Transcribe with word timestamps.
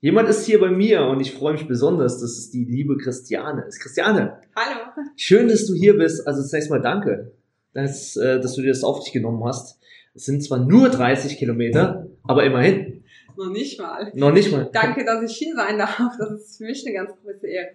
Jemand 0.00 0.28
ist 0.28 0.46
hier 0.46 0.60
bei 0.60 0.70
mir 0.70 1.02
und 1.06 1.18
ich 1.18 1.34
freue 1.34 1.54
mich 1.54 1.66
besonders, 1.66 2.20
dass 2.20 2.38
es 2.38 2.50
die 2.50 2.64
liebe 2.64 2.96
Christiane 2.98 3.64
ist. 3.66 3.80
Christiane. 3.80 4.38
Hallo. 4.54 4.78
Schön, 5.16 5.48
dass 5.48 5.66
du 5.66 5.74
hier 5.74 5.96
bist. 5.96 6.24
Also 6.24 6.40
zunächst 6.44 6.70
mal 6.70 6.80
danke, 6.80 7.32
dass, 7.72 8.16
äh, 8.16 8.38
dass 8.38 8.54
du 8.54 8.62
dir 8.62 8.68
das 8.68 8.84
auf 8.84 9.02
dich 9.02 9.12
genommen 9.12 9.42
hast. 9.44 9.80
Es 10.14 10.24
sind 10.24 10.44
zwar 10.44 10.60
nur 10.60 10.88
30 10.88 11.36
Kilometer, 11.36 12.06
aber 12.22 12.44
immerhin. 12.44 13.02
Noch 13.36 13.50
nicht 13.50 13.80
mal. 13.80 14.12
Noch 14.14 14.32
nicht 14.32 14.52
mal. 14.52 14.70
Danke, 14.72 15.04
dass 15.04 15.28
ich 15.28 15.36
hier 15.36 15.56
sein 15.56 15.78
darf. 15.78 15.98
Das 16.16 16.30
ist 16.30 16.58
für 16.58 16.64
mich 16.64 16.84
eine 16.86 16.94
ganz 16.94 17.10
große 17.20 17.48
Ehre. 17.48 17.70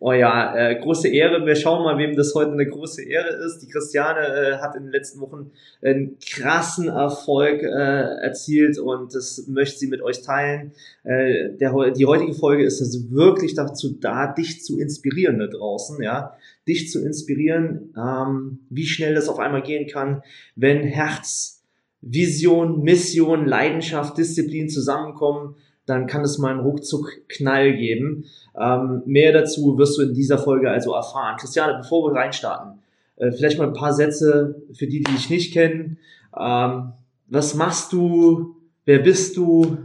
Oh 0.00 0.12
ja, 0.12 0.54
äh, 0.54 0.78
große 0.80 1.08
Ehre. 1.08 1.44
Wir 1.44 1.56
schauen 1.56 1.82
mal, 1.82 1.98
wem 1.98 2.14
das 2.14 2.32
heute 2.34 2.52
eine 2.52 2.66
große 2.66 3.02
Ehre 3.02 3.30
ist. 3.44 3.58
Die 3.58 3.68
Christiane 3.68 4.20
äh, 4.20 4.58
hat 4.58 4.76
in 4.76 4.84
den 4.84 4.92
letzten 4.92 5.20
Wochen 5.20 5.50
einen 5.82 6.16
krassen 6.20 6.86
Erfolg 6.86 7.62
äh, 7.62 7.66
erzielt 7.66 8.78
und 8.78 9.12
das 9.12 9.48
möchte 9.48 9.78
sie 9.78 9.88
mit 9.88 10.00
euch 10.00 10.22
teilen. 10.22 10.72
Äh, 11.02 11.56
der, 11.56 11.90
die 11.90 12.06
heutige 12.06 12.32
Folge 12.32 12.64
ist 12.64 12.80
also 12.80 13.10
wirklich 13.10 13.54
dazu 13.54 13.98
da, 13.98 14.32
dich 14.32 14.62
zu 14.62 14.78
inspirieren 14.78 15.40
da 15.40 15.48
draußen, 15.48 16.00
ja, 16.00 16.36
dich 16.68 16.90
zu 16.90 17.04
inspirieren, 17.04 17.92
ähm, 17.96 18.60
wie 18.70 18.86
schnell 18.86 19.14
das 19.14 19.28
auf 19.28 19.40
einmal 19.40 19.62
gehen 19.62 19.88
kann, 19.88 20.22
wenn 20.54 20.84
Herz, 20.84 21.64
Vision, 22.00 22.82
Mission, 22.82 23.46
Leidenschaft, 23.46 24.16
Disziplin 24.16 24.68
zusammenkommen 24.68 25.56
dann 25.88 26.06
kann 26.06 26.22
es 26.22 26.38
mal 26.38 26.50
einen 26.50 26.60
Ruckzuck-Knall 26.60 27.76
geben. 27.76 28.24
Ähm, 28.58 29.02
mehr 29.06 29.32
dazu 29.32 29.78
wirst 29.78 29.98
du 29.98 30.02
in 30.02 30.14
dieser 30.14 30.38
Folge 30.38 30.70
also 30.70 30.92
erfahren. 30.94 31.36
Christiane, 31.38 31.78
bevor 31.78 32.10
wir 32.10 32.18
reinstarten, 32.18 32.80
äh, 33.16 33.30
vielleicht 33.32 33.58
mal 33.58 33.68
ein 33.68 33.74
paar 33.74 33.92
Sätze 33.92 34.62
für 34.72 34.86
die, 34.86 35.02
die 35.02 35.12
dich 35.12 35.30
nicht 35.30 35.52
kennen. 35.52 35.98
Ähm, 36.38 36.92
was 37.26 37.54
machst 37.54 37.92
du? 37.92 38.56
Wer 38.84 39.00
bist 39.00 39.36
du? 39.36 39.76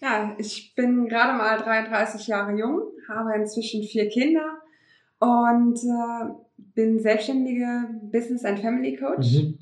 Ja, 0.00 0.34
ich 0.38 0.74
bin 0.74 1.08
gerade 1.08 1.36
mal 1.36 1.58
33 1.58 2.26
Jahre 2.26 2.58
jung, 2.58 2.82
habe 3.08 3.34
inzwischen 3.36 3.82
vier 3.82 4.08
Kinder 4.08 4.58
und 5.20 5.78
äh, 5.78 6.32
bin 6.74 6.98
selbstständige 6.98 7.84
Business 8.10 8.44
and 8.44 8.58
Family 8.60 8.96
Coach. 8.96 9.34
Mhm 9.34 9.58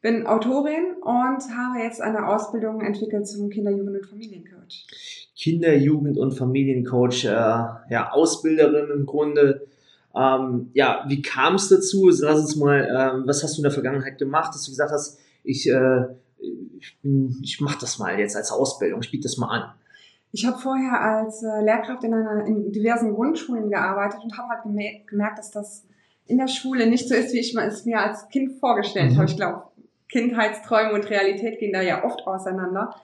bin 0.00 0.26
Autorin 0.26 0.94
und 1.00 1.42
habe 1.56 1.80
jetzt 1.82 2.00
eine 2.00 2.28
Ausbildung 2.28 2.80
entwickelt 2.80 3.26
zum 3.26 3.50
Kinder-, 3.50 3.72
Jugend- 3.72 3.96
und 3.96 4.06
Familiencoach. 4.06 4.86
Kinder-, 5.36 5.76
Jugend- 5.76 6.18
und 6.18 6.32
Familiencoach, 6.32 7.24
äh, 7.24 7.28
ja, 7.28 8.10
Ausbilderin 8.12 8.90
im 8.90 9.06
Grunde. 9.06 9.66
Ähm, 10.14 10.70
ja, 10.72 11.04
wie 11.08 11.20
kam 11.22 11.56
es 11.56 11.68
dazu? 11.68 12.08
Lass 12.08 12.40
uns 12.40 12.56
mal, 12.56 12.84
äh, 12.84 13.26
was 13.26 13.42
hast 13.42 13.56
du 13.56 13.60
in 13.60 13.64
der 13.64 13.72
Vergangenheit 13.72 14.18
gemacht, 14.18 14.54
dass 14.54 14.64
du 14.64 14.70
gesagt 14.70 14.92
hast, 14.92 15.18
ich, 15.42 15.68
äh, 15.68 16.04
ich, 16.78 16.96
ich 17.42 17.60
mache 17.60 17.78
das 17.80 17.98
mal 17.98 18.18
jetzt 18.18 18.36
als 18.36 18.52
Ausbildung, 18.52 19.00
ich 19.02 19.10
biete 19.10 19.24
das 19.24 19.36
mal 19.36 19.48
an. 19.48 19.72
Ich 20.30 20.46
habe 20.46 20.58
vorher 20.58 21.00
als 21.00 21.42
äh, 21.42 21.62
Lehrkraft 21.62 22.04
in, 22.04 22.14
einer, 22.14 22.44
in 22.44 22.70
diversen 22.70 23.14
Grundschulen 23.14 23.70
gearbeitet 23.70 24.20
und 24.22 24.36
habe 24.36 24.48
halt 24.50 25.06
gemerkt, 25.06 25.38
dass 25.38 25.50
das 25.50 25.84
in 26.26 26.36
der 26.36 26.48
Schule 26.48 26.86
nicht 26.86 27.08
so 27.08 27.14
ist, 27.14 27.32
wie 27.32 27.38
ich 27.38 27.56
es 27.56 27.84
mir 27.86 28.00
als 28.00 28.28
Kind 28.28 28.52
vorgestellt 28.60 29.12
mhm. 29.12 29.16
habe. 29.16 29.30
Ich 29.30 29.36
glaube, 29.36 29.62
Kindheitsträume 30.08 30.92
und 30.92 31.10
Realität 31.10 31.58
gehen 31.58 31.72
da 31.72 31.82
ja 31.82 32.04
oft 32.04 32.26
auseinander. 32.26 32.94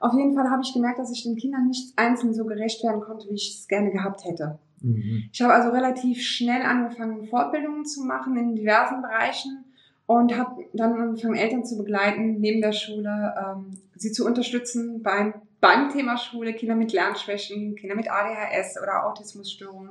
Auf 0.00 0.14
jeden 0.14 0.34
Fall 0.34 0.50
habe 0.50 0.62
ich 0.64 0.72
gemerkt, 0.72 0.98
dass 0.98 1.12
ich 1.12 1.22
den 1.22 1.36
Kindern 1.36 1.68
nicht 1.68 1.92
einzeln 1.96 2.34
so 2.34 2.44
gerecht 2.44 2.82
werden 2.82 3.00
konnte, 3.00 3.28
wie 3.28 3.34
ich 3.34 3.58
es 3.60 3.68
gerne 3.68 3.90
gehabt 3.90 4.24
hätte. 4.24 4.58
Mhm. 4.80 5.28
Ich 5.32 5.40
habe 5.40 5.54
also 5.54 5.70
relativ 5.70 6.20
schnell 6.22 6.62
angefangen, 6.62 7.26
Fortbildungen 7.26 7.84
zu 7.84 8.02
machen 8.02 8.36
in 8.36 8.56
diversen 8.56 9.00
Bereichen 9.00 9.64
und 10.06 10.36
habe 10.36 10.64
dann 10.72 10.94
angefangen, 10.94 11.36
Eltern 11.36 11.64
zu 11.64 11.78
begleiten, 11.78 12.40
neben 12.40 12.60
der 12.60 12.72
Schule, 12.72 13.34
ähm, 13.38 13.78
sie 13.96 14.12
zu 14.12 14.26
unterstützen 14.26 15.02
beim, 15.02 15.34
beim 15.60 15.90
Thema 15.90 16.16
Schule, 16.16 16.52
Kinder 16.52 16.74
mit 16.74 16.92
Lernschwächen, 16.92 17.76
Kinder 17.76 17.94
mit 17.94 18.10
ADHS 18.10 18.80
oder 18.82 19.06
Autismusstörungen. 19.06 19.90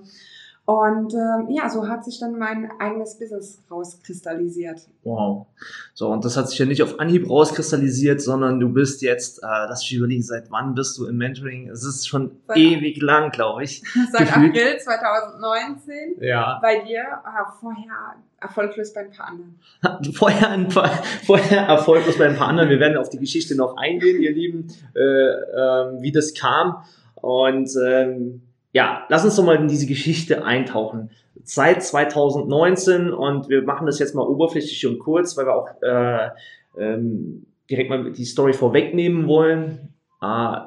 Und 0.66 1.14
ähm, 1.16 1.50
ja, 1.50 1.70
so 1.70 1.88
hat 1.88 2.06
sich 2.06 2.20
dann 2.20 2.38
mein 2.38 2.70
eigenes 2.80 3.18
Business 3.18 3.60
rauskristallisiert. 3.70 4.82
Wow. 5.04 5.48
So, 5.96 6.10
und 6.10 6.24
das 6.24 6.38
hat 6.38 6.50
sich 6.50 6.60
ja 6.60 6.66
nicht 6.66 6.84
auf 6.84 7.00
Anhieb 7.00 7.28
rauskristallisiert, 7.28 8.22
sondern 8.22 8.60
du 8.60 8.70
bist 8.70 9.02
jetzt, 9.02 9.40
äh, 9.40 9.48
lass 9.48 9.82
mich 9.82 9.94
überlegen, 9.94 10.22
seit 10.22 10.52
wann 10.52 10.76
bist 10.76 10.98
du 11.00 11.08
im 11.08 11.18
Mentoring? 11.18 11.68
Es 11.70 11.84
ist 11.84 12.08
schon 12.08 12.32
seit, 12.48 12.58
ewig 12.58 13.02
lang, 13.02 13.32
glaube 13.32 13.64
ich. 13.64 13.82
Seit 14.12 14.28
gefühlt. 14.28 14.52
April 14.52 14.78
2019. 14.78 15.94
Ja. 16.22 16.60
Bei 16.62 16.80
dir, 16.80 17.02
äh, 17.02 17.52
vorher 17.60 18.16
erfolglos 18.40 18.94
bei 18.94 19.02
ein 19.02 19.12
paar 19.12 19.28
anderen. 19.28 20.14
Vorher, 20.14 20.50
ein 20.50 20.68
paar, 20.68 20.90
vorher 21.26 21.62
erfolglos 21.62 22.18
bei 22.18 22.28
ein 22.28 22.36
paar 22.36 22.48
anderen. 22.48 22.70
Wir 22.70 22.80
werden 22.80 22.98
auf 22.98 23.10
die 23.10 23.20
Geschichte 23.20 23.56
noch 23.56 23.78
eingehen, 23.78 24.22
ihr 24.22 24.32
Lieben, 24.32 24.68
äh, 24.96 25.00
äh, 25.00 26.02
wie 26.02 26.12
das 26.12 26.34
kam. 26.34 26.84
Und 27.16 27.70
ähm, 27.84 28.42
ja, 28.74 29.06
lass 29.10 29.26
uns 29.26 29.36
doch 29.36 29.46
mal 29.46 29.56
in 29.56 29.68
diese 29.68 29.86
Geschichte 29.86 30.44
eintauchen. 30.44 31.12
Seit 31.44 31.84
2019 31.84 33.12
und 33.12 33.50
wir 33.50 33.64
machen 33.64 33.88
das 33.88 34.00
jetzt 34.00 34.16
mal 34.16 34.26
oberflächlich 34.26 34.86
und 34.88 35.00
kurz, 35.00 35.36
weil 35.38 35.46
wir 35.46 35.56
auch 35.56 35.70
äh, 35.82 36.30
ähm, 36.78 37.46
direkt 37.70 37.90
mal 37.90 38.12
die 38.12 38.26
Story 38.26 38.54
vorwegnehmen 38.54 39.28
wollen. 39.28 39.94
Äh, 40.22 40.58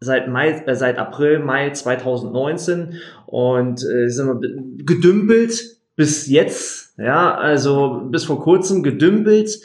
seit 0.00 0.28
Mai, 0.28 0.50
äh, 0.50 0.74
seit 0.76 0.98
April, 0.98 1.40
Mai 1.40 1.70
2019 1.70 3.00
und 3.26 3.84
äh, 3.84 4.08
sind 4.08 4.26
wir 4.26 4.84
gedümpelt 4.84 5.78
bis 5.96 6.26
jetzt, 6.28 6.98
ja, 6.98 7.34
also 7.34 8.02
bis 8.10 8.24
vor 8.24 8.40
kurzem 8.40 8.82
gedümpelt 8.82 9.60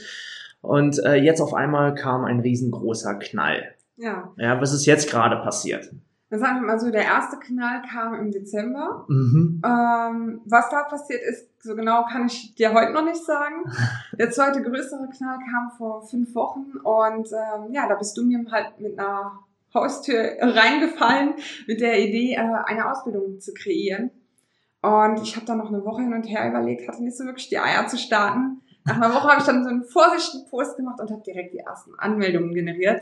und 0.61 0.99
äh, 1.03 1.15
jetzt 1.15 1.41
auf 1.41 1.53
einmal 1.53 1.95
kam 1.95 2.25
ein 2.25 2.39
riesengroßer 2.39 3.15
Knall. 3.15 3.75
Ja. 3.97 4.31
Ja, 4.37 4.61
was 4.61 4.73
ist 4.73 4.85
jetzt 4.85 5.09
gerade 5.09 5.37
passiert? 5.37 5.89
Dann 6.29 6.39
sagen 6.39 6.61
wir 6.61 6.67
mal 6.67 6.79
so, 6.79 6.91
der 6.91 7.05
erste 7.05 7.37
Knall 7.37 7.81
kam 7.81 8.13
im 8.13 8.31
Dezember. 8.31 9.05
Mhm. 9.07 9.61
Ähm, 9.65 10.41
was 10.45 10.69
da 10.69 10.83
passiert 10.83 11.21
ist, 11.23 11.49
so 11.63 11.75
genau 11.75 12.05
kann 12.05 12.27
ich 12.27 12.53
dir 12.53 12.73
heute 12.73 12.93
noch 12.93 13.03
nicht 13.03 13.23
sagen. 13.23 13.63
Der 14.17 14.29
zweite 14.29 14.61
größere 14.61 15.09
Knall 15.09 15.39
kam 15.51 15.71
vor 15.77 16.07
fünf 16.07 16.35
Wochen 16.35 16.77
und 16.83 17.31
ähm, 17.31 17.73
ja, 17.73 17.87
da 17.87 17.95
bist 17.95 18.15
du 18.15 18.23
mir 18.23 18.45
halt 18.51 18.79
mit 18.79 18.99
einer 18.99 19.39
Haustür 19.73 20.37
reingefallen 20.39 21.33
mit 21.67 21.81
der 21.81 21.99
Idee, 21.99 22.33
äh, 22.33 22.37
eine 22.37 22.91
Ausbildung 22.91 23.39
zu 23.39 23.53
kreieren. 23.53 24.11
Und 24.81 25.21
ich 25.21 25.35
habe 25.35 25.45
da 25.45 25.55
noch 25.55 25.69
eine 25.69 25.83
Woche 25.83 26.03
hin 26.03 26.13
und 26.13 26.23
her 26.23 26.47
überlegt, 26.47 26.87
hatte 26.87 27.03
nicht 27.03 27.17
so 27.17 27.25
wirklich 27.25 27.49
die 27.49 27.59
Eier 27.59 27.87
zu 27.87 27.97
starten. 27.97 28.61
Nach 28.85 28.95
einer 28.95 29.13
Woche 29.13 29.27
habe 29.27 29.39
ich 29.39 29.45
dann 29.45 29.63
so 29.63 29.69
einen 29.69 29.83
vorsichtigen 29.83 30.47
Post 30.49 30.77
gemacht 30.77 31.01
und 31.01 31.11
habe 31.11 31.21
direkt 31.23 31.53
die 31.53 31.59
ersten 31.59 31.91
Anmeldungen 31.97 32.53
generiert 32.53 33.01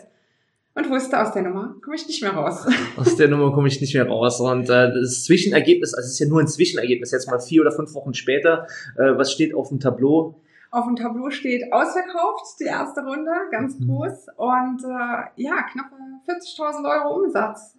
und 0.77 0.89
wusste, 0.91 1.19
aus 1.19 1.31
der 1.31 1.41
Nummer 1.41 1.75
komme 1.81 1.95
ich 1.95 2.05
nicht 2.07 2.21
mehr 2.21 2.33
raus. 2.33 2.67
Aus 2.97 3.15
der 3.15 3.27
Nummer 3.27 3.51
komme 3.51 3.67
ich 3.67 3.81
nicht 3.81 3.95
mehr 3.95 4.07
raus. 4.07 4.39
Und 4.39 4.69
äh, 4.69 4.91
das 4.93 5.23
Zwischenergebnis, 5.23 5.95
also 5.95 6.05
es 6.05 6.13
ist 6.13 6.19
ja 6.19 6.27
nur 6.27 6.39
ein 6.39 6.47
Zwischenergebnis, 6.47 7.11
jetzt 7.11 7.29
mal 7.29 7.39
vier 7.39 7.61
oder 7.61 7.71
fünf 7.71 7.93
Wochen 7.95 8.13
später, 8.13 8.67
äh, 8.95 9.17
was 9.17 9.31
steht 9.31 9.55
auf 9.55 9.69
dem 9.69 9.79
Tableau? 9.79 10.39
Auf 10.69 10.85
dem 10.85 10.95
Tableau 10.95 11.31
steht 11.31 11.73
ausverkauft, 11.73 12.59
die 12.59 12.65
erste 12.65 13.01
Runde, 13.01 13.31
ganz 13.49 13.79
mhm. 13.79 13.87
groß. 13.87 14.27
Und 14.35 14.83
äh, 14.83 15.41
ja, 15.41 15.63
knappe 15.71 15.95
40.000 16.27 17.03
Euro 17.03 17.23
Umsatz. 17.23 17.75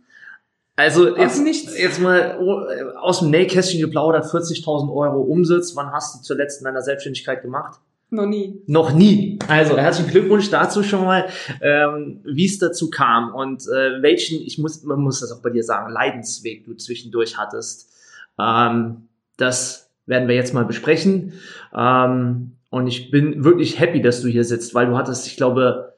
Also 0.74 1.16
jetzt, 1.16 1.76
jetzt 1.78 2.00
mal 2.00 2.38
oh, 2.40 2.98
aus 2.98 3.20
dem 3.20 3.30
Nähkästchen 3.30 3.80
geplaudert, 3.80 4.24
40.000 4.24 4.92
Euro 4.92 5.20
Umsatz. 5.20 5.74
Wann 5.76 5.92
hast 5.92 6.16
du 6.16 6.22
zuletzt 6.22 6.60
in 6.60 6.64
deiner 6.64 6.82
Selbstständigkeit 6.82 7.42
gemacht? 7.42 7.80
Noch 8.10 8.26
nie. 8.26 8.62
Noch 8.66 8.92
nie. 8.92 9.38
Also 9.48 9.76
herzlichen 9.76 10.10
Glückwunsch 10.10 10.48
dazu 10.50 10.82
schon 10.82 11.04
mal, 11.04 11.28
ähm, 11.60 12.20
wie 12.24 12.46
es 12.46 12.58
dazu 12.58 12.88
kam 12.88 13.34
und 13.34 13.62
äh, 13.64 14.00
welchen, 14.02 14.40
ich 14.40 14.58
muss, 14.58 14.82
man 14.82 15.00
muss 15.00 15.20
das 15.20 15.30
auch 15.30 15.42
bei 15.42 15.50
dir 15.50 15.62
sagen, 15.62 15.92
Leidensweg 15.92 16.64
du 16.64 16.74
zwischendurch 16.74 17.36
hattest. 17.36 17.92
Ähm, 18.38 19.08
das 19.36 19.90
werden 20.06 20.26
wir 20.26 20.34
jetzt 20.34 20.54
mal 20.54 20.64
besprechen. 20.64 21.34
Ähm, 21.74 22.56
und 22.70 22.86
ich 22.86 23.10
bin 23.10 23.44
wirklich 23.44 23.78
happy, 23.78 24.00
dass 24.00 24.22
du 24.22 24.28
hier 24.28 24.44
sitzt, 24.44 24.74
weil 24.74 24.86
du 24.86 24.96
hattest, 24.96 25.26
ich 25.26 25.36
glaube, 25.36 25.94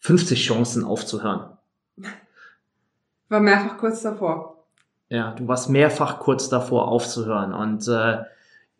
50 0.00 0.44
Chancen 0.44 0.84
aufzuhören. 0.84 1.56
War 3.28 3.40
mehrfach 3.40 3.78
kurz 3.78 4.02
davor. 4.02 4.64
Ja, 5.08 5.32
du 5.32 5.48
warst 5.48 5.70
mehrfach 5.70 6.20
kurz 6.20 6.48
davor 6.48 6.88
aufzuhören 6.88 7.52
und 7.52 7.86
äh, 7.88 8.18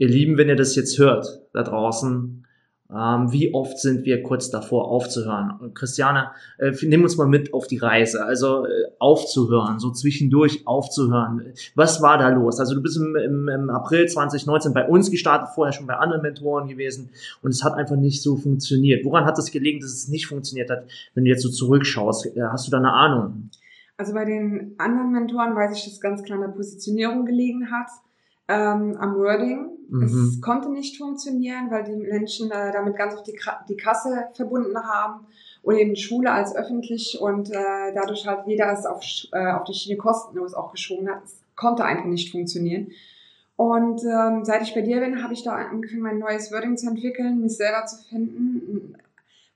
ihr 0.00 0.08
Lieben, 0.08 0.38
wenn 0.38 0.49
ihr 0.49 0.56
das 0.56 0.75
jetzt 0.75 0.99
hört 0.99 1.43
da 1.52 1.62
draußen, 1.62 2.38
Ähm, 2.93 3.31
wie 3.31 3.55
oft 3.55 3.79
sind 3.79 4.05
wir 4.05 4.20
kurz 4.20 4.50
davor 4.50 4.91
aufzuhören? 4.91 5.52
Und 5.61 5.76
Christiane, 5.76 6.32
äh, 6.58 6.73
nimm 6.82 7.05
uns 7.05 7.17
mal 7.17 7.29
mit 7.29 7.55
auf 7.55 7.69
die 7.69 7.76
Reise. 7.76 8.25
Also 8.25 8.67
äh, 8.67 8.70
aufzuhören, 8.99 9.79
so 9.79 9.93
zwischendurch 9.93 10.67
aufzuhören. 10.67 11.52
Was 11.76 12.02
war 12.02 12.19
da 12.19 12.31
los? 12.31 12.58
Also 12.58 12.75
du 12.75 12.82
bist 12.82 12.97
im, 12.97 13.14
im, 13.14 13.49
im 13.49 13.70
April 13.70 14.08
2019 14.08 14.75
bei 14.75 14.88
uns 14.88 15.08
gestartet, 15.08 15.50
vorher 15.55 15.73
schon 15.73 15.87
bei 15.87 15.94
anderen 15.94 16.23
Mentoren 16.23 16.67
gewesen 16.67 17.11
und 17.43 17.50
es 17.50 17.62
hat 17.62 17.75
einfach 17.75 17.94
nicht 17.94 18.23
so 18.23 18.37
funktioniert. 18.37 19.05
Woran 19.05 19.25
hat 19.25 19.38
es 19.38 19.53
gelegen, 19.53 19.79
dass 19.79 19.93
es 19.93 20.08
nicht 20.08 20.26
funktioniert 20.26 20.69
hat, 20.69 20.82
wenn 21.14 21.23
du 21.25 21.31
jetzt 21.31 21.43
so 21.43 21.49
zurückschaust? 21.49 22.35
Äh, 22.35 22.43
hast 22.50 22.67
du 22.67 22.73
da 22.73 22.79
eine 22.79 22.93
Ahnung? 22.93 23.50
Also 23.99 24.14
bei 24.14 24.25
den 24.25 24.75
anderen 24.79 25.12
Mentoren 25.12 25.55
weiß 25.55 25.79
ich, 25.79 25.85
dass 25.85 26.00
ganz 26.00 26.25
klar 26.25 26.41
an 26.41 26.46
der 26.49 26.56
Positionierung 26.56 27.25
gelegen 27.25 27.70
hat 27.70 27.91
ähm, 28.49 28.96
am 28.99 29.14
Wording. 29.14 29.76
Mhm. 29.90 30.31
Es 30.34 30.40
konnte 30.40 30.70
nicht 30.70 30.98
funktionieren, 30.98 31.70
weil 31.70 31.84
die 31.84 31.96
Menschen 31.96 32.50
äh, 32.50 32.72
damit 32.72 32.96
ganz 32.96 33.14
auf 33.14 33.22
die, 33.22 33.38
die 33.69 33.76
Kasse 33.76 34.28
verbunden 34.34 34.76
haben 34.76 35.26
und 35.62 35.76
eben 35.76 35.96
Schule 35.96 36.32
als 36.32 36.54
öffentlich 36.54 37.19
und 37.20 37.50
äh, 37.50 37.92
dadurch 37.94 38.26
halt 38.26 38.46
jeder 38.46 38.72
es 38.72 38.87
auf, 38.87 39.02
äh, 39.32 39.52
auf 39.52 39.64
die 39.64 39.75
Schiene 39.75 39.96
kostenlos 39.96 40.54
auch 40.54 40.72
geschoben 40.72 41.08
hat. 41.08 41.25
Es 41.25 41.42
konnte 41.56 41.84
einfach 41.84 42.06
nicht 42.06 42.31
funktionieren. 42.31 42.92
Und 43.56 44.02
ähm, 44.04 44.44
seit 44.44 44.62
ich 44.62 44.75
bei 44.75 44.81
dir 44.81 45.00
bin, 45.00 45.22
habe 45.22 45.34
ich 45.34 45.42
da 45.42 45.52
angefangen, 45.52 46.00
mein 46.00 46.19
neues 46.19 46.50
Wording 46.50 46.78
zu 46.78 46.88
entwickeln, 46.88 47.43
mich 47.43 47.56
selber 47.56 47.84
zu 47.84 48.02
finden, 48.08 48.96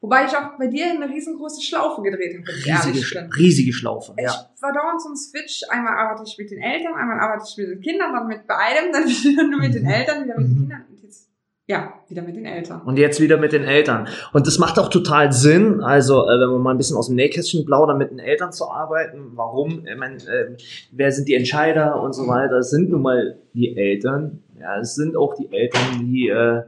Wobei 0.04 0.26
ich 0.26 0.36
auch 0.36 0.58
bei 0.58 0.66
dir 0.66 0.84
eine 0.84 1.08
riesengroße 1.08 1.62
Schlaufe 1.62 2.02
gedreht 2.02 2.36
habe. 2.36 2.46
Riesige, 2.46 3.30
riesige 3.38 3.72
Schlaufe, 3.72 4.14
ja. 4.18 4.50
Ich 4.54 4.62
war 4.62 4.70
dauernd 4.70 5.00
so 5.00 5.08
ein 5.08 5.16
Switch. 5.16 5.62
Einmal 5.70 5.94
arbeite 5.94 6.24
ich 6.26 6.36
mit 6.36 6.50
den 6.50 6.60
Eltern, 6.60 6.92
einmal 6.92 7.20
arbeite 7.20 7.44
ich 7.48 7.56
mit 7.56 7.68
den 7.70 7.80
Kindern, 7.80 8.12
dann 8.12 8.26
mit 8.26 8.46
beidem, 8.46 8.92
dann 8.92 9.04
wieder 9.08 9.44
nur 9.44 9.60
mit 9.60 9.74
den 9.74 9.84
mhm. 9.84 9.88
Eltern, 9.88 10.24
wieder 10.24 10.38
mit 10.38 10.46
den 10.46 10.56
mhm. 10.56 10.60
Kindern. 10.60 10.84
Und 10.90 11.02
jetzt, 11.02 11.30
ja, 11.66 11.94
wieder 12.06 12.20
mit 12.20 12.36
den 12.36 12.44
Eltern. 12.44 12.82
Und 12.82 12.98
jetzt 12.98 13.18
wieder 13.18 13.38
mit 13.38 13.52
den 13.52 13.64
Eltern. 13.64 14.06
Und 14.34 14.46
das 14.46 14.58
macht 14.58 14.78
auch 14.78 14.90
total 14.90 15.32
Sinn, 15.32 15.80
also 15.80 16.24
äh, 16.24 16.38
wenn 16.38 16.50
man 16.50 16.60
mal 16.60 16.70
ein 16.72 16.76
bisschen 16.76 16.98
aus 16.98 17.06
dem 17.06 17.16
Nähkästchen 17.16 17.64
plaudert, 17.64 17.96
mit 17.96 18.10
den 18.10 18.18
Eltern 18.18 18.52
zu 18.52 18.70
arbeiten. 18.70 19.30
Warum? 19.36 19.86
Ich 19.86 19.96
meine, 19.96 20.16
äh, 20.16 20.54
wer 20.92 21.12
sind 21.12 21.28
die 21.28 21.34
Entscheider 21.34 21.98
und 22.02 22.12
so 22.12 22.28
weiter? 22.28 22.56
Das 22.56 22.68
sind 22.68 22.90
nun 22.90 23.00
mal 23.00 23.38
die 23.54 23.74
Eltern. 23.74 24.42
Ja, 24.60 24.78
es 24.80 24.96
sind 24.96 25.16
auch 25.16 25.34
die 25.34 25.50
Eltern, 25.50 25.80
die... 26.00 26.28
Äh, 26.28 26.64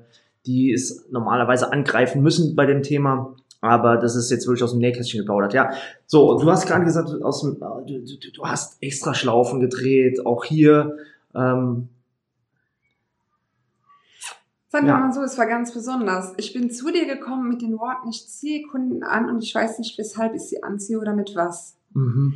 die 0.47 0.73
es 0.73 1.07
normalerweise 1.11 1.73
angreifen 1.73 2.23
müssen 2.23 2.57
bei 2.57 2.67
dem 2.67 2.83
Thema. 2.83 3.35
Aber 3.61 3.97
das 3.97 4.17
ist 4.17 4.31
jetzt 4.31 4.47
wirklich 4.47 4.63
aus 4.63 4.73
dem 4.73 4.81
Nähkästchen 4.81 5.21
geplaudert. 5.21 5.55
Ja, 5.55 5.71
so, 6.07 6.39
du 6.39 6.51
hast 6.51 6.67
gerade 6.67 6.85
gesagt, 6.85 7.11
aus 7.23 7.43
dem, 7.43 7.59
du, 7.59 8.01
du, 8.05 8.33
du 8.33 8.45
hast 8.45 8.81
extra 8.83 9.15
Schlaufen 9.15 9.61
gedreht, 9.61 10.25
auch 10.25 10.45
hier. 10.45 10.97
Ähm, 11.35 11.89
Sagen 14.69 14.87
wir 14.87 14.93
ja. 14.93 15.01
mal 15.01 15.13
so, 15.13 15.23
es 15.23 15.39
war 15.39 15.47
ganz 15.47 15.73
besonders. 15.73 16.35
Ich 16.37 16.53
bin 16.53 16.71
zu 16.71 16.93
dir 16.93 17.07
gekommen 17.07 17.49
mit 17.49 17.63
den 17.63 17.79
Worten, 17.79 18.09
ich 18.09 18.29
ziehe 18.29 18.67
Kunden 18.67 19.03
an 19.03 19.29
und 19.31 19.43
ich 19.43 19.55
weiß 19.55 19.79
nicht, 19.79 19.97
weshalb 19.99 20.35
ich 20.35 20.43
sie 20.43 20.63
anziehe 20.63 20.99
oder 20.99 21.15
mit 21.15 21.35
was. 21.35 21.77
Mhm. 21.95 22.35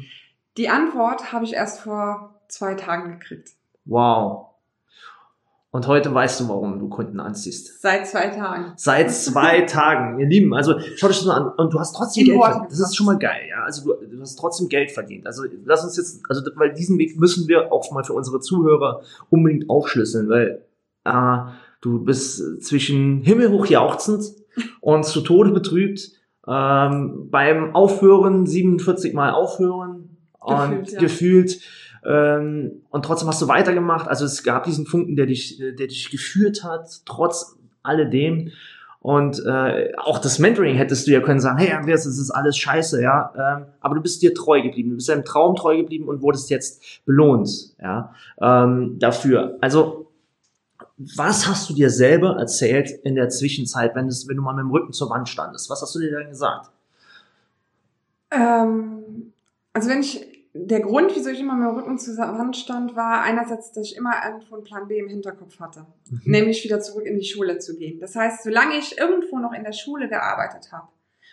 Die 0.57 0.69
Antwort 0.69 1.33
habe 1.33 1.45
ich 1.45 1.53
erst 1.53 1.81
vor 1.81 2.41
zwei 2.49 2.75
Tagen 2.75 3.19
gekriegt. 3.19 3.51
Wow. 3.85 4.50
Und 5.73 5.87
heute 5.87 6.13
weißt 6.13 6.41
du, 6.41 6.49
warum 6.49 6.81
du 6.81 6.89
Kunden 6.89 7.21
anziehst. 7.21 7.81
Seit 7.81 8.09
zwei 8.09 8.27
Tagen. 8.29 8.73
Seit 8.77 9.13
zwei 9.13 9.61
Tagen, 9.69 10.19
ihr 10.19 10.27
Lieben. 10.27 10.53
Also 10.53 10.75
schau 10.97 11.07
dich 11.07 11.19
das 11.19 11.27
mal 11.27 11.37
an. 11.37 11.53
Und 11.57 11.73
du 11.73 11.79
hast 11.79 11.93
trotzdem 11.93 12.25
Geld 12.25 12.41
verdient. 12.43 12.73
Das 12.73 12.81
ist 12.81 12.97
schon 12.97 13.07
mal 13.07 13.19
geil, 13.19 13.43
ja. 13.49 13.63
Also 13.63 13.85
du, 13.85 14.07
du, 14.07 14.21
hast 14.21 14.35
trotzdem 14.37 14.69
Geld 14.69 14.91
verdient. 14.91 15.27
Also 15.27 15.45
lass 15.65 15.85
uns 15.85 15.97
jetzt, 15.97 16.23
also 16.29 16.43
weil 16.57 16.73
diesen 16.73 16.99
Weg 16.99 17.17
müssen 17.21 17.47
wir 17.47 17.73
auch 17.73 17.89
mal 17.93 18.03
für 18.03 18.15
unsere 18.15 18.41
Zuhörer 18.41 19.03
unbedingt 19.31 19.71
aufschlüsseln, 19.71 20.29
weil 20.29 20.65
äh, 21.05 21.39
du 21.81 22.05
bist 22.05 22.65
zwischen 22.65 23.21
himmelhoch 23.23 23.67
jauchzend 23.67 24.25
und 24.81 25.05
zu 25.05 25.21
Tode 25.21 25.53
betrübt. 25.53 26.11
Ähm, 26.49 27.29
beim 27.31 27.77
Aufhören 27.77 28.45
47 28.45 29.15
Mal 29.15 29.31
aufhören 29.31 30.17
gefühlt, 30.41 30.79
und 30.81 30.91
ja. 30.91 30.99
gefühlt 30.99 31.61
ähm, 32.05 32.83
und 32.91 33.05
trotzdem 33.05 33.29
hast 33.29 33.43
du 33.43 33.49
weitergemacht. 33.49 34.09
Also 34.09 34.25
es 34.25 34.43
gab 34.43 34.65
diesen 34.65 34.87
Funken, 34.87 35.17
der 35.17 35.27
dich, 35.27 35.59
der 35.59 35.87
dich 35.87 36.11
geführt 36.11 36.65
hat, 36.65 37.03
trotz 37.05 37.57
alledem. 37.83 38.53
Und 39.01 39.43
äh, 39.47 39.93
auch 39.97 40.19
das 40.19 40.39
Mentoring 40.39 40.77
hättest 40.77 41.07
du 41.07 41.13
ja 41.13 41.21
können 41.21 41.41
sagen, 41.41 41.59
hey 41.59 41.73
Andreas, 41.73 42.05
das 42.05 42.19
ist 42.19 42.31
alles 42.31 42.59
scheiße, 42.59 43.03
ja. 43.03 43.33
Ähm, 43.35 43.67
aber 43.81 43.95
du 43.95 44.03
bist 44.03 44.21
dir 44.21 44.35
treu 44.35 44.61
geblieben, 44.61 44.91
du 44.91 44.97
bist 44.97 45.09
deinem 45.09 45.25
Traum 45.25 45.57
treu 45.57 45.79
geblieben 45.79 46.07
und 46.07 46.21
wurdest 46.21 46.51
jetzt 46.51 47.05
belohnt, 47.07 47.75
ja, 47.81 48.15
ähm, 48.41 48.99
dafür. 48.99 49.57
Also 49.63 50.11
was 50.99 51.49
hast 51.49 51.71
du 51.71 51.75
dir 51.75 51.89
selber 51.89 52.37
erzählt 52.39 52.91
in 52.91 53.15
der 53.15 53.31
Zwischenzeit, 53.31 53.95
wenn, 53.95 54.07
das, 54.07 54.29
wenn 54.29 54.37
du 54.37 54.43
mal 54.43 54.53
mit 54.53 54.65
dem 54.65 54.71
Rücken 54.71 54.93
zur 54.93 55.09
Wand 55.09 55.31
standest? 55.31 55.71
Was 55.71 55.81
hast 55.81 55.95
du 55.95 55.99
dir 55.99 56.13
dann 56.13 56.29
gesagt? 56.29 56.71
Ähm, 58.31 59.33
also 59.73 59.89
wenn 59.89 60.01
ich 60.01 60.30
der 60.53 60.81
Grund, 60.81 61.15
wieso 61.15 61.31
ich 61.31 61.41
immer 61.41 61.55
mit 61.55 61.69
dem 61.69 61.77
Rücken 61.77 61.99
zur 61.99 62.17
Wand 62.17 62.57
stand, 62.57 62.97
war 62.97 63.23
einerseits, 63.23 63.73
dass 63.73 63.87
ich 63.87 63.97
immer 63.97 64.15
irgendwo 64.25 64.57
einen 64.57 64.65
Plan 64.65 64.89
B 64.89 64.99
im 64.99 65.09
Hinterkopf 65.09 65.61
hatte. 65.61 65.87
Mhm. 66.11 66.21
Nämlich 66.25 66.65
wieder 66.65 66.81
zurück 66.81 67.07
in 67.07 67.19
die 67.19 67.25
Schule 67.25 67.59
zu 67.59 67.77
gehen. 67.77 68.01
Das 68.01 68.17
heißt, 68.17 68.43
solange 68.43 68.77
ich 68.77 68.99
irgendwo 68.99 69.39
noch 69.39 69.53
in 69.53 69.63
der 69.63 69.73
Schule 69.73 70.09
gearbeitet 70.09 70.73
habe 70.73 70.89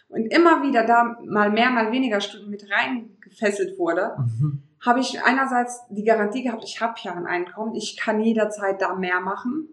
und 0.09 0.27
immer 0.27 0.61
wieder 0.61 0.85
da 0.85 1.17
mal 1.25 1.49
mehr, 1.49 1.71
mal 1.71 1.91
weniger 1.91 2.21
Stunden 2.21 2.51
mit 2.51 2.69
reingefesselt 2.69 3.79
wurde, 3.79 4.15
mhm. 4.19 4.61
habe 4.85 4.99
ich 4.99 5.23
einerseits 5.23 5.81
die 5.89 6.03
Garantie 6.03 6.43
gehabt, 6.43 6.63
ich 6.63 6.79
habe 6.79 6.93
ja 7.01 7.13
ein 7.13 7.25
Einkommen, 7.25 7.73
ich 7.73 7.97
kann 7.97 8.21
jederzeit 8.21 8.81
da 8.81 8.95
mehr 8.95 9.19
machen. 9.19 9.69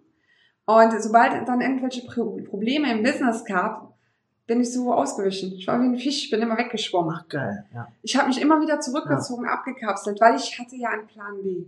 Und 0.64 1.02
sobald 1.02 1.46
dann 1.46 1.60
irgendwelche 1.60 2.06
Probleme 2.06 2.90
im 2.90 3.02
Business 3.02 3.44
gab, 3.44 3.93
bin 4.46 4.60
ich 4.60 4.72
so 4.72 4.92
ausgewichen. 4.92 5.52
Ich 5.54 5.66
war 5.66 5.80
wie 5.80 5.86
ein 5.86 5.98
Fisch, 5.98 6.30
bin 6.30 6.42
immer 6.42 6.58
weggeschwommen. 6.58 7.14
Ach, 7.16 7.28
geil, 7.28 7.64
ja. 7.72 7.88
Ich 8.02 8.16
habe 8.16 8.28
mich 8.28 8.40
immer 8.40 8.60
wieder 8.60 8.80
zurückgezogen, 8.80 9.44
ja. 9.44 9.52
abgekapselt, 9.52 10.20
weil 10.20 10.36
ich 10.36 10.58
hatte 10.58 10.76
ja 10.76 10.90
einen 10.90 11.06
Plan 11.06 11.42
B. 11.42 11.64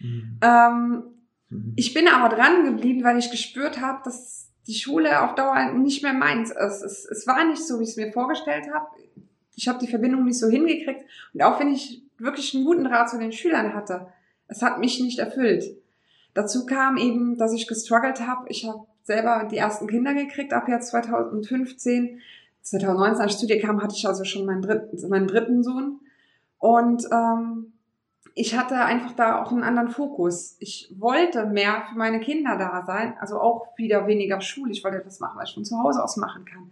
Mhm. 0.00 0.38
Ähm, 0.40 1.02
mhm. 1.50 1.72
Ich 1.76 1.92
bin 1.92 2.08
aber 2.08 2.34
dran 2.34 2.64
geblieben, 2.64 3.04
weil 3.04 3.18
ich 3.18 3.30
gespürt 3.30 3.80
habe, 3.80 4.00
dass 4.04 4.48
die 4.66 4.74
Schule 4.74 5.22
auf 5.22 5.34
Dauer 5.34 5.72
nicht 5.72 6.02
mehr 6.02 6.14
meins 6.14 6.50
ist. 6.50 6.82
Es, 6.82 7.04
es 7.04 7.26
war 7.26 7.44
nicht 7.44 7.64
so, 7.64 7.78
wie 7.78 7.84
ich 7.84 7.90
es 7.90 7.96
mir 7.96 8.12
vorgestellt 8.12 8.66
habe. 8.72 8.86
Ich 9.54 9.68
habe 9.68 9.78
die 9.78 9.88
Verbindung 9.88 10.24
nicht 10.24 10.38
so 10.38 10.48
hingekriegt. 10.48 11.04
Und 11.32 11.42
auch 11.42 11.60
wenn 11.60 11.72
ich 11.72 12.02
wirklich 12.18 12.54
einen 12.54 12.64
guten 12.64 12.84
Draht 12.84 13.10
zu 13.10 13.18
den 13.18 13.32
Schülern 13.32 13.74
hatte, 13.74 14.08
es 14.48 14.62
hat 14.62 14.78
mich 14.78 15.00
nicht 15.00 15.18
erfüllt. 15.18 15.64
Dazu 16.34 16.66
kam 16.66 16.96
eben, 16.96 17.38
dass 17.38 17.52
ich 17.52 17.66
gestruggelt 17.66 18.26
habe. 18.26 18.48
Ich 18.48 18.66
habe 18.66 18.86
selber 19.06 19.48
die 19.50 19.56
ersten 19.56 19.86
Kinder 19.86 20.14
gekriegt 20.14 20.52
ab 20.52 20.68
jetzt 20.68 20.88
2015. 20.88 22.20
2019, 22.62 23.22
als 23.22 23.32
ich 23.34 23.38
zu 23.38 23.46
dir 23.46 23.60
kam, 23.60 23.80
hatte 23.80 23.94
ich 23.96 24.06
also 24.08 24.24
schon 24.24 24.44
meinen 24.44 24.62
dritten, 24.62 25.08
meinen 25.08 25.28
dritten 25.28 25.62
Sohn. 25.62 26.00
Und 26.58 27.04
ähm, 27.12 27.72
ich 28.34 28.56
hatte 28.56 28.74
einfach 28.76 29.12
da 29.12 29.40
auch 29.40 29.52
einen 29.52 29.62
anderen 29.62 29.88
Fokus. 29.88 30.56
Ich 30.58 30.92
wollte 30.98 31.46
mehr 31.46 31.84
für 31.88 31.96
meine 31.96 32.18
Kinder 32.20 32.58
da 32.58 32.84
sein, 32.84 33.14
also 33.20 33.40
auch 33.40 33.68
wieder 33.78 34.08
weniger 34.08 34.40
Schule. 34.40 34.72
Ich 34.72 34.82
wollte 34.82 34.98
etwas 34.98 35.20
machen, 35.20 35.38
was 35.38 35.50
ich 35.50 35.54
von 35.54 35.64
zu 35.64 35.78
Hause 35.78 36.02
aus 36.02 36.16
machen 36.16 36.44
kann. 36.44 36.70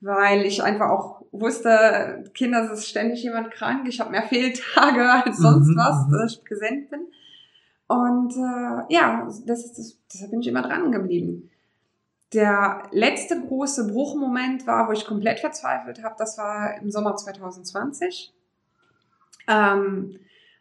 Weil 0.00 0.42
ich 0.46 0.62
einfach 0.62 0.90
auch 0.90 1.22
wusste, 1.32 2.30
Kinder, 2.34 2.64
es 2.64 2.78
ist 2.78 2.88
ständig 2.88 3.22
jemand 3.24 3.50
krank, 3.50 3.86
ich 3.88 4.00
habe 4.00 4.10
mehr 4.10 4.22
Fehltage 4.22 5.10
als 5.24 5.38
sonst 5.38 5.68
mhm, 5.68 5.76
was, 5.76 6.06
mhm. 6.06 6.12
dass 6.12 6.32
ich 6.32 6.44
präsent 6.44 6.90
bin. 6.90 7.00
Und 7.88 8.32
äh, 8.36 8.94
ja, 8.94 9.28
das 9.46 9.64
ist 9.64 9.78
das, 9.78 9.98
deshalb 10.12 10.30
bin 10.30 10.40
ich 10.40 10.48
immer 10.48 10.62
dran 10.62 10.92
geblieben. 10.92 11.50
Der 12.32 12.84
letzte 12.92 13.40
große 13.40 13.88
Bruchmoment 13.88 14.66
war, 14.66 14.88
wo 14.88 14.92
ich 14.92 15.06
komplett 15.06 15.40
verzweifelt 15.40 16.02
habe, 16.02 16.14
das 16.18 16.38
war 16.38 16.76
im 16.80 16.90
Sommer 16.90 17.14
2020. 17.14 18.32
Ähm, 19.48 20.18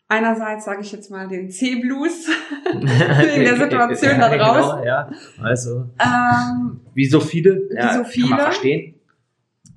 einerseits 0.07 0.65
sage 0.65 0.81
ich 0.81 0.91
jetzt 0.91 1.09
mal 1.09 1.27
den 1.27 1.49
C-Blues 1.49 2.27
in 2.73 3.43
der 3.43 3.57
Situation 3.57 4.19
da 4.19 4.29
draußen. 4.37 4.79
Genau, 4.79 4.85
ja. 4.85 5.09
Also 5.41 5.85
ähm, 5.99 6.81
wie 6.93 7.05
so 7.05 7.21
viele, 7.21 7.69
ja, 7.73 7.89
wie 7.89 7.97
so 7.97 8.03
viele. 8.03 8.27
kann 8.27 8.37
man 8.37 8.45
verstehen. 8.45 8.95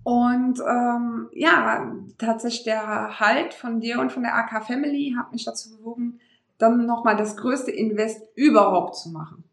Und 0.02 0.60
ähm, 0.60 1.28
ja, 1.32 1.92
tatsächlich 2.18 2.64
der 2.64 3.20
Halt 3.20 3.54
von 3.54 3.80
dir 3.80 4.00
und 4.00 4.12
von 4.12 4.22
der 4.22 4.34
AK 4.34 4.66
Family 4.66 5.14
hat 5.16 5.32
mich 5.32 5.44
dazu 5.44 5.76
bewogen, 5.76 6.20
dann 6.58 6.86
nochmal 6.86 7.16
das 7.16 7.36
größte 7.36 7.70
Invest 7.70 8.22
überhaupt 8.34 8.96
zu 8.96 9.10
machen. 9.10 9.44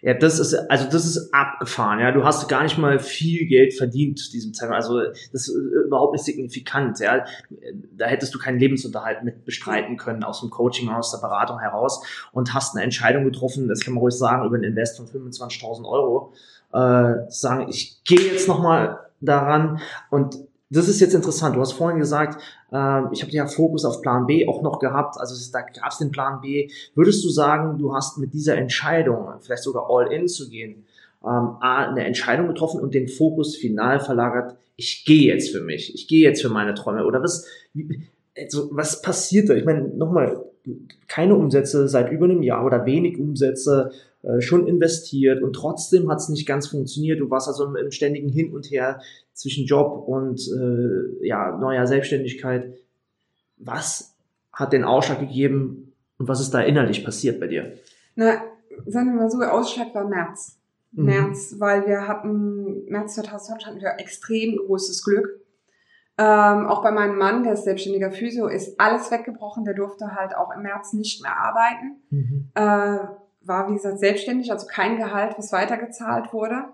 Ja, 0.00 0.14
das 0.14 0.38
ist, 0.38 0.54
also 0.70 0.84
das 0.84 1.04
ist 1.04 1.34
abgefahren, 1.34 2.00
ja. 2.00 2.12
Du 2.12 2.24
hast 2.24 2.48
gar 2.48 2.62
nicht 2.62 2.78
mal 2.78 2.98
viel 2.98 3.46
Geld 3.46 3.74
verdient 3.74 4.18
zu 4.18 4.30
diesem 4.30 4.54
Zeitpunkt. 4.54 4.82
Also 4.82 5.00
das 5.32 5.48
ist 5.48 5.54
überhaupt 5.86 6.12
nicht 6.12 6.24
signifikant, 6.24 7.00
ja. 7.00 7.24
Da 7.96 8.06
hättest 8.06 8.34
du 8.34 8.38
keinen 8.38 8.58
Lebensunterhalt 8.58 9.24
mit 9.24 9.44
bestreiten 9.44 9.96
können 9.96 10.24
aus 10.24 10.40
dem 10.40 10.50
Coaching, 10.50 10.88
aus 10.88 11.10
der 11.10 11.18
Beratung 11.18 11.58
heraus 11.58 12.04
und 12.32 12.54
hast 12.54 12.74
eine 12.74 12.84
Entscheidung 12.84 13.24
getroffen, 13.24 13.68
das 13.68 13.80
kann 13.80 13.94
man 13.94 14.00
ruhig 14.00 14.14
sagen, 14.14 14.46
über 14.46 14.56
ein 14.56 14.62
Invest 14.64 14.96
von 14.96 15.06
25.000 15.06 15.84
Euro, 15.88 16.32
äh, 16.72 17.30
sagen, 17.30 17.68
ich 17.68 18.02
gehe 18.04 18.20
jetzt 18.20 18.48
nochmal 18.48 19.00
daran 19.20 19.80
und 20.10 20.36
das 20.70 20.88
ist 20.88 21.00
jetzt 21.00 21.14
interessant. 21.14 21.56
Du 21.56 21.60
hast 21.60 21.72
vorhin 21.72 21.98
gesagt, 21.98 22.42
äh, 22.72 23.02
ich 23.12 23.22
habe 23.22 23.32
ja 23.32 23.46
Fokus 23.46 23.84
auf 23.84 24.02
Plan 24.02 24.26
B 24.26 24.46
auch 24.46 24.62
noch 24.62 24.78
gehabt. 24.78 25.16
Also 25.18 25.34
da 25.52 25.60
gab 25.62 25.90
es 25.90 25.98
den 25.98 26.10
Plan 26.10 26.40
B. 26.40 26.70
Würdest 26.94 27.24
du 27.24 27.30
sagen, 27.30 27.78
du 27.78 27.94
hast 27.94 28.18
mit 28.18 28.34
dieser 28.34 28.56
Entscheidung, 28.56 29.28
vielleicht 29.40 29.62
sogar 29.62 29.86
all 29.88 30.12
in 30.12 30.28
zu 30.28 30.48
gehen, 30.50 30.84
ähm, 31.24 31.56
eine 31.60 32.04
Entscheidung 32.04 32.48
getroffen 32.48 32.80
und 32.80 32.94
den 32.94 33.08
Fokus 33.08 33.56
final 33.56 34.00
verlagert, 34.00 34.56
ich 34.76 35.04
gehe 35.04 35.32
jetzt 35.32 35.50
für 35.50 35.60
mich, 35.60 35.94
ich 35.94 36.06
gehe 36.06 36.22
jetzt 36.22 36.40
für 36.40 36.50
meine 36.50 36.74
Träume? 36.74 37.04
Oder 37.04 37.22
was, 37.22 37.46
also, 38.36 38.68
was 38.70 39.02
passiert 39.02 39.48
da? 39.48 39.54
Ich 39.54 39.64
meine, 39.64 39.88
nochmal, 39.88 40.44
keine 41.06 41.34
Umsätze 41.34 41.88
seit 41.88 42.10
über 42.10 42.26
einem 42.26 42.42
Jahr 42.42 42.64
oder 42.64 42.86
wenig 42.86 43.18
Umsätze, 43.18 43.90
äh, 44.22 44.40
schon 44.40 44.66
investiert 44.66 45.42
und 45.42 45.52
trotzdem 45.52 46.10
hat 46.10 46.18
es 46.18 46.28
nicht 46.28 46.46
ganz 46.46 46.66
funktioniert. 46.68 47.20
Du 47.20 47.30
warst 47.30 47.46
also 47.46 47.64
im, 47.66 47.76
im, 47.76 47.90
ständigen 47.92 48.28
Hin 48.28 48.52
und 48.52 48.70
Her 48.70 49.00
zwischen 49.32 49.64
Job 49.64 50.08
und 50.08 50.40
äh, 50.40 51.26
ja, 51.26 51.56
neuer 51.56 51.86
Selbstständigkeit. 51.86 52.74
Was 53.58 54.16
hat 54.52 54.72
den 54.72 54.84
Ausschlag 54.84 55.20
gegeben 55.20 55.92
und 56.18 56.28
was 56.28 56.40
ist 56.40 56.52
da 56.52 56.60
innerlich 56.60 57.04
passiert 57.04 57.38
bei 57.38 57.46
dir? 57.46 57.74
Na, 58.16 58.42
sagen 58.86 59.12
wir 59.12 59.22
mal 59.22 59.30
so, 59.30 59.38
der 59.38 59.54
Ausschlag 59.54 59.94
war 59.94 60.08
März. 60.08 60.58
Mhm. 60.92 61.04
März, 61.04 61.54
weil 61.58 61.86
wir 61.86 62.08
hatten, 62.08 62.86
März 62.86 63.14
2020 63.14 63.66
hatten 63.66 63.80
wir 63.80 63.94
extrem 63.98 64.56
großes 64.56 65.04
Glück. 65.04 65.40
Ähm, 66.20 66.66
auch 66.66 66.82
bei 66.82 66.90
meinem 66.90 67.16
Mann, 67.16 67.44
der 67.44 67.52
ist 67.52 67.62
selbstständiger 67.62 68.10
Physio, 68.10 68.48
ist 68.48 68.80
alles 68.80 69.10
weggebrochen. 69.12 69.64
Der 69.64 69.74
durfte 69.74 70.16
halt 70.16 70.36
auch 70.36 70.52
im 70.52 70.62
März 70.62 70.92
nicht 70.92 71.22
mehr 71.22 71.36
arbeiten. 71.38 72.02
Mhm. 72.10 72.50
Äh, 72.54 72.98
war, 73.40 73.68
wie 73.68 73.74
gesagt, 73.74 74.00
selbstständig, 74.00 74.50
also 74.50 74.66
kein 74.66 74.96
Gehalt, 74.96 75.38
was 75.38 75.52
weitergezahlt 75.52 76.32
wurde. 76.32 76.64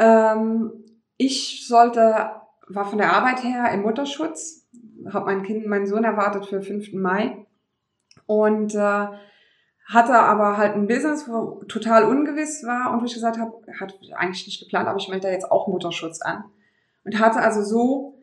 Ähm, 0.00 0.72
ich 1.16 1.68
sollte, 1.68 2.30
war 2.66 2.84
von 2.84 2.98
der 2.98 3.12
Arbeit 3.12 3.44
her 3.44 3.70
im 3.72 3.82
Mutterschutz, 3.82 4.66
habe 5.12 5.26
mein 5.26 5.44
Kind, 5.44 5.66
meinen 5.66 5.86
Sohn 5.86 6.02
erwartet 6.02 6.46
für 6.46 6.60
5. 6.60 6.94
Mai 6.94 7.46
und 8.26 8.74
äh, 8.74 9.06
hatte 9.86 10.18
aber 10.18 10.56
halt 10.56 10.74
ein 10.74 10.88
Business, 10.88 11.28
wo 11.28 11.62
total 11.68 12.04
ungewiss 12.04 12.64
war 12.64 12.92
und 12.92 13.02
wo 13.02 13.04
ich 13.04 13.14
gesagt 13.14 13.38
habe, 13.38 13.52
hat 13.78 13.94
eigentlich 14.16 14.46
nicht 14.46 14.60
geplant, 14.60 14.88
aber 14.88 14.98
ich 14.98 15.08
melde 15.08 15.28
da 15.28 15.32
jetzt 15.32 15.50
auch 15.50 15.68
Mutterschutz 15.68 16.22
an. 16.22 16.44
Und 17.04 17.20
hatte 17.20 17.40
also 17.40 17.62
so 17.62 18.13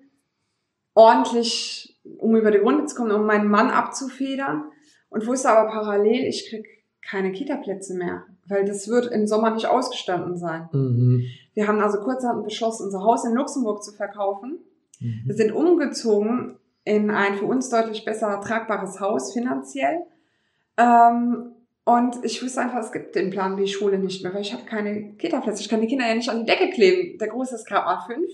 ordentlich, 0.93 1.99
um 2.17 2.35
über 2.35 2.51
die 2.51 2.57
Runde 2.57 2.85
zu 2.85 2.95
kommen, 2.95 3.11
um 3.11 3.25
meinen 3.25 3.49
Mann 3.49 3.69
abzufedern 3.69 4.65
und 5.09 5.27
wusste 5.27 5.49
aber 5.49 5.69
parallel, 5.69 6.27
ich 6.27 6.49
krieg 6.49 6.65
keine 7.01 7.31
Kita-Plätze 7.31 7.95
mehr, 7.95 8.23
weil 8.47 8.65
das 8.65 8.87
wird 8.87 9.11
im 9.11 9.27
Sommer 9.27 9.51
nicht 9.51 9.65
ausgestanden 9.65 10.37
sein. 10.37 10.69
Mhm. 10.71 11.23
Wir 11.53 11.67
haben 11.67 11.79
also 11.79 11.99
kurzerhand 11.99 12.43
beschlossen, 12.43 12.85
unser 12.85 13.01
Haus 13.03 13.25
in 13.25 13.33
Luxemburg 13.33 13.83
zu 13.83 13.91
verkaufen. 13.91 14.59
Mhm. 14.99 15.21
Wir 15.25 15.35
sind 15.35 15.51
umgezogen 15.51 16.57
in 16.83 17.09
ein 17.09 17.35
für 17.35 17.45
uns 17.45 17.69
deutlich 17.69 18.05
besser 18.05 18.41
tragbares 18.41 18.99
Haus 18.99 19.33
finanziell 19.33 20.01
ähm, 20.77 21.51
und 21.83 22.23
ich 22.23 22.41
wusste 22.43 22.61
einfach, 22.61 22.79
es 22.79 22.91
gibt 22.91 23.15
den 23.15 23.31
Plan 23.31 23.55
B-Schule 23.55 23.97
nicht 23.97 24.23
mehr, 24.23 24.33
weil 24.33 24.41
ich 24.41 24.53
habe 24.53 24.65
keine 24.65 25.13
Kita-Plätze. 25.13 25.61
Ich 25.61 25.69
kann 25.69 25.81
die 25.81 25.87
Kinder 25.87 26.07
ja 26.07 26.15
nicht 26.15 26.29
an 26.29 26.39
die 26.39 26.45
Decke 26.45 26.69
kleben. 26.69 27.17
Der 27.17 27.27
Große 27.27 27.55
ist 27.55 27.65
gerade 27.65 27.85
mal 27.85 28.05
fünf. 28.05 28.31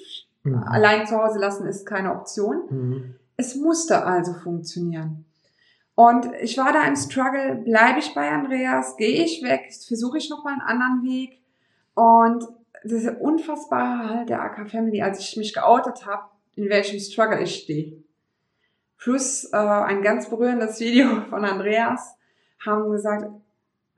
Mhm. 0.52 0.64
Allein 0.64 1.08
zu 1.08 1.18
Hause 1.18 1.40
lassen 1.40 1.68
ist 1.68 1.86
keine 1.86 2.14
Option. 2.14 2.62
Mhm. 2.70 3.16
Es 3.38 3.56
musste 3.56 4.06
also 4.06 4.34
funktionieren. 4.34 5.26
Und 5.96 6.30
ich 6.42 6.58
war 6.58 6.74
da 6.74 6.84
im 6.84 6.96
Struggle, 6.96 7.56
bleibe 7.56 8.00
ich 8.00 8.14
bei 8.14 8.30
Andreas, 8.30 8.98
gehe 8.98 9.24
ich 9.24 9.42
weg, 9.44 9.72
versuche 9.88 10.20
ich 10.20 10.30
nochmal 10.30 10.54
einen 10.54 10.62
anderen 10.62 11.04
Weg. 11.04 11.42
Und 11.96 12.46
diese 12.84 13.18
unfassbare 13.18 14.10
Halt 14.10 14.30
der 14.30 14.42
AK 14.42 14.70
Family, 14.70 15.02
als 15.02 15.20
ich 15.20 15.38
mich 15.38 15.54
geoutet 15.54 16.06
habe, 16.06 16.24
in 16.56 16.70
welchem 16.70 17.00
Struggle 17.00 17.42
ich 17.42 17.56
stehe. 17.56 18.04
Plus 18.98 19.46
äh, 19.52 19.58
ein 19.58 20.02
ganz 20.02 20.30
berührendes 20.30 20.80
Video 20.80 21.22
von 21.30 21.46
Andreas, 21.46 22.16
haben 22.64 22.92
gesagt, 22.92 23.32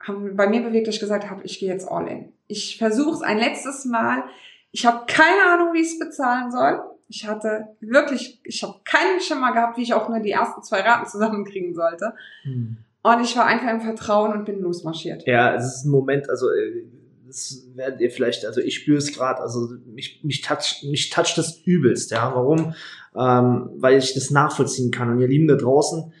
haben 0.00 0.36
bei 0.36 0.48
mir 0.48 0.62
bewegt, 0.62 0.86
dass 0.86 0.94
ich 0.94 1.00
gesagt 1.00 1.28
habe, 1.28 1.42
ich 1.44 1.58
gehe 1.58 1.68
jetzt 1.68 1.90
all 1.90 2.08
in. 2.08 2.32
Ich 2.46 2.78
versuche 2.78 3.16
es 3.16 3.22
ein 3.22 3.38
letztes 3.38 3.84
Mal. 3.84 4.24
Ich 4.72 4.86
habe 4.86 5.04
keine 5.06 5.42
Ahnung, 5.52 5.74
wie 5.74 5.80
ich 5.80 5.92
es 5.92 5.98
bezahlen 5.98 6.50
soll. 6.50 6.80
Ich 7.08 7.26
hatte 7.26 7.66
wirklich, 7.80 8.40
ich 8.44 8.62
habe 8.62 8.76
keinen 8.84 9.20
Schimmer 9.20 9.52
gehabt, 9.52 9.76
wie 9.76 9.82
ich 9.82 9.94
auch 9.94 10.08
nur 10.08 10.20
die 10.20 10.30
ersten 10.30 10.62
zwei 10.62 10.80
Raten 10.80 11.08
zusammenkriegen 11.08 11.74
sollte. 11.74 12.14
Hm. 12.42 12.76
Und 13.02 13.20
ich 13.22 13.36
war 13.36 13.46
einfach 13.46 13.70
im 13.70 13.80
Vertrauen 13.80 14.32
und 14.32 14.44
bin 14.44 14.60
losmarschiert. 14.60 15.26
Ja, 15.26 15.54
es 15.54 15.64
ist 15.64 15.84
ein 15.86 15.90
Moment, 15.90 16.28
also 16.28 16.50
äh, 16.50 16.84
das 17.26 17.66
werdet 17.74 18.00
ihr 18.00 18.10
vielleicht, 18.10 18.44
also 18.44 18.60
ich 18.60 18.76
spüre 18.76 18.98
es 18.98 19.12
gerade, 19.12 19.40
also 19.40 19.68
mich, 19.86 20.20
mich 20.22 20.42
toucht 20.42 20.84
mich 20.84 21.10
toucht 21.10 21.38
das 21.38 21.60
übelst, 21.64 22.10
ja. 22.10 22.32
Warum? 22.34 22.74
Ähm, 23.16 23.70
weil 23.76 23.98
ich 23.98 24.14
das 24.14 24.30
nachvollziehen 24.30 24.90
kann. 24.90 25.10
Und 25.10 25.20
ihr 25.20 25.28
Lieben 25.28 25.48
da 25.48 25.56
draußen, 25.56 26.12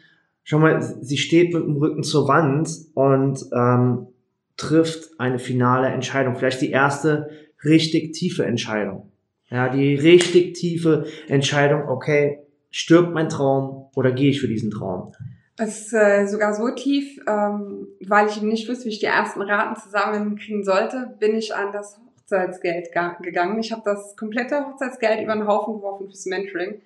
schau 0.44 0.58
mal, 0.58 0.82
sie 0.82 1.18
steht 1.18 1.52
mit 1.52 1.62
dem 1.62 1.76
Rücken 1.76 2.02
zur 2.02 2.28
Wand 2.28 2.68
und 2.94 3.44
ähm, 3.52 4.08
trifft 4.56 5.18
eine 5.18 5.38
finale 5.38 5.88
Entscheidung. 5.88 6.36
Vielleicht 6.36 6.60
die 6.60 6.70
erste 6.70 7.30
richtig 7.64 8.12
tiefe 8.12 8.44
Entscheidung. 8.44 9.10
Ja, 9.48 9.68
die 9.68 9.94
richtig 9.94 10.54
tiefe 10.54 11.06
Entscheidung, 11.28 11.88
okay, 11.88 12.38
stirbt 12.70 13.12
mein 13.12 13.28
Traum 13.28 13.90
oder 13.96 14.12
gehe 14.12 14.30
ich 14.30 14.40
für 14.40 14.48
diesen 14.48 14.70
Traum? 14.70 15.12
Es 15.56 15.86
ist 15.86 15.92
äh, 15.92 16.26
sogar 16.26 16.54
so 16.54 16.70
tief, 16.70 17.20
ähm, 17.26 17.88
weil 18.06 18.28
ich 18.28 18.40
nicht 18.40 18.68
wusste, 18.68 18.86
wie 18.86 18.90
ich 18.90 19.00
die 19.00 19.06
ersten 19.06 19.42
Raten 19.42 19.78
zusammenkriegen 19.80 20.64
sollte, 20.64 21.16
bin 21.18 21.34
ich 21.34 21.54
an 21.54 21.72
das 21.72 21.98
Hochzeitsgeld 21.98 22.90
gegangen. 23.22 23.58
Ich 23.58 23.72
habe 23.72 23.82
das 23.84 24.16
komplette 24.16 24.64
Hochzeitsgeld 24.66 25.22
über 25.22 25.34
den 25.34 25.46
Haufen 25.46 25.74
geworfen 25.74 26.06
fürs 26.06 26.26
Mentoring 26.26 26.80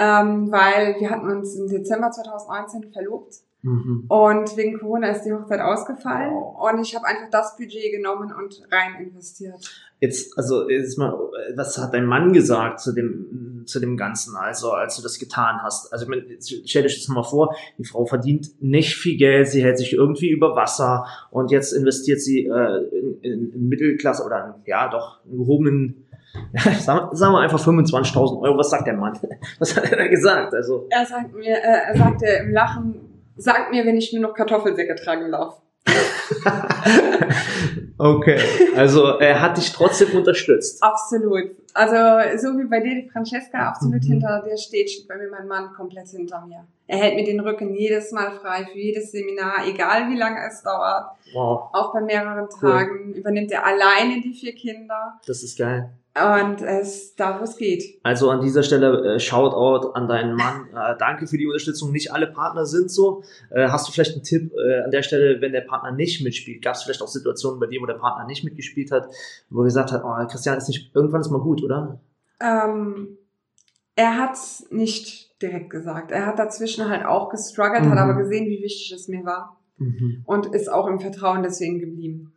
ähm, 0.00 0.50
weil 0.50 0.98
wir 0.98 1.10
hatten 1.10 1.30
uns 1.30 1.54
im 1.56 1.68
Dezember 1.68 2.10
2019 2.10 2.90
verlobt. 2.90 3.34
Mhm. 3.62 4.04
Und 4.08 4.56
wegen 4.56 4.78
Corona 4.78 5.08
ist 5.08 5.24
die 5.24 5.32
Hochzeit 5.32 5.60
ausgefallen 5.60 6.32
wow. 6.32 6.72
und 6.72 6.80
ich 6.80 6.94
habe 6.94 7.06
einfach 7.06 7.28
das 7.30 7.56
Budget 7.56 7.92
genommen 7.92 8.32
und 8.32 8.62
rein 8.70 9.04
investiert. 9.04 9.70
Jetzt, 10.00 10.38
also 10.38 10.68
jetzt 10.70 10.96
mal, 10.96 11.12
was 11.56 11.76
hat 11.76 11.92
dein 11.92 12.06
Mann 12.06 12.32
gesagt 12.32 12.80
zu 12.80 12.92
dem 12.92 13.64
zu 13.66 13.78
dem 13.78 13.98
Ganzen, 13.98 14.34
also 14.36 14.72
als 14.72 14.96
du 14.96 15.02
das 15.02 15.18
getan 15.18 15.60
hast? 15.62 15.92
Also 15.92 16.06
stell 16.64 16.82
dir 16.82 16.88
das 16.88 17.08
mal 17.08 17.22
vor, 17.22 17.54
die 17.76 17.84
Frau 17.84 18.06
verdient 18.06 18.62
nicht 18.62 18.96
viel 18.96 19.18
Geld, 19.18 19.48
sie 19.48 19.62
hält 19.62 19.76
sich 19.76 19.92
irgendwie 19.92 20.30
über 20.30 20.56
Wasser 20.56 21.04
und 21.30 21.50
jetzt 21.50 21.72
investiert 21.72 22.20
sie 22.20 22.46
äh, 22.46 22.88
in, 22.98 23.20
in, 23.20 23.52
in 23.52 23.68
Mittelklasse 23.68 24.24
oder 24.24 24.58
ja 24.64 24.88
doch 24.88 25.22
einen 25.24 25.36
gehobenen 25.36 26.06
sagen 26.78 27.10
wir 27.12 27.40
einfach 27.40 27.58
25.000 27.58 28.40
Euro. 28.40 28.56
Was 28.56 28.70
sagt 28.70 28.86
der 28.86 28.94
Mann? 28.94 29.18
Was 29.58 29.76
hat 29.76 29.90
er 29.90 29.98
da 29.98 30.06
gesagt? 30.06 30.54
Also 30.54 30.86
er 30.88 31.04
sagt 31.04 31.34
mir, 31.34 31.56
äh, 31.56 31.88
er 31.88 31.96
sagte 31.96 32.26
im 32.26 32.52
Lachen, 32.52 33.09
sagt 33.36 33.70
mir, 33.70 33.86
wenn 33.86 33.96
ich 33.96 34.12
nur 34.12 34.22
noch 34.22 34.34
Kartoffelsäcke 34.34 34.96
tragen 34.96 35.30
darf. 35.30 35.62
okay, 37.98 38.38
also 38.76 39.18
er 39.18 39.40
hat 39.40 39.56
dich 39.56 39.72
trotzdem 39.72 40.16
unterstützt. 40.16 40.82
Absolut. 40.82 41.50
Also 41.74 42.38
so 42.38 42.58
wie 42.58 42.64
bei 42.64 42.80
dir 42.80 43.02
die 43.02 43.08
Francesca 43.08 43.68
absolut 43.68 44.02
mhm. 44.04 44.12
hinter 44.12 44.42
dir 44.46 44.56
steht, 44.56 44.90
steht 44.90 45.08
bei 45.08 45.16
mir 45.16 45.28
mein 45.30 45.46
Mann 45.46 45.72
komplett 45.74 46.08
hinter 46.08 46.44
mir. 46.46 46.66
Er 46.86 46.98
hält 46.98 47.14
mir 47.14 47.24
den 47.24 47.40
Rücken 47.40 47.74
jedes 47.74 48.12
Mal 48.12 48.32
frei 48.32 48.66
für 48.70 48.78
jedes 48.78 49.12
Seminar, 49.12 49.66
egal 49.66 50.10
wie 50.10 50.16
lange 50.16 50.40
es 50.46 50.62
dauert. 50.62 51.12
Wow. 51.32 51.70
Auch 51.72 51.92
bei 51.92 52.00
mehreren 52.00 52.48
cool. 52.62 52.70
Tagen 52.70 53.14
übernimmt 53.14 53.52
er 53.52 53.64
alleine 53.64 54.20
die 54.20 54.34
vier 54.34 54.54
Kinder. 54.54 55.18
Das 55.26 55.42
ist 55.42 55.58
geil. 55.58 55.90
Und 56.12 56.60
es 56.60 57.14
da, 57.14 57.38
wo 57.38 57.44
es 57.44 57.56
geht. 57.56 58.00
Also 58.02 58.30
an 58.30 58.40
dieser 58.40 58.64
Stelle 58.64 59.14
äh, 59.14 59.20
Shoutout 59.20 59.92
an 59.92 60.08
deinen 60.08 60.34
Mann. 60.34 60.68
Äh, 60.80 60.96
danke 60.98 61.26
für 61.26 61.36
die 61.36 61.46
Unterstützung. 61.46 61.92
Nicht 61.92 62.12
alle 62.12 62.26
Partner 62.26 62.64
sind 62.64 62.90
so. 62.90 63.22
Äh, 63.50 63.68
hast 63.68 63.86
du 63.86 63.92
vielleicht 63.92 64.14
einen 64.14 64.22
Tipp 64.22 64.52
äh, 64.54 64.82
an 64.82 64.90
der 64.90 65.02
Stelle, 65.02 65.40
wenn 65.40 65.52
der 65.52 65.60
Partner 65.62 65.90
nicht 65.92 66.22
mitspielt? 66.22 66.62
Gab 66.62 66.74
es 66.74 66.82
vielleicht 66.82 67.02
auch 67.02 67.08
Situationen 67.08 67.60
bei 67.60 67.66
dir, 67.66 67.80
wo 67.80 67.86
der 67.86 67.94
Partner 67.94 68.24
nicht 68.24 68.44
mitgespielt 68.44 68.92
hat, 68.92 69.08
wo 69.50 69.60
er 69.60 69.64
gesagt 69.64 69.92
hat, 69.92 70.02
oh, 70.04 70.26
Christian 70.26 70.56
ist 70.56 70.68
nicht, 70.68 70.94
irgendwann 70.94 71.20
ist 71.20 71.30
mal 71.30 71.40
gut, 71.40 71.62
oder? 71.62 72.00
Ähm, 72.40 73.18
er 73.96 74.16
hat 74.16 74.38
nicht 74.70 75.42
direkt 75.42 75.70
gesagt. 75.70 76.12
Er 76.12 76.26
hat 76.26 76.38
dazwischen 76.38 76.88
halt 76.88 77.04
auch 77.04 77.28
gestruggelt, 77.28 77.84
mhm. 77.84 77.90
hat 77.90 77.98
aber 77.98 78.14
gesehen, 78.14 78.46
wie 78.46 78.62
wichtig 78.62 78.92
es 78.92 79.08
mir 79.08 79.24
war. 79.24 79.60
Mhm. 79.76 80.22
Und 80.24 80.54
ist 80.54 80.70
auch 80.70 80.86
im 80.86 81.00
Vertrauen 81.00 81.42
deswegen 81.42 81.80
geblieben. 81.80 82.32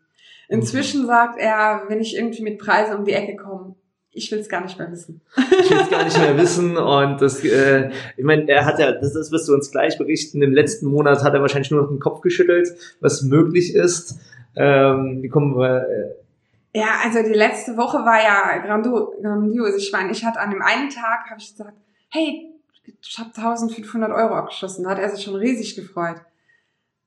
Inzwischen 0.53 1.07
sagt 1.07 1.39
er, 1.39 1.85
wenn 1.87 1.99
ich 1.99 2.15
irgendwie 2.15 2.43
mit 2.43 2.59
Preisen 2.59 2.95
um 2.95 3.05
die 3.05 3.13
Ecke 3.13 3.35
komme, 3.35 3.73
ich 4.11 4.31
will 4.31 4.37
es 4.37 4.47
gar 4.47 4.61
nicht 4.61 4.77
mehr 4.77 4.91
wissen. 4.91 5.19
ich 5.35 5.71
will 5.71 5.79
es 5.81 5.89
gar 5.89 6.03
nicht 6.03 6.19
mehr 6.19 6.37
wissen 6.41 6.77
und 6.77 7.19
das, 7.19 7.43
äh, 7.43 7.89
ich 8.15 8.23
meine, 8.23 8.47
er 8.47 8.63
hat 8.63 8.77
ja, 8.77 8.91
das, 8.91 9.13
das 9.13 9.31
wirst 9.31 9.49
du 9.49 9.55
uns 9.55 9.71
gleich 9.71 9.97
berichten. 9.97 10.43
Im 10.43 10.53
letzten 10.53 10.85
Monat 10.85 11.23
hat 11.23 11.33
er 11.33 11.41
wahrscheinlich 11.41 11.71
nur 11.71 11.81
noch 11.81 11.89
den 11.89 11.99
Kopf 11.99 12.21
geschüttelt, 12.21 12.69
was 12.99 13.23
möglich 13.23 13.73
ist. 13.73 14.19
Ähm, 14.55 15.23
wie 15.23 15.27
kommen 15.27 15.57
wir? 15.57 15.87
Äh, 15.89 16.79
ja, 16.79 16.99
also 17.03 17.23
die 17.23 17.33
letzte 17.33 17.75
Woche 17.75 17.97
war 17.97 18.21
ja 18.21 18.63
grandios. 18.63 19.75
Ich 19.75 19.91
meine, 19.91 20.11
ich 20.11 20.23
hatte 20.23 20.39
an 20.39 20.51
dem 20.51 20.61
einen 20.61 20.91
Tag 20.91 21.31
habe 21.31 21.39
ich 21.39 21.49
gesagt, 21.49 21.77
hey, 22.09 22.53
ich 23.01 23.17
habe 23.17 23.31
1500 23.35 24.11
Euro 24.11 24.35
abgeschossen. 24.35 24.83
Da 24.83 24.91
hat 24.91 24.99
er 24.99 25.09
sich 25.09 25.23
schon 25.23 25.35
riesig 25.35 25.75
gefreut. 25.75 26.21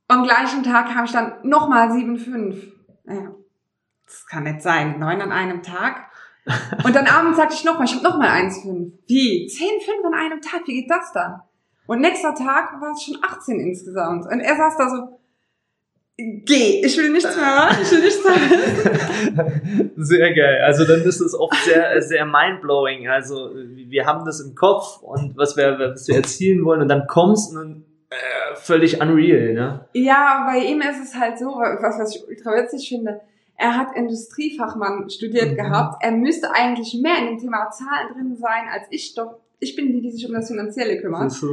Am 0.09 0.25
gleichen 0.25 0.65
Tag 0.65 0.93
habe 0.97 1.07
ich 1.07 1.13
dann 1.13 1.35
nochmal 1.45 1.91
7,5 1.91 2.76
naja, 3.07 3.35
das 4.05 4.27
kann 4.27 4.45
nicht 4.45 4.63
sein. 4.63 4.99
Neun 4.99 5.21
an 5.21 5.33
einem 5.33 5.63
Tag. 5.63 6.11
Und 6.85 6.95
dann 6.95 7.07
abends 7.07 7.39
sagte 7.39 7.55
ich 7.55 7.65
nochmal, 7.65 7.87
ich 7.87 7.95
habe 7.95 8.05
nochmal 8.05 8.29
1,5. 8.29 8.93
Wie? 9.07 9.49
10,5 9.49 10.07
an 10.07 10.15
einem 10.15 10.41
Tag? 10.41 10.63
Wie 10.67 10.81
geht 10.81 10.91
das 10.91 11.13
dann? 11.13 11.41
Und 11.87 12.01
nächster 12.01 12.35
Tag 12.35 12.81
war 12.81 12.93
es 12.93 13.03
schon 13.03 13.19
18 13.23 13.61
insgesamt. 13.61 14.27
Und 14.27 14.41
er 14.41 14.57
saß 14.57 14.77
da 14.77 14.89
so, 14.89 15.19
Geh, 16.19 16.83
ich 16.83 16.97
will 16.97 17.11
nichts 17.11 17.37
mehr 17.37 17.45
hören, 17.45 17.77
ich 17.83 17.91
will 17.93 18.01
nichts 18.01 18.25
mehr. 18.25 19.91
Sehr 19.97 20.35
geil. 20.35 20.63
Also 20.65 20.87
dann 20.87 21.03
ist 21.03 21.21
es 21.21 21.35
oft 21.35 21.55
sehr, 21.63 22.01
sehr 22.01 22.25
mindblowing. 22.25 23.07
Also 23.07 23.51
wir 23.55 24.07
haben 24.07 24.25
das 24.25 24.41
im 24.41 24.55
Kopf 24.55 25.03
und 25.03 25.37
was 25.37 25.59
wir, 25.59 25.79
was 25.79 26.09
wir 26.09 26.17
erzielen 26.17 26.65
wollen 26.65 26.81
und 26.81 26.89
dann 26.89 27.07
kommst 27.07 27.55
und 27.55 27.85
äh, 28.11 28.55
völlig 28.57 29.01
unreal, 29.01 29.53
ne? 29.55 29.85
Ja, 29.93 30.47
bei 30.51 30.59
ihm 30.65 30.81
ist 30.81 31.03
es 31.03 31.15
halt 31.17 31.39
so, 31.39 31.47
was, 31.47 31.99
was 31.99 32.15
ich 32.17 32.27
ultra 32.29 32.53
witzig 32.53 32.89
finde. 32.89 33.21
Er 33.57 33.77
hat 33.77 33.97
Industriefachmann 33.97 35.09
studiert 35.11 35.53
Mhm. 35.53 35.57
gehabt. 35.57 36.03
Er 36.05 36.13
müsste 36.13 36.51
eigentlich 36.53 36.95
mehr 37.03 37.19
in 37.19 37.27
dem 37.27 37.39
Thema 37.39 37.71
Zahlen 37.71 38.13
drin 38.15 38.37
sein 38.37 38.69
als 38.71 38.85
ich 38.91 39.15
doch. 39.15 39.39
Ich 39.59 39.75
bin 39.75 39.91
die, 39.93 40.03
die 40.03 40.11
sich 40.11 40.27
um 40.29 40.35
das 40.35 40.49
Finanzielle 40.49 41.01
kümmert. 41.01 41.33
Du? 41.41 41.49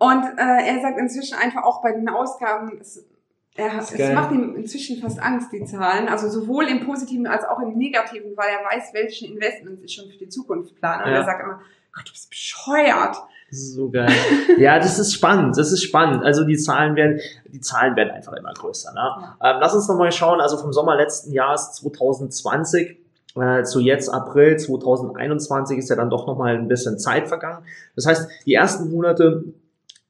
Und 0.00 0.24
äh, 0.36 0.66
er 0.66 0.80
sagt 0.82 0.98
inzwischen 0.98 1.38
einfach 1.38 1.62
auch 1.62 1.80
bei 1.82 1.92
den 1.92 2.08
Ausgaben, 2.08 2.76
es, 2.80 3.06
er, 3.54 3.78
es 3.78 3.94
geil. 3.96 4.14
macht 4.14 4.32
ihm 4.32 4.56
inzwischen 4.56 5.00
fast 5.00 5.22
Angst, 5.22 5.52
die 5.52 5.64
Zahlen. 5.64 6.08
Also 6.08 6.28
sowohl 6.28 6.64
im 6.66 6.84
Positiven 6.84 7.28
als 7.28 7.44
auch 7.44 7.60
im 7.60 7.78
Negativen, 7.78 8.36
weil 8.36 8.48
er 8.50 8.64
weiß, 8.76 8.92
welche 8.94 9.26
Investments 9.28 9.80
ich 9.84 9.94
schon 9.94 10.10
für 10.10 10.18
die 10.18 10.28
Zukunft 10.28 10.74
plane. 10.74 11.04
Und 11.04 11.10
Ja. 11.12 11.18
er 11.18 11.24
sagt 11.24 11.42
immer, 11.44 11.60
Gott, 11.94 12.08
du 12.08 12.12
bist 12.12 12.28
bescheuert. 12.28 13.16
Das 13.50 13.58
ist 13.58 13.74
so 13.74 13.90
geil. 13.90 14.12
ja, 14.58 14.78
das 14.78 14.98
ist 14.98 15.12
spannend. 15.14 15.56
Das 15.56 15.72
ist 15.72 15.82
spannend. 15.82 16.24
Also 16.24 16.44
die 16.44 16.56
Zahlen 16.56 16.96
werden, 16.96 17.20
die 17.48 17.60
Zahlen 17.60 17.96
werden 17.96 18.10
einfach 18.10 18.32
immer 18.32 18.52
größer. 18.52 18.92
Ne? 18.92 19.34
Ähm, 19.42 19.56
lass 19.60 19.74
uns 19.74 19.88
noch 19.88 19.96
mal 19.96 20.10
schauen. 20.12 20.40
Also 20.40 20.56
vom 20.56 20.72
Sommer 20.72 20.96
letzten 20.96 21.32
Jahres 21.32 21.72
2020 21.72 22.98
äh, 23.36 23.62
zu 23.62 23.80
jetzt 23.80 24.08
April 24.08 24.56
2021 24.56 25.78
ist 25.78 25.90
ja 25.90 25.96
dann 25.96 26.10
doch 26.10 26.26
noch 26.26 26.36
mal 26.36 26.56
ein 26.56 26.68
bisschen 26.68 26.98
Zeit 26.98 27.28
vergangen. 27.28 27.64
Das 27.94 28.06
heißt, 28.06 28.28
die 28.46 28.54
ersten 28.54 28.90
Monate 28.90 29.44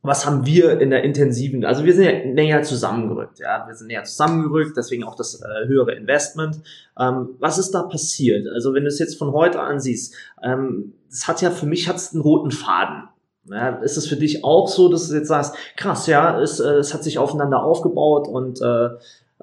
was 0.06 0.24
haben 0.24 0.46
wir 0.46 0.80
in 0.80 0.90
der 0.90 1.02
intensiven, 1.02 1.64
also 1.64 1.84
wir 1.84 1.92
sind 1.92 2.04
ja 2.04 2.24
näher 2.24 2.62
zusammengerückt, 2.62 3.38
ja, 3.40 3.66
wir 3.66 3.74
sind 3.74 3.88
näher 3.88 4.04
zusammengerückt, 4.04 4.76
deswegen 4.76 5.04
auch 5.04 5.16
das 5.16 5.40
äh, 5.42 5.66
höhere 5.66 5.92
Investment. 5.92 6.60
Ähm, 6.98 7.30
was 7.40 7.58
ist 7.58 7.72
da 7.72 7.82
passiert? 7.82 8.46
Also 8.48 8.72
wenn 8.72 8.84
du 8.84 8.88
es 8.88 8.98
jetzt 8.98 9.18
von 9.18 9.32
heute 9.32 9.60
an 9.60 9.80
siehst, 9.80 10.14
ähm, 10.42 10.94
das 11.10 11.26
hat 11.28 11.42
ja 11.42 11.50
für 11.50 11.66
mich 11.66 11.88
hat's 11.88 12.12
einen 12.12 12.22
roten 12.22 12.50
Faden. 12.50 13.08
Ja, 13.48 13.76
ist 13.76 13.96
es 13.96 14.06
für 14.06 14.16
dich 14.16 14.44
auch 14.44 14.68
so, 14.68 14.88
dass 14.88 15.08
du 15.08 15.14
jetzt 15.14 15.28
sagst, 15.28 15.54
krass, 15.76 16.06
ja, 16.06 16.40
es, 16.40 16.60
äh, 16.60 16.74
es 16.74 16.92
hat 16.92 17.04
sich 17.04 17.18
aufeinander 17.18 17.62
aufgebaut 17.62 18.26
und 18.28 18.60
äh, 18.60 18.88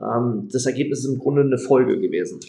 ähm, 0.01 0.49
das 0.51 0.65
Ergebnis 0.65 0.99
ist 0.99 1.13
im 1.13 1.19
Grunde 1.19 1.41
eine 1.41 1.57
Folge 1.57 1.99
gewesen. 1.99 2.39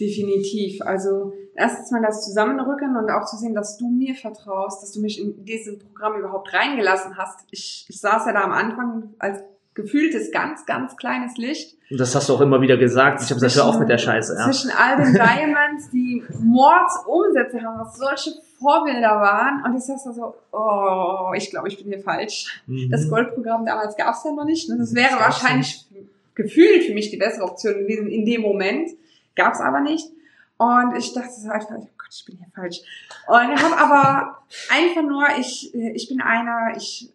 Definitiv. 0.00 0.82
Also 0.82 1.32
erstens 1.54 1.92
mal 1.92 2.02
das 2.02 2.24
Zusammenrücken 2.24 2.96
und 2.96 3.10
auch 3.10 3.26
zu 3.26 3.36
sehen, 3.36 3.54
dass 3.54 3.76
du 3.76 3.88
mir 3.88 4.14
vertraust, 4.14 4.82
dass 4.82 4.92
du 4.92 5.00
mich 5.00 5.20
in 5.20 5.44
dieses 5.44 5.78
Programm 5.78 6.18
überhaupt 6.18 6.52
reingelassen 6.52 7.16
hast. 7.16 7.46
Ich, 7.50 7.86
ich 7.88 8.00
saß 8.00 8.26
ja 8.26 8.32
da 8.32 8.42
am 8.42 8.52
Anfang 8.52 9.14
als 9.18 9.40
gefühltes 9.74 10.30
ganz, 10.30 10.66
ganz 10.66 10.96
kleines 10.96 11.36
Licht. 11.36 11.76
Und 11.90 11.98
das 11.98 12.14
hast 12.14 12.28
du 12.28 12.34
auch 12.34 12.40
immer 12.40 12.60
wieder 12.60 12.76
gesagt. 12.76 13.22
Ich 13.22 13.30
habe 13.30 13.40
gesagt, 13.40 13.56
hör 13.56 13.66
auf 13.68 13.78
mit 13.78 13.88
der 13.88 13.98
Scheiße. 13.98 14.34
Ja. 14.38 14.44
Zwischen 14.44 14.70
all 14.70 14.96
den 14.96 15.12
Diamonds, 15.12 15.90
die 15.90 16.22
Mordsumsätze 16.40 17.60
haben, 17.60 17.80
was 17.80 17.96
solche 17.96 18.30
Vorbilder 18.58 19.20
waren. 19.20 19.64
Und 19.64 19.76
ich 19.76 19.84
saß 19.84 20.04
da 20.04 20.12
so, 20.12 20.34
oh, 20.52 21.32
ich 21.34 21.50
glaube, 21.50 21.68
ich 21.68 21.76
bin 21.76 21.88
hier 21.88 22.00
falsch. 22.00 22.62
Mhm. 22.66 22.88
Das 22.90 23.08
Goldprogramm 23.08 23.66
damals 23.66 23.96
gab 23.96 24.14
es 24.14 24.24
ja 24.24 24.32
noch 24.32 24.44
nicht. 24.44 24.68
Ne? 24.68 24.78
Das 24.78 24.94
wäre 24.94 25.18
wahrscheinlich 25.18 25.86
gefühlt 26.34 26.84
für 26.84 26.94
mich 26.94 27.10
die 27.10 27.16
bessere 27.16 27.44
Option 27.44 27.74
gewesen 27.74 28.08
in 28.08 28.24
dem 28.24 28.42
Moment. 28.42 28.90
Gab 29.34 29.54
es 29.54 29.60
aber 29.60 29.80
nicht. 29.80 30.08
Und 30.56 30.96
ich 30.96 31.12
dachte 31.12 31.32
so 31.32 31.50
einfach, 31.50 31.70
oh 31.70 31.88
Gott, 31.98 32.08
ich 32.10 32.24
bin 32.24 32.36
hier 32.36 32.46
falsch. 32.54 32.80
Und 33.26 33.52
ich 33.54 33.62
habe 33.62 33.76
aber 33.76 34.38
einfach 34.70 35.02
nur, 35.02 35.26
ich, 35.38 35.74
ich 35.74 36.08
bin 36.08 36.20
einer, 36.20 36.76
ich, 36.76 37.10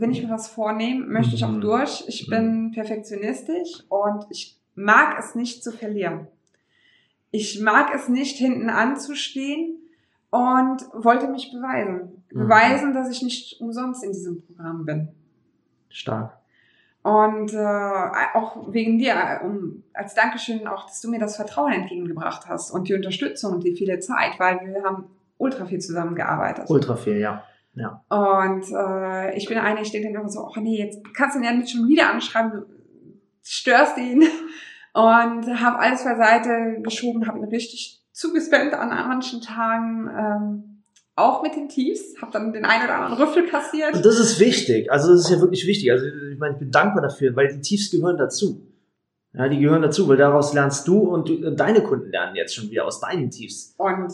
wenn 0.00 0.10
ich 0.10 0.22
mir 0.22 0.30
was 0.30 0.48
vornehme, 0.48 1.04
möchte 1.06 1.34
ich 1.34 1.44
auch 1.44 1.50
Mhm. 1.50 1.60
durch. 1.60 2.04
Ich 2.08 2.28
bin 2.28 2.72
perfektionistisch 2.72 3.84
und 3.88 4.24
ich 4.30 4.58
mag 4.74 5.18
es 5.18 5.34
nicht 5.34 5.62
zu 5.62 5.72
verlieren. 5.72 6.26
Ich 7.30 7.60
mag 7.60 7.94
es 7.94 8.08
nicht, 8.08 8.36
hinten 8.36 8.70
anzustehen 8.70 9.78
und 10.30 10.82
wollte 10.92 11.28
mich 11.28 11.52
beweisen. 11.52 12.22
Mhm. 12.32 12.38
Beweisen, 12.38 12.94
dass 12.94 13.10
ich 13.10 13.22
nicht 13.22 13.60
umsonst 13.60 14.04
in 14.04 14.12
diesem 14.12 14.42
Programm 14.42 14.84
bin. 14.84 15.08
Stark. 15.88 16.36
Und 17.02 17.52
äh, 17.54 17.56
auch 18.34 18.72
wegen 18.72 18.98
dir, 18.98 19.40
um, 19.44 19.84
als 19.94 20.14
Dankeschön 20.14 20.66
auch, 20.66 20.86
dass 20.86 21.00
du 21.00 21.08
mir 21.08 21.20
das 21.20 21.36
Vertrauen 21.36 21.72
entgegengebracht 21.72 22.48
hast 22.48 22.72
und 22.72 22.88
die 22.88 22.94
Unterstützung 22.94 23.54
und 23.54 23.64
die 23.64 23.76
viele 23.76 24.00
Zeit, 24.00 24.32
weil 24.38 24.60
wir 24.64 24.82
haben 24.82 25.04
ultra 25.38 25.66
viel 25.66 25.78
zusammengearbeitet. 25.80 26.68
Ultra 26.68 26.96
viel, 26.96 27.18
ja. 27.18 27.44
Ja. 27.76 28.02
Und 28.08 28.64
äh, 28.72 29.36
ich 29.36 29.46
bin 29.46 29.58
eine, 29.58 29.82
ich 29.82 29.92
denke 29.92 30.08
dann 30.08 30.20
immer 30.22 30.28
so, 30.28 30.40
oh 30.40 30.60
nee, 30.60 30.78
jetzt 30.78 30.98
kannst 31.14 31.36
du 31.36 31.40
ihn 31.40 31.44
ja 31.44 31.52
nicht 31.52 31.70
schon 31.70 31.86
wieder 31.86 32.10
anschreiben, 32.10 32.52
du 32.52 32.64
störst 33.42 33.96
ihn. 33.98 34.24
Und 34.94 35.60
habe 35.60 35.78
alles 35.78 36.04
beiseite 36.04 36.80
geschoben, 36.82 37.26
habe 37.28 37.40
ihn 37.40 37.44
richtig 37.44 38.02
zugespammt 38.12 38.72
an 38.72 38.88
manchen 38.88 39.42
Tagen, 39.42 40.08
ähm, 40.08 40.82
auch 41.16 41.42
mit 41.42 41.54
den 41.54 41.68
Tiefs, 41.68 42.14
habe 42.22 42.32
dann 42.32 42.54
den 42.54 42.64
einen 42.64 42.84
oder 42.84 42.94
anderen 42.94 43.22
Rüffel 43.22 43.46
kassiert. 43.46 43.94
Und 43.94 44.06
das 44.06 44.18
ist 44.18 44.40
wichtig. 44.40 44.90
Also 44.90 45.12
das 45.12 45.26
ist 45.26 45.30
ja 45.30 45.40
wirklich 45.40 45.66
wichtig. 45.66 45.92
Also 45.92 46.06
ich 46.06 46.38
meine, 46.38 46.54
ich 46.54 46.60
bin 46.60 46.70
dankbar 46.70 47.02
dafür, 47.02 47.36
weil 47.36 47.48
die 47.48 47.60
Tiefs 47.60 47.90
gehören 47.90 48.16
dazu. 48.16 48.66
Ja, 49.34 49.48
die 49.50 49.58
gehören 49.58 49.82
dazu, 49.82 50.08
weil 50.08 50.16
daraus 50.16 50.54
lernst 50.54 50.88
du 50.88 51.00
und 51.00 51.28
du, 51.28 51.50
deine 51.54 51.82
Kunden 51.82 52.10
lernen 52.10 52.36
jetzt 52.36 52.54
schon 52.54 52.70
wieder 52.70 52.86
aus 52.86 53.00
deinen 53.00 53.30
Tiefs. 53.30 53.74
Und 53.76 54.10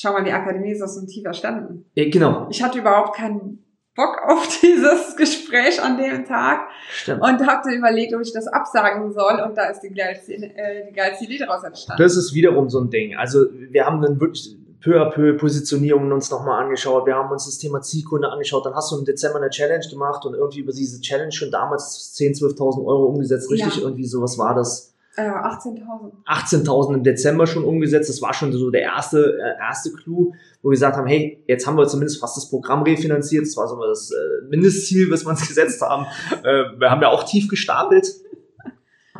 schau 0.00 0.12
mal, 0.12 0.24
die 0.24 0.32
Akademie 0.32 0.72
ist 0.72 0.82
aus 0.82 0.96
dem 0.98 1.06
Tief 1.06 1.24
erstanden. 1.24 1.84
Ja, 1.94 2.08
genau. 2.10 2.46
Ich 2.50 2.62
hatte 2.62 2.78
überhaupt 2.78 3.16
keinen 3.16 3.62
Bock 3.94 4.18
auf 4.28 4.46
dieses 4.60 5.16
Gespräch 5.16 5.82
an 5.82 5.96
dem 5.98 6.24
Tag 6.24 6.68
Stimmt. 6.90 7.22
und 7.22 7.46
hatte 7.46 7.70
überlegt, 7.70 8.14
ob 8.14 8.20
ich 8.20 8.32
das 8.32 8.46
absagen 8.46 9.12
soll 9.12 9.40
und 9.46 9.56
da 9.56 9.64
ist 9.70 9.80
die 9.80 9.92
geilste, 9.94 10.34
äh, 10.34 10.86
die 10.88 10.92
geilste 10.94 11.24
Idee 11.24 11.38
daraus 11.38 11.64
entstanden. 11.64 12.02
Das 12.02 12.16
ist 12.16 12.34
wiederum 12.34 12.68
so 12.68 12.78
ein 12.80 12.90
Ding. 12.90 13.16
Also 13.16 13.46
wir 13.52 13.86
haben 13.86 14.02
dann 14.02 14.20
wirklich 14.20 14.56
peu 14.82 15.00
à 15.00 15.10
peu 15.10 15.32
Positionierungen 15.36 16.12
uns 16.12 16.30
nochmal 16.30 16.62
angeschaut. 16.62 17.06
Wir 17.06 17.14
haben 17.16 17.30
uns 17.32 17.46
das 17.46 17.58
Thema 17.58 17.80
Zielkunde 17.80 18.28
angeschaut. 18.28 18.66
Dann 18.66 18.74
hast 18.74 18.92
du 18.92 18.98
im 18.98 19.04
Dezember 19.04 19.38
eine 19.38 19.48
Challenge 19.50 19.84
gemacht 19.90 20.24
und 20.26 20.34
irgendwie 20.34 20.60
über 20.60 20.72
diese 20.72 21.00
Challenge 21.00 21.32
schon 21.32 21.50
damals 21.50 22.14
10.000, 22.16 22.54
12.000 22.56 22.86
Euro 22.86 23.06
umgesetzt. 23.06 23.50
Richtig, 23.50 23.76
Ja. 23.76 23.82
irgendwie 23.82 24.04
sowas 24.06 24.38
war 24.38 24.54
das. 24.54 24.94
Äh, 25.16 25.30
18.000. 25.30 26.12
18.000 26.26 26.94
im 26.94 27.02
Dezember 27.02 27.46
schon 27.46 27.64
umgesetzt. 27.64 28.10
Das 28.10 28.20
war 28.20 28.34
schon 28.34 28.52
so 28.52 28.70
der 28.70 28.82
erste, 28.82 29.38
äh, 29.38 29.58
erste 29.58 29.92
Clou, 29.92 30.32
wo 30.62 30.68
wir 30.68 30.74
gesagt 30.74 30.96
haben, 30.96 31.06
hey, 31.06 31.42
jetzt 31.46 31.66
haben 31.66 31.78
wir 31.78 31.86
zumindest 31.86 32.20
fast 32.20 32.36
das 32.36 32.50
Programm 32.50 32.82
refinanziert. 32.82 33.46
Das 33.46 33.56
war 33.56 33.66
so 33.66 33.76
mal 33.76 33.88
das 33.88 34.10
äh, 34.10 34.48
Mindestziel, 34.48 35.10
was 35.10 35.24
wir 35.24 35.30
uns 35.30 35.48
gesetzt 35.48 35.80
haben. 35.80 36.06
Äh, 36.44 36.78
wir 36.78 36.90
haben 36.90 37.00
ja 37.00 37.08
auch 37.08 37.24
tief 37.24 37.48
gestapelt. 37.48 38.06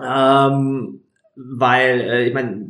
Ähm, 0.02 1.00
weil, 1.34 2.00
äh, 2.00 2.28
ich 2.28 2.34
meine, 2.34 2.68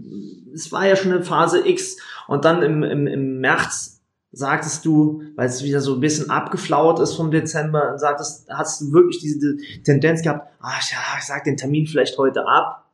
es 0.54 0.70
war 0.70 0.86
ja 0.86 0.94
schon 0.94 1.12
eine 1.12 1.22
Phase 1.22 1.66
X 1.66 1.96
und 2.28 2.44
dann 2.44 2.62
im, 2.62 2.82
im, 2.82 3.06
im 3.06 3.40
März 3.40 4.02
sagtest 4.32 4.84
du, 4.84 5.22
weil 5.34 5.46
es 5.46 5.64
wieder 5.64 5.80
so 5.80 5.94
ein 5.94 6.00
bisschen 6.00 6.30
abgeflaut 6.30 7.00
ist 7.00 7.14
vom 7.14 7.30
Dezember, 7.30 7.92
und 7.92 7.98
sagtest, 7.98 8.48
hast 8.50 8.80
du 8.80 8.92
wirklich 8.92 9.18
diese 9.18 9.56
Tendenz 9.82 10.22
gehabt, 10.22 10.48
ach 10.60 10.82
ja, 10.90 10.98
ich 11.18 11.24
sag 11.24 11.44
den 11.44 11.56
Termin 11.56 11.86
vielleicht 11.86 12.18
heute 12.18 12.46
ab. 12.46 12.85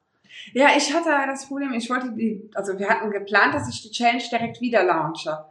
Ja, 0.53 0.69
ich 0.77 0.93
hatte 0.95 1.11
das 1.27 1.47
Problem, 1.47 1.73
ich 1.73 1.89
wollte 1.91 2.13
die, 2.13 2.51
also 2.55 2.79
wir 2.79 2.89
hatten 2.89 3.11
geplant, 3.11 3.55
dass 3.55 3.69
ich 3.69 3.83
die 3.83 3.91
Challenge 3.91 4.23
direkt 4.31 4.61
wieder 4.61 4.83
launche. 4.85 5.45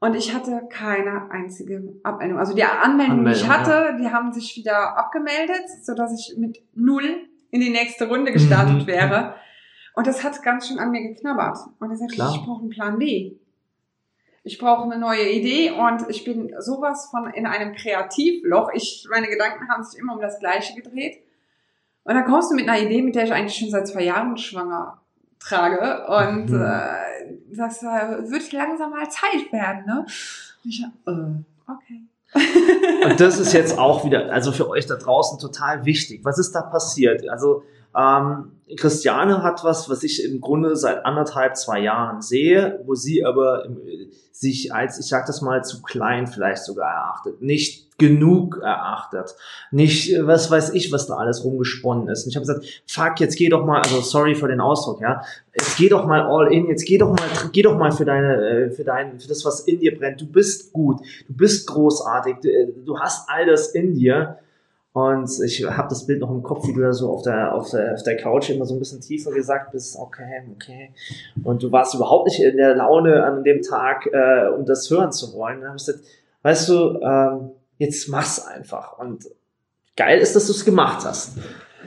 Und 0.00 0.14
ich 0.14 0.32
hatte 0.32 0.62
keine 0.70 1.28
einzige 1.30 1.82
Abmeldung. 2.04 2.38
Also 2.38 2.54
die 2.54 2.62
Anmeldungen, 2.62 3.24
die 3.24 3.32
ich 3.32 3.42
Anmeldung, 3.48 3.66
hatte, 3.74 3.96
die 4.00 4.08
haben 4.08 4.32
sich 4.32 4.56
wieder 4.56 4.96
abgemeldet, 4.96 5.64
sodass 5.82 6.12
ich 6.12 6.36
mit 6.38 6.62
null 6.74 7.26
in 7.50 7.60
die 7.60 7.70
nächste 7.70 8.06
Runde 8.08 8.30
gestartet 8.32 8.82
Mhm. 8.82 8.86
wäre. 8.86 9.34
Und 9.94 10.06
das 10.06 10.22
hat 10.22 10.40
ganz 10.44 10.68
schön 10.68 10.78
an 10.78 10.92
mir 10.92 11.02
geknabbert. 11.02 11.58
Und 11.80 11.90
ich 11.90 11.98
sagte, 11.98 12.14
Klar. 12.14 12.32
ich 12.32 12.40
brauche 12.44 12.60
einen 12.60 12.70
Plan 12.70 12.98
B. 12.98 13.32
Ich 14.44 14.58
brauche 14.58 14.84
eine 14.84 14.98
neue 14.98 15.28
Idee 15.28 15.72
und 15.72 16.08
ich 16.08 16.24
bin 16.24 16.54
sowas 16.60 17.08
von 17.10 17.28
in 17.30 17.44
einem 17.46 17.74
Kreativloch. 17.74 18.70
Ich, 18.72 19.06
meine 19.10 19.26
Gedanken 19.26 19.68
haben 19.68 19.82
sich 19.82 19.98
immer 20.00 20.14
um 20.14 20.20
das 20.20 20.38
Gleiche 20.38 20.80
gedreht. 20.80 21.22
Und 22.08 22.14
dann 22.14 22.24
kommst 22.24 22.50
du 22.50 22.54
mit 22.54 22.66
einer 22.66 22.80
Idee, 22.80 23.02
mit 23.02 23.14
der 23.14 23.24
ich 23.24 23.32
eigentlich 23.34 23.54
schon 23.58 23.68
seit 23.68 23.86
zwei 23.86 24.02
Jahren 24.02 24.34
schwanger 24.38 24.96
trage. 25.38 26.06
Und 26.06 26.48
Mhm. 26.50 26.62
äh, 26.62 27.54
das 27.54 27.82
äh, 27.82 28.30
wird 28.30 28.50
langsam 28.52 28.90
mal 28.90 29.06
Zeit 29.10 29.52
werden, 29.52 29.84
ne? 29.84 30.06
Und 30.64 30.70
ich, 30.70 30.82
äh, 30.82 31.10
okay. 31.70 33.04
Und 33.04 33.20
das 33.20 33.38
ist 33.38 33.52
jetzt 33.52 33.78
auch 33.78 34.06
wieder, 34.06 34.32
also 34.32 34.52
für 34.52 34.70
euch 34.70 34.86
da 34.86 34.94
draußen 34.96 35.38
total 35.38 35.84
wichtig. 35.84 36.24
Was 36.24 36.38
ist 36.38 36.52
da 36.52 36.62
passiert? 36.62 37.28
Also 37.28 37.62
ähm, 37.96 38.52
Christiane 38.76 39.42
hat 39.42 39.64
was, 39.64 39.88
was 39.88 40.02
ich 40.02 40.24
im 40.24 40.40
Grunde 40.40 40.76
seit 40.76 41.04
anderthalb, 41.06 41.56
zwei 41.56 41.80
Jahren 41.80 42.20
sehe, 42.20 42.80
wo 42.84 42.94
sie 42.94 43.24
aber 43.24 43.64
im, 43.64 43.78
sich 44.30 44.72
als, 44.72 44.98
ich 45.00 45.06
sag 45.06 45.26
das 45.26 45.40
mal, 45.42 45.64
zu 45.64 45.82
klein 45.82 46.26
vielleicht 46.26 46.64
sogar 46.64 46.90
erachtet, 46.90 47.42
nicht 47.42 47.88
genug 47.98 48.60
erachtet, 48.62 49.34
nicht, 49.72 50.14
äh, 50.14 50.24
was 50.26 50.50
weiß 50.50 50.74
ich, 50.74 50.92
was 50.92 51.08
da 51.08 51.16
alles 51.16 51.44
rumgesponnen 51.44 52.08
ist. 52.08 52.24
Und 52.24 52.30
ich 52.30 52.36
habe 52.36 52.46
gesagt, 52.46 52.82
fuck, 52.86 53.18
jetzt 53.18 53.36
geh 53.36 53.48
doch 53.48 53.64
mal, 53.64 53.80
also 53.82 54.00
sorry 54.00 54.36
für 54.36 54.46
den 54.46 54.60
Ausdruck, 54.60 55.00
ja, 55.00 55.22
jetzt 55.58 55.76
geh 55.76 55.88
doch 55.88 56.06
mal 56.06 56.22
all 56.22 56.52
in, 56.52 56.68
jetzt 56.68 56.86
geh 56.86 56.98
doch 56.98 57.08
mal, 57.08 57.26
geh 57.52 57.62
doch 57.62 57.76
mal 57.76 57.90
für 57.90 58.04
deine, 58.04 58.36
äh, 58.36 58.70
für 58.70 58.84
dein, 58.84 59.18
für 59.18 59.26
das, 59.26 59.44
was 59.44 59.60
in 59.60 59.80
dir 59.80 59.98
brennt. 59.98 60.20
Du 60.20 60.26
bist 60.26 60.72
gut, 60.72 61.00
du 61.26 61.34
bist 61.34 61.66
großartig, 61.66 62.36
du, 62.40 62.48
äh, 62.48 62.72
du 62.84 62.98
hast 63.00 63.28
all 63.28 63.46
das 63.46 63.68
in 63.68 63.94
dir. 63.94 64.38
Und 64.98 65.30
ich 65.44 65.64
habe 65.64 65.88
das 65.88 66.06
Bild 66.06 66.20
noch 66.20 66.30
im 66.30 66.42
Kopf, 66.42 66.66
wie 66.66 66.72
du 66.72 66.80
da 66.80 66.92
so 66.92 67.12
auf 67.12 67.22
der, 67.22 67.54
auf, 67.54 67.70
der, 67.70 67.94
auf 67.94 68.02
der 68.02 68.16
Couch 68.16 68.50
immer 68.50 68.64
so 68.64 68.74
ein 68.74 68.80
bisschen 68.80 69.00
tiefer 69.00 69.30
gesagt 69.30 69.70
bist, 69.70 69.96
okay, 69.96 70.42
okay. 70.52 70.92
Und 71.44 71.62
du 71.62 71.70
warst 71.70 71.94
überhaupt 71.94 72.26
nicht 72.26 72.42
in 72.42 72.56
der 72.56 72.74
Laune 72.74 73.22
an 73.22 73.44
dem 73.44 73.62
Tag, 73.62 74.06
äh, 74.06 74.48
um 74.48 74.66
das 74.66 74.90
hören 74.90 75.12
zu 75.12 75.32
wollen. 75.34 75.60
Dann 75.60 75.68
habe 75.68 75.76
ich 75.76 75.86
gesagt, 75.86 76.04
weißt 76.42 76.68
du, 76.68 77.00
ähm, 77.00 77.50
jetzt 77.76 78.08
mach's 78.08 78.44
einfach. 78.44 78.98
Und 78.98 79.24
geil 79.96 80.18
ist, 80.18 80.34
dass 80.34 80.46
du 80.46 80.52
es 80.52 80.64
gemacht 80.64 81.06
hast. 81.06 81.38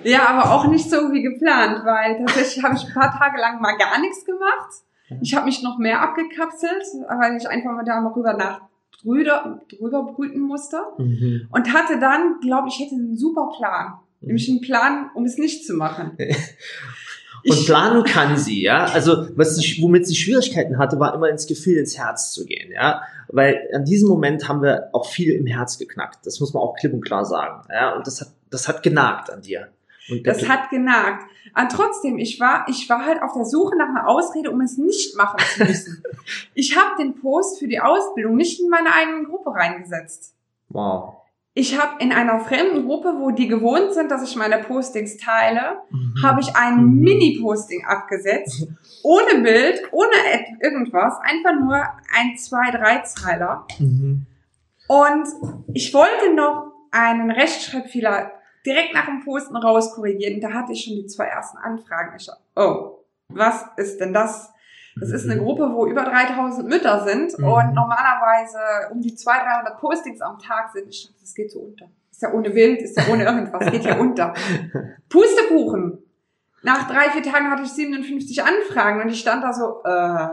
Ja, 0.03 0.29
aber 0.29 0.55
auch 0.55 0.67
nicht 0.67 0.89
so 0.89 1.11
wie 1.11 1.21
geplant, 1.21 1.81
weil 1.83 2.17
tatsächlich 2.25 2.63
habe 2.63 2.75
ich 2.75 2.85
ein 2.85 2.93
paar 2.93 3.11
Tage 3.11 3.41
lang 3.41 3.59
mal 3.59 3.77
gar 3.77 3.99
nichts 3.99 4.23
gemacht. 4.23 4.71
Ich 5.19 5.35
habe 5.35 5.47
mich 5.47 5.61
noch 5.61 5.77
mehr 5.77 6.01
abgekapselt, 6.01 6.85
weil 7.19 7.35
ich 7.35 7.49
einfach 7.49 7.71
mal 7.71 7.83
da 7.83 7.99
mal 7.99 8.13
rüber 8.13 8.33
nach 8.33 8.61
drüber, 9.03 9.61
drüber 9.69 10.03
brüten 10.03 10.41
musste. 10.41 10.77
Mhm. 10.97 11.47
Und 11.51 11.73
hatte 11.73 11.99
dann, 11.99 12.39
glaube 12.41 12.69
ich, 12.69 12.79
hätte 12.79 12.95
einen 12.95 13.17
super 13.17 13.51
Plan. 13.57 13.93
Mhm. 14.19 14.27
Nämlich 14.27 14.49
einen 14.49 14.61
Plan, 14.61 15.09
um 15.15 15.25
es 15.25 15.37
nicht 15.37 15.65
zu 15.65 15.75
machen. 15.75 16.17
Und 17.43 17.65
planen 17.65 18.03
kann 18.03 18.37
sie, 18.37 18.61
ja. 18.61 18.85
Also, 18.85 19.27
was 19.35 19.55
sie, 19.55 19.81
womit 19.81 20.05
sie 20.05 20.15
Schwierigkeiten 20.15 20.77
hatte, 20.77 20.99
war 20.99 21.15
immer 21.15 21.29
ins 21.29 21.47
Gefühl, 21.47 21.77
ins 21.77 21.97
Herz 21.97 22.33
zu 22.33 22.45
gehen, 22.45 22.71
ja. 22.71 23.01
Weil 23.29 23.67
an 23.73 23.85
diesem 23.85 24.09
Moment 24.09 24.47
haben 24.47 24.61
wir 24.61 24.89
auch 24.93 25.07
viel 25.07 25.33
im 25.33 25.47
Herz 25.47 25.77
geknackt. 25.79 26.25
Das 26.25 26.39
muss 26.39 26.53
man 26.53 26.61
auch 26.61 26.75
klipp 26.75 26.93
und 26.93 27.01
klar 27.01 27.25
sagen, 27.25 27.67
ja. 27.71 27.95
Und 27.95 28.05
das 28.05 28.21
hat, 28.21 28.29
das 28.49 28.67
hat 28.67 28.83
genagt 28.83 29.31
an 29.31 29.41
dir. 29.41 29.69
Das 30.23 30.47
hat 30.47 30.69
genagt. 30.69 31.23
Aber 31.53 31.67
trotzdem, 31.67 32.17
ich 32.17 32.39
war, 32.39 32.65
ich 32.69 32.89
war 32.89 33.05
halt 33.05 33.21
auf 33.21 33.33
der 33.33 33.45
Suche 33.45 33.77
nach 33.77 33.89
einer 33.89 34.07
Ausrede, 34.07 34.51
um 34.51 34.61
es 34.61 34.77
nicht 34.77 35.15
machen 35.17 35.39
zu 35.39 35.63
müssen. 35.65 36.03
ich 36.53 36.77
habe 36.77 37.01
den 37.01 37.15
Post 37.15 37.59
für 37.59 37.67
die 37.67 37.79
Ausbildung 37.79 38.35
nicht 38.35 38.59
in 38.59 38.69
meine 38.69 38.93
eigene 38.93 39.23
Gruppe 39.23 39.51
reingesetzt. 39.51 40.35
Wow. 40.69 41.15
Ich 41.53 41.77
habe 41.77 42.01
in 42.01 42.13
einer 42.13 42.39
fremden 42.39 42.85
Gruppe, 42.85 43.15
wo 43.17 43.31
die 43.31 43.49
gewohnt 43.49 43.93
sind, 43.93 44.09
dass 44.09 44.23
ich 44.23 44.37
meine 44.37 44.59
Postings 44.59 45.17
teile, 45.17 45.79
mhm. 45.89 46.13
habe 46.23 46.39
ich 46.39 46.55
ein 46.55 46.77
mhm. 46.77 46.99
Mini-Posting 47.01 47.85
abgesetzt, 47.85 48.67
ohne 49.03 49.41
Bild, 49.41 49.81
ohne 49.91 50.11
irgendwas, 50.61 51.15
einfach 51.21 51.53
nur 51.59 51.75
ein, 51.75 52.37
zwei, 52.37 52.71
drei 52.71 52.99
Zeiler. 52.99 53.65
Mhm. 53.79 54.25
Und 54.87 55.27
ich 55.73 55.93
wollte 55.93 56.33
noch 56.33 56.71
einen 56.91 57.31
Rechtschreibfehler 57.31 58.31
direkt 58.65 58.93
nach 58.93 59.05
dem 59.05 59.23
Posten 59.23 59.55
rauskorrigieren. 59.55 60.41
Da 60.41 60.51
hatte 60.53 60.73
ich 60.73 60.83
schon 60.83 60.95
die 60.95 61.07
zwei 61.07 61.25
ersten 61.25 61.57
Anfragen. 61.57 62.15
Ich 62.17 62.25
dachte, 62.25 62.41
oh, 62.55 63.05
was 63.29 63.65
ist 63.77 63.99
denn 63.99 64.13
das? 64.13 64.51
Das 64.99 65.09
ist 65.09 65.29
eine 65.29 65.39
mhm. 65.39 65.45
Gruppe, 65.45 65.71
wo 65.73 65.85
über 65.85 66.03
3000 66.03 66.67
Mütter 66.67 67.05
sind 67.05 67.37
mhm. 67.37 67.45
und 67.45 67.73
normalerweise 67.73 68.59
um 68.91 69.01
die 69.01 69.15
200, 69.15 69.47
300 69.47 69.79
Postings 69.79 70.21
am 70.21 70.37
Tag 70.37 70.71
sind. 70.73 70.89
Ich 70.89 71.05
dachte, 71.05 71.21
das 71.21 71.33
geht 71.33 71.51
so 71.51 71.59
unter. 71.59 71.85
Ist 72.11 72.21
ja 72.21 72.33
ohne 72.33 72.49
Bild, 72.49 72.81
ist 72.81 72.97
ja 72.97 73.03
ohne 73.11 73.23
irgendwas, 73.23 73.71
geht 73.71 73.83
ja 73.83 73.97
unter. 73.97 74.33
Pustekuchen. 75.09 76.03
Nach 76.63 76.87
drei, 76.87 77.09
vier 77.09 77.23
Tagen 77.23 77.49
hatte 77.49 77.63
ich 77.63 77.71
57 77.71 78.43
Anfragen 78.43 79.01
und 79.01 79.09
ich 79.09 79.19
stand 79.19 79.43
da 79.43 79.53
so, 79.53 79.81
äh. 79.83 80.27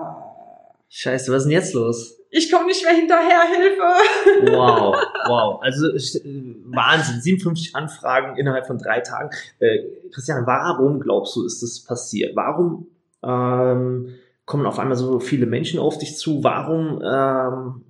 Scheiße, 0.91 1.33
was 1.33 1.39
ist 1.39 1.45
denn 1.45 1.53
jetzt 1.53 1.75
los? 1.75 2.18
Ich 2.31 2.51
komme 2.51 2.67
nicht 2.67 2.85
mehr 2.85 2.95
hinterher, 2.95 3.43
Hilfe. 3.57 4.53
Wow, 4.53 4.97
wow. 5.27 5.61
Also 5.63 5.89
äh, 5.89 6.65
Wahnsinn, 6.67 7.21
57 7.21 7.75
Anfragen 7.75 8.37
innerhalb 8.37 8.67
von 8.67 8.79
drei 8.79 9.01
Tagen. 9.01 9.31
Äh, 9.59 9.79
Christian, 10.13 10.47
warum 10.47 11.01
glaubst 11.01 11.37
du, 11.37 11.45
ist 11.45 11.63
das 11.63 11.85
passiert? 11.85 12.37
Warum 12.37 12.89
ähm, 13.23 14.15
kommen 14.45 14.67
auf 14.67 14.79
einmal 14.79 14.97
so 14.97 15.21
viele 15.21 15.47
Menschen 15.47 15.81
auf 15.81 15.99
dich 15.99 16.17
zu? 16.17 16.45
Warum 16.45 17.03
ähm, 17.03 17.85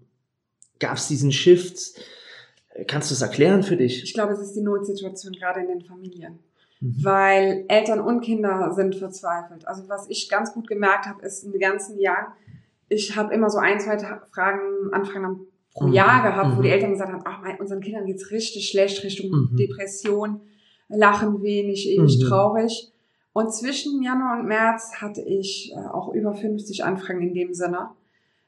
gab 0.78 0.96
es 0.96 1.08
diesen 1.08 1.32
Shift? 1.32 2.00
Kannst 2.86 3.10
du 3.10 3.14
es 3.14 3.22
erklären 3.22 3.62
für 3.62 3.76
dich? 3.76 4.04
Ich 4.04 4.14
glaube, 4.14 4.34
es 4.34 4.40
ist 4.40 4.54
die 4.54 4.62
Notsituation 4.62 5.32
gerade 5.32 5.60
in 5.60 5.68
den 5.68 5.80
Familien. 5.82 6.38
Mhm. 6.80 7.04
Weil 7.04 7.64
Eltern 7.68 8.00
und 8.00 8.20
Kinder 8.20 8.72
sind 8.74 8.94
verzweifelt. 8.94 9.66
Also 9.66 9.88
was 9.88 10.08
ich 10.08 10.28
ganz 10.28 10.52
gut 10.52 10.68
gemerkt 10.68 11.06
habe, 11.06 11.24
ist 11.26 11.42
in 11.42 11.50
den 11.52 11.60
ganzen 11.60 11.98
Jahren, 11.98 12.32
ich 12.88 13.16
habe 13.16 13.34
immer 13.34 13.50
so 13.50 13.58
ein, 13.58 13.80
zwei 13.80 13.98
Fragen, 14.32 14.92
Anfragen 14.92 15.46
pro 15.74 15.86
mhm. 15.86 15.92
Jahr 15.92 16.22
gehabt, 16.22 16.56
wo 16.56 16.62
die 16.62 16.68
mhm. 16.68 16.74
Eltern 16.74 16.92
gesagt 16.92 17.12
haben, 17.12 17.22
ach, 17.24 17.42
mein, 17.42 17.58
unseren 17.58 17.80
Kindern 17.80 18.06
geht's 18.06 18.30
richtig 18.30 18.68
schlecht, 18.68 19.02
Richtung 19.04 19.30
mhm. 19.30 19.56
Depression, 19.56 20.40
lachen 20.88 21.42
wenig, 21.42 21.88
ewig 21.88 22.18
mhm. 22.18 22.28
traurig. 22.28 22.92
Und 23.32 23.54
zwischen 23.54 24.02
Januar 24.02 24.40
und 24.40 24.46
März 24.46 25.00
hatte 25.00 25.22
ich 25.22 25.72
äh, 25.72 25.88
auch 25.88 26.12
über 26.12 26.34
50 26.34 26.84
Anfragen 26.84 27.22
in 27.22 27.34
dem 27.34 27.54
Sinne. 27.54 27.90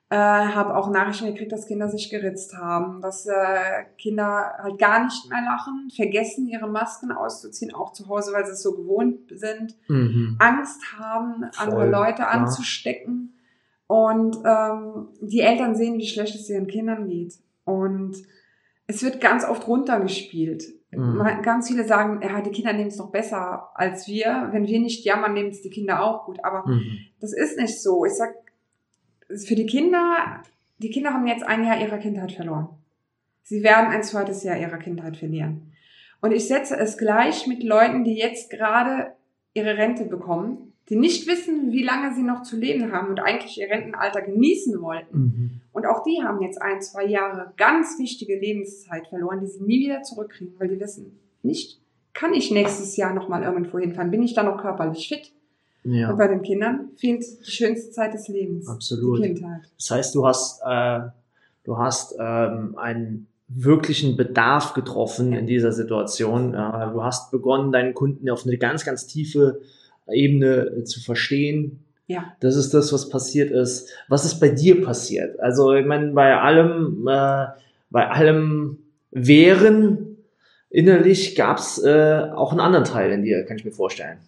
Äh, 0.08 0.16
habe 0.16 0.76
auch 0.76 0.90
Nachrichten 0.90 1.26
gekriegt, 1.26 1.52
dass 1.52 1.68
Kinder 1.68 1.88
sich 1.88 2.10
geritzt 2.10 2.56
haben, 2.56 3.00
dass 3.00 3.26
äh, 3.26 3.84
Kinder 3.96 4.54
halt 4.58 4.76
gar 4.76 5.04
nicht 5.04 5.30
mehr 5.30 5.42
lachen, 5.42 5.88
vergessen 5.94 6.48
ihre 6.48 6.66
Masken 6.66 7.12
auszuziehen, 7.12 7.72
auch 7.72 7.92
zu 7.92 8.08
Hause, 8.08 8.32
weil 8.32 8.44
sie 8.44 8.52
es 8.52 8.62
so 8.62 8.72
gewohnt 8.72 9.20
sind, 9.30 9.76
mhm. 9.86 10.34
Angst 10.40 10.80
haben, 10.98 11.44
Voll, 11.52 11.64
andere 11.64 11.88
Leute 11.88 12.26
anzustecken. 12.26 13.34
Und 13.90 14.36
ähm, 14.44 15.08
die 15.20 15.40
Eltern 15.40 15.74
sehen, 15.74 15.98
wie 15.98 16.06
schlecht 16.06 16.36
es 16.36 16.48
ihren 16.48 16.68
Kindern 16.68 17.08
geht. 17.08 17.34
Und 17.64 18.14
es 18.86 19.02
wird 19.02 19.20
ganz 19.20 19.44
oft 19.44 19.66
runtergespielt. 19.66 20.62
Mhm. 20.92 21.20
Ganz 21.42 21.66
viele 21.66 21.84
sagen, 21.84 22.20
ja, 22.22 22.40
die 22.40 22.52
Kinder 22.52 22.72
nehmen 22.72 22.86
es 22.86 22.98
noch 22.98 23.10
besser 23.10 23.70
als 23.74 24.06
wir. 24.06 24.50
Wenn 24.52 24.68
wir 24.68 24.78
nicht 24.78 25.04
jammern, 25.04 25.34
nehmen 25.34 25.48
es 25.48 25.62
die 25.62 25.70
Kinder 25.70 26.04
auch 26.04 26.26
gut. 26.26 26.38
Aber 26.44 26.68
mhm. 26.68 26.98
das 27.20 27.32
ist 27.32 27.58
nicht 27.58 27.82
so. 27.82 28.04
Ich 28.04 28.12
sag, 28.12 28.32
für 29.44 29.56
die 29.56 29.66
Kinder, 29.66 30.40
die 30.78 30.90
Kinder 30.90 31.12
haben 31.12 31.26
jetzt 31.26 31.42
ein 31.42 31.64
Jahr 31.64 31.80
ihrer 31.80 31.98
Kindheit 31.98 32.30
verloren. 32.30 32.68
Sie 33.42 33.64
werden 33.64 33.90
ein 33.90 34.04
zweites 34.04 34.44
Jahr 34.44 34.56
ihrer 34.56 34.78
Kindheit 34.78 35.16
verlieren. 35.16 35.72
Und 36.20 36.30
ich 36.30 36.46
setze 36.46 36.76
es 36.76 36.96
gleich 36.96 37.48
mit 37.48 37.64
Leuten, 37.64 38.04
die 38.04 38.14
jetzt 38.14 38.50
gerade 38.50 39.14
ihre 39.52 39.76
Rente 39.76 40.04
bekommen 40.04 40.69
die 40.90 40.96
nicht 40.96 41.28
wissen, 41.28 41.70
wie 41.70 41.84
lange 41.84 42.14
sie 42.14 42.22
noch 42.22 42.42
zu 42.42 42.56
leben 42.56 42.92
haben 42.92 43.08
und 43.08 43.20
eigentlich 43.20 43.58
ihr 43.58 43.70
Rentenalter 43.70 44.22
genießen 44.22 44.82
wollten. 44.82 45.18
Mhm. 45.18 45.50
Und 45.72 45.86
auch 45.86 46.02
die 46.02 46.20
haben 46.22 46.42
jetzt 46.42 46.60
ein, 46.60 46.82
zwei 46.82 47.06
Jahre 47.06 47.52
ganz 47.56 47.96
wichtige 47.98 48.36
Lebenszeit 48.38 49.06
verloren, 49.06 49.40
die 49.40 49.46
sie 49.46 49.62
nie 49.62 49.80
wieder 49.80 50.02
zurückkriegen, 50.02 50.54
weil 50.58 50.68
die 50.68 50.80
wissen 50.80 51.18
nicht, 51.42 51.80
kann 52.12 52.34
ich 52.34 52.50
nächstes 52.50 52.96
Jahr 52.96 53.14
nochmal 53.14 53.44
irgendwo 53.44 53.78
hinfahren? 53.78 54.10
Bin 54.10 54.22
ich 54.22 54.34
da 54.34 54.42
noch 54.42 54.60
körperlich 54.60 55.08
fit? 55.08 55.32
Ja. 55.84 56.10
Und 56.10 56.18
bei 56.18 56.26
den 56.26 56.42
Kindern 56.42 56.90
fehlt 56.96 57.22
die 57.22 57.50
schönste 57.50 57.92
Zeit 57.92 58.12
des 58.12 58.26
Lebens. 58.26 58.68
Absolut. 58.68 59.18
Die 59.18 59.32
Kindheit. 59.34 59.62
Das 59.78 59.90
heißt, 59.92 60.14
du 60.16 60.26
hast, 60.26 60.60
äh, 60.66 61.00
du 61.64 61.78
hast 61.78 62.16
ähm, 62.18 62.76
einen 62.76 63.28
wirklichen 63.46 64.16
Bedarf 64.16 64.74
getroffen 64.74 65.32
in 65.32 65.46
dieser 65.46 65.72
Situation. 65.72 66.52
Äh, 66.52 66.90
du 66.92 67.02
hast 67.02 67.30
begonnen, 67.30 67.70
deinen 67.70 67.94
Kunden 67.94 68.28
auf 68.28 68.44
eine 68.44 68.58
ganz, 68.58 68.84
ganz 68.84 69.06
tiefe 69.06 69.60
Ebene 70.08 70.78
äh, 70.78 70.84
zu 70.84 71.00
verstehen. 71.00 71.84
Ja. 72.06 72.32
Das 72.40 72.56
ist 72.56 72.74
das, 72.74 72.92
was 72.92 73.08
passiert 73.08 73.50
ist. 73.50 73.88
Was 74.08 74.24
ist 74.24 74.40
bei 74.40 74.48
dir 74.48 74.82
passiert? 74.84 75.38
Also, 75.40 75.74
ich 75.74 75.86
meine, 75.86 76.12
bei 76.12 76.36
allem, 76.36 77.06
äh, 77.08 77.46
bei 77.90 78.08
allem 78.08 78.78
Wehren 79.12 80.16
innerlich 80.70 81.36
gab 81.36 81.58
es 81.58 81.82
äh, 81.82 82.30
auch 82.34 82.52
einen 82.52 82.60
anderen 82.60 82.84
Teil 82.84 83.10
in 83.12 83.22
dir, 83.22 83.44
kann 83.44 83.56
ich 83.56 83.64
mir 83.64 83.72
vorstellen. 83.72 84.18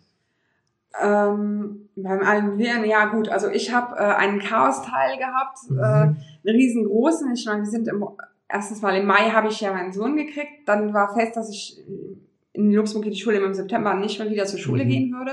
Ähm, 1.01 1.89
beim 1.97 2.21
allen 2.21 2.59
Wehren, 2.59 2.85
ja 2.85 3.07
gut, 3.07 3.29
also 3.29 3.49
ich 3.49 3.73
habe 3.73 3.97
äh, 3.97 4.01
einen 4.01 4.41
Chaos-Teil 4.41 5.17
gehabt, 5.17 5.59
mhm. 5.71 5.79
äh, 5.79 5.83
einen 5.83 6.19
riesengroßen. 6.45 7.33
Ich 7.35 7.47
meine, 7.47 7.63
wir 7.63 7.71
sind 7.71 7.89
im, 7.89 8.05
erstens 8.49 8.83
mal 8.83 8.97
im 8.97 9.07
Mai 9.07 9.31
habe 9.31 9.49
ich 9.49 9.61
ja 9.61 9.73
meinen 9.73 9.93
Sohn 9.93 10.17
gekriegt, 10.17 10.67
dann 10.67 10.93
war 10.93 11.15
fest, 11.15 11.37
dass 11.37 11.49
ich 11.51 11.83
in 12.53 12.73
Luxemburg 12.73 13.11
die 13.11 13.19
Schule 13.19 13.39
im 13.39 13.55
September 13.55 13.95
nicht 13.95 14.19
mehr 14.19 14.31
wieder 14.31 14.45
zur 14.45 14.59
Schule 14.59 14.85
mhm. 14.85 14.89
gehen 14.89 15.13
würde. 15.13 15.33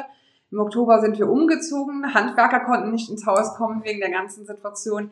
Im 0.52 0.60
Oktober 0.60 1.00
sind 1.00 1.18
wir 1.18 1.30
umgezogen. 1.30 2.14
Handwerker 2.14 2.62
konnten 2.62 2.92
nicht 2.92 3.10
ins 3.10 3.26
Haus 3.26 3.56
kommen 3.56 3.84
wegen 3.84 4.00
der 4.00 4.12
ganzen 4.12 4.46
Situation. 4.46 5.12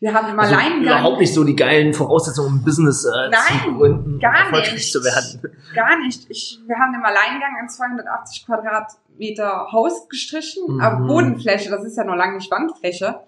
Wir 0.00 0.14
haben 0.14 0.28
im 0.30 0.38
also 0.38 0.54
Alleingang. 0.54 0.82
Überhaupt 0.82 1.18
nicht 1.18 1.34
so 1.34 1.42
die 1.42 1.56
geilen 1.56 1.92
Voraussetzungen, 1.92 2.58
um 2.58 2.64
Business 2.64 3.04
äh, 3.04 3.30
Nein, 3.30 3.60
zu 3.64 3.74
gründen, 3.74 4.20
gar 4.20 4.50
nicht, 4.52 4.92
zu 4.92 5.02
werden. 5.02 5.58
Gar 5.74 5.98
nicht. 5.98 6.30
Ich, 6.30 6.60
wir 6.66 6.76
haben 6.78 6.94
im 6.94 7.04
Alleingang 7.04 7.56
ein 7.60 7.68
280 7.68 8.46
Quadratmeter 8.46 9.72
Haus 9.72 10.08
gestrichen, 10.08 10.74
mhm. 10.74 10.80
aber 10.80 11.06
Bodenfläche, 11.06 11.68
das 11.68 11.84
ist 11.84 11.96
ja 11.96 12.04
noch 12.04 12.14
lange 12.14 12.36
nicht 12.36 12.50
Wandfläche. 12.50 13.20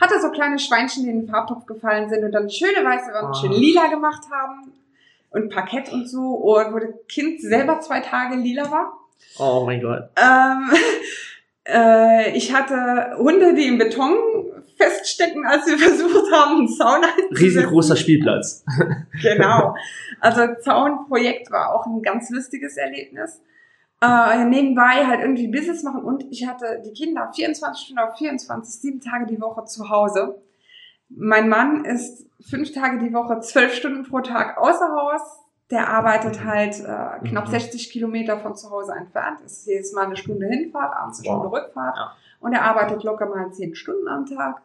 Hatte 0.00 0.20
so 0.20 0.30
kleine 0.30 0.58
Schweinchen, 0.58 1.04
die 1.04 1.10
in 1.10 1.20
den 1.20 1.28
Farbtopf 1.28 1.66
gefallen 1.66 2.08
sind 2.08 2.24
und 2.24 2.32
dann 2.32 2.48
schöne 2.48 2.84
weiße 2.84 3.12
Wand, 3.12 3.28
ah. 3.28 3.34
schön 3.34 3.52
lila 3.52 3.88
gemacht 3.88 4.22
haben 4.32 4.72
und 5.30 5.52
Parkett 5.52 5.92
und 5.92 6.08
so, 6.08 6.20
und 6.20 6.72
wo 6.72 6.78
das 6.78 6.90
Kind 7.08 7.40
selber 7.42 7.80
zwei 7.80 8.00
Tage 8.00 8.36
lila 8.36 8.70
war. 8.70 8.92
Oh 9.38 9.64
mein 9.66 9.80
Gott. 9.80 10.10
Ähm, 10.16 10.70
äh, 11.66 12.36
ich 12.36 12.52
hatte 12.52 13.16
Hunde, 13.18 13.54
die 13.54 13.66
im 13.66 13.78
Beton 13.78 14.16
feststecken, 14.76 15.46
als 15.46 15.66
wir 15.66 15.78
versucht 15.78 16.32
haben, 16.32 16.58
einen 16.58 16.68
Zaun 16.68 17.02
einzusetzen. 17.04 17.36
Riesengroßer 17.36 17.96
Spielplatz. 17.96 18.64
genau. 19.22 19.74
Also 20.20 20.54
Zaunprojekt 20.60 21.50
war 21.50 21.74
auch 21.74 21.86
ein 21.86 22.02
ganz 22.02 22.30
lustiges 22.30 22.76
Erlebnis. 22.76 23.40
Äh, 24.02 24.44
nebenbei 24.44 25.06
halt 25.06 25.20
irgendwie 25.20 25.48
Business 25.48 25.82
machen 25.82 26.02
und 26.02 26.24
ich 26.30 26.46
hatte 26.46 26.82
die 26.84 26.92
Kinder 26.92 27.30
24 27.34 27.86
Stunden 27.86 28.00
auf 28.00 28.18
24, 28.18 28.80
sieben 28.80 29.00
Tage 29.00 29.24
die 29.24 29.40
Woche 29.40 29.64
zu 29.64 29.88
Hause. 29.88 30.42
Mein 31.08 31.48
Mann 31.48 31.84
ist 31.86 32.26
fünf 32.40 32.72
Tage 32.72 32.98
die 32.98 33.14
Woche, 33.14 33.40
zwölf 33.40 33.72
Stunden 33.72 34.02
pro 34.02 34.20
Tag 34.20 34.58
außer 34.58 34.88
Haus. 34.88 35.22
Der 35.74 35.88
arbeitet 35.88 36.44
halt 36.44 36.78
äh, 36.80 37.26
knapp 37.28 37.48
Mhm. 37.48 37.50
60 37.50 37.90
Kilometer 37.90 38.38
von 38.38 38.54
zu 38.54 38.70
Hause 38.70 38.92
entfernt. 38.92 39.40
Das 39.42 39.52
ist 39.58 39.66
jedes 39.66 39.92
Mal 39.92 40.06
eine 40.06 40.16
Stunde 40.16 40.46
Hinfahrt, 40.46 40.94
abends 40.96 41.18
eine 41.18 41.28
Wow. 41.28 41.40
Stunde 41.42 41.56
Rückfahrt. 41.56 41.96
Ja. 41.96 42.16
Und 42.40 42.52
er 42.52 42.62
arbeitet 42.62 43.02
locker 43.02 43.26
mal 43.26 43.52
10 43.52 43.74
Stunden 43.74 44.06
am 44.08 44.24
Tag. 44.24 44.62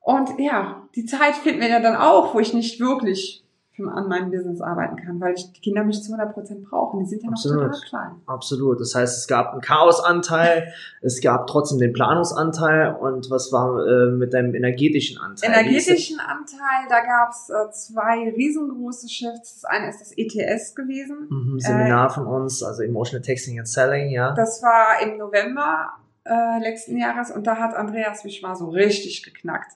Und 0.00 0.38
ja, 0.38 0.82
die 0.94 1.04
Zeit 1.04 1.34
fehlt 1.34 1.58
mir 1.58 1.68
ja 1.68 1.80
dann 1.80 1.96
auch, 1.96 2.34
wo 2.34 2.40
ich 2.40 2.54
nicht 2.54 2.80
wirklich 2.80 3.45
an 3.84 4.08
meinem 4.08 4.30
Business 4.30 4.60
arbeiten 4.60 4.96
kann, 4.96 5.20
weil 5.20 5.34
ich 5.34 5.52
die 5.52 5.60
Kinder 5.60 5.84
mich 5.84 6.02
zu 6.02 6.12
100% 6.12 6.68
brauchen. 6.68 7.00
Die 7.00 7.06
sind 7.06 7.22
ja 7.22 7.30
noch 7.30 7.36
Absolut. 7.36 7.62
total 7.72 7.80
klein. 7.88 8.10
Absolut. 8.26 8.80
Das 8.80 8.94
heißt, 8.94 9.18
es 9.18 9.26
gab 9.26 9.52
einen 9.52 9.60
Chaosanteil, 9.60 10.72
es 11.02 11.20
gab 11.20 11.46
trotzdem 11.46 11.78
den 11.78 11.92
Planungsanteil 11.92 12.96
und 12.96 13.30
was 13.30 13.52
war 13.52 13.86
äh, 13.86 14.10
mit 14.10 14.32
deinem 14.32 14.54
energetischen 14.54 15.20
Anteil? 15.20 15.50
Energetischen 15.50 16.18
Anteil, 16.18 16.88
da 16.88 17.00
gab 17.00 17.30
es 17.30 17.50
äh, 17.50 17.70
zwei 17.70 18.32
riesengroße 18.34 19.08
Shifts. 19.08 19.60
Das 19.60 19.64
eine 19.64 19.90
ist 19.90 20.00
das 20.00 20.12
ETS 20.16 20.74
gewesen. 20.74 21.26
mhm, 21.28 21.60
Seminar 21.60 22.10
von 22.10 22.26
uns, 22.26 22.62
also 22.62 22.82
Emotional 22.82 23.22
Texting 23.22 23.58
and 23.58 23.68
Selling, 23.68 24.10
ja. 24.10 24.32
Das 24.32 24.62
war 24.62 25.02
im 25.02 25.18
November 25.18 25.90
äh, 26.24 26.60
letzten 26.60 26.96
Jahres 26.96 27.30
und 27.30 27.46
da 27.46 27.56
hat 27.56 27.74
Andreas 27.74 28.24
Wischmar 28.24 28.56
so 28.56 28.68
richtig 28.68 29.22
geknackt. 29.22 29.72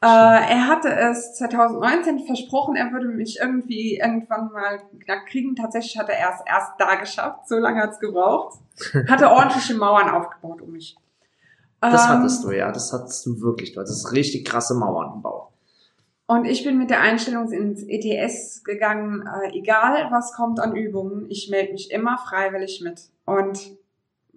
Äh, 0.00 0.06
er 0.06 0.68
hatte 0.68 0.94
es 0.94 1.34
2019 1.34 2.20
versprochen, 2.20 2.76
er 2.76 2.92
würde 2.92 3.08
mich 3.08 3.38
irgendwie 3.40 3.96
irgendwann 3.96 4.52
mal 4.52 4.80
knackt 5.04 5.28
kriegen. 5.28 5.56
Tatsächlich 5.56 5.98
hat 5.98 6.08
er 6.08 6.34
es 6.34 6.40
erst 6.46 6.72
da 6.78 6.94
geschafft. 6.94 7.48
So 7.48 7.58
lange 7.58 7.82
hat 7.82 7.92
es 7.92 7.98
gebraucht. 7.98 8.58
Hatte 9.08 9.28
ordentliche 9.28 9.74
Mauern 9.74 10.08
aufgebaut 10.08 10.62
um 10.62 10.70
mich. 10.70 10.96
Das 11.80 12.04
Ähm, 12.04 12.10
hattest 12.10 12.44
du, 12.44 12.52
ja. 12.52 12.70
Das 12.70 12.92
hattest 12.92 13.26
du 13.26 13.40
wirklich. 13.40 13.72
Du 13.72 13.80
hattest 13.80 14.12
richtig 14.12 14.46
krasse 14.46 14.74
Mauern 14.74 15.14
gebaut. 15.14 15.48
Und 16.26 16.44
ich 16.44 16.62
bin 16.62 16.78
mit 16.78 16.90
der 16.90 17.00
Einstellung 17.00 17.50
ins 17.50 17.82
ETS 17.88 18.62
gegangen, 18.62 19.26
äh, 19.26 19.56
egal 19.56 20.08
was 20.10 20.34
kommt 20.34 20.60
an 20.60 20.76
Übungen, 20.76 21.24
ich 21.30 21.48
melde 21.50 21.72
mich 21.72 21.90
immer 21.90 22.18
freiwillig 22.18 22.82
mit. 22.84 23.00
Und 23.24 23.77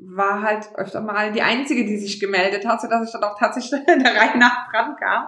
war 0.03 0.41
halt 0.41 0.69
öfter 0.75 1.01
mal 1.01 1.31
die 1.31 1.41
Einzige, 1.41 1.85
die 1.85 1.97
sich 1.97 2.19
gemeldet 2.19 2.65
hat, 2.65 2.81
sodass 2.81 3.05
ich 3.05 3.11
dann 3.11 3.23
auch 3.23 3.37
tatsächlich 3.37 3.83
der 3.87 4.15
Reihe 4.15 4.37
nach 4.37 4.69
dran 4.71 4.95
kam 4.95 5.27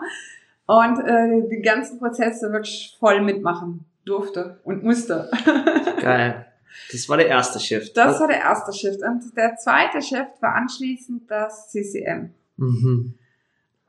und 0.65 0.99
äh, 1.05 1.47
die 1.49 1.61
ganzen 1.61 1.99
Prozesse 1.99 2.51
wirklich 2.51 2.95
voll 2.99 3.21
mitmachen 3.21 3.85
durfte 4.05 4.59
und 4.63 4.83
musste. 4.83 5.29
Geil. 6.01 6.45
Das 6.91 7.07
war 7.07 7.17
der 7.17 7.27
erste 7.27 7.59
Shift. 7.59 7.95
Das 7.95 8.19
war 8.19 8.27
der 8.27 8.39
erste 8.39 8.73
Shift. 8.73 9.01
Und 9.03 9.37
der 9.37 9.57
zweite 9.57 10.01
Shift 10.01 10.41
war 10.41 10.55
anschließend 10.55 11.29
das 11.29 11.69
CCM. 11.69 12.33
mhm. 12.57 13.13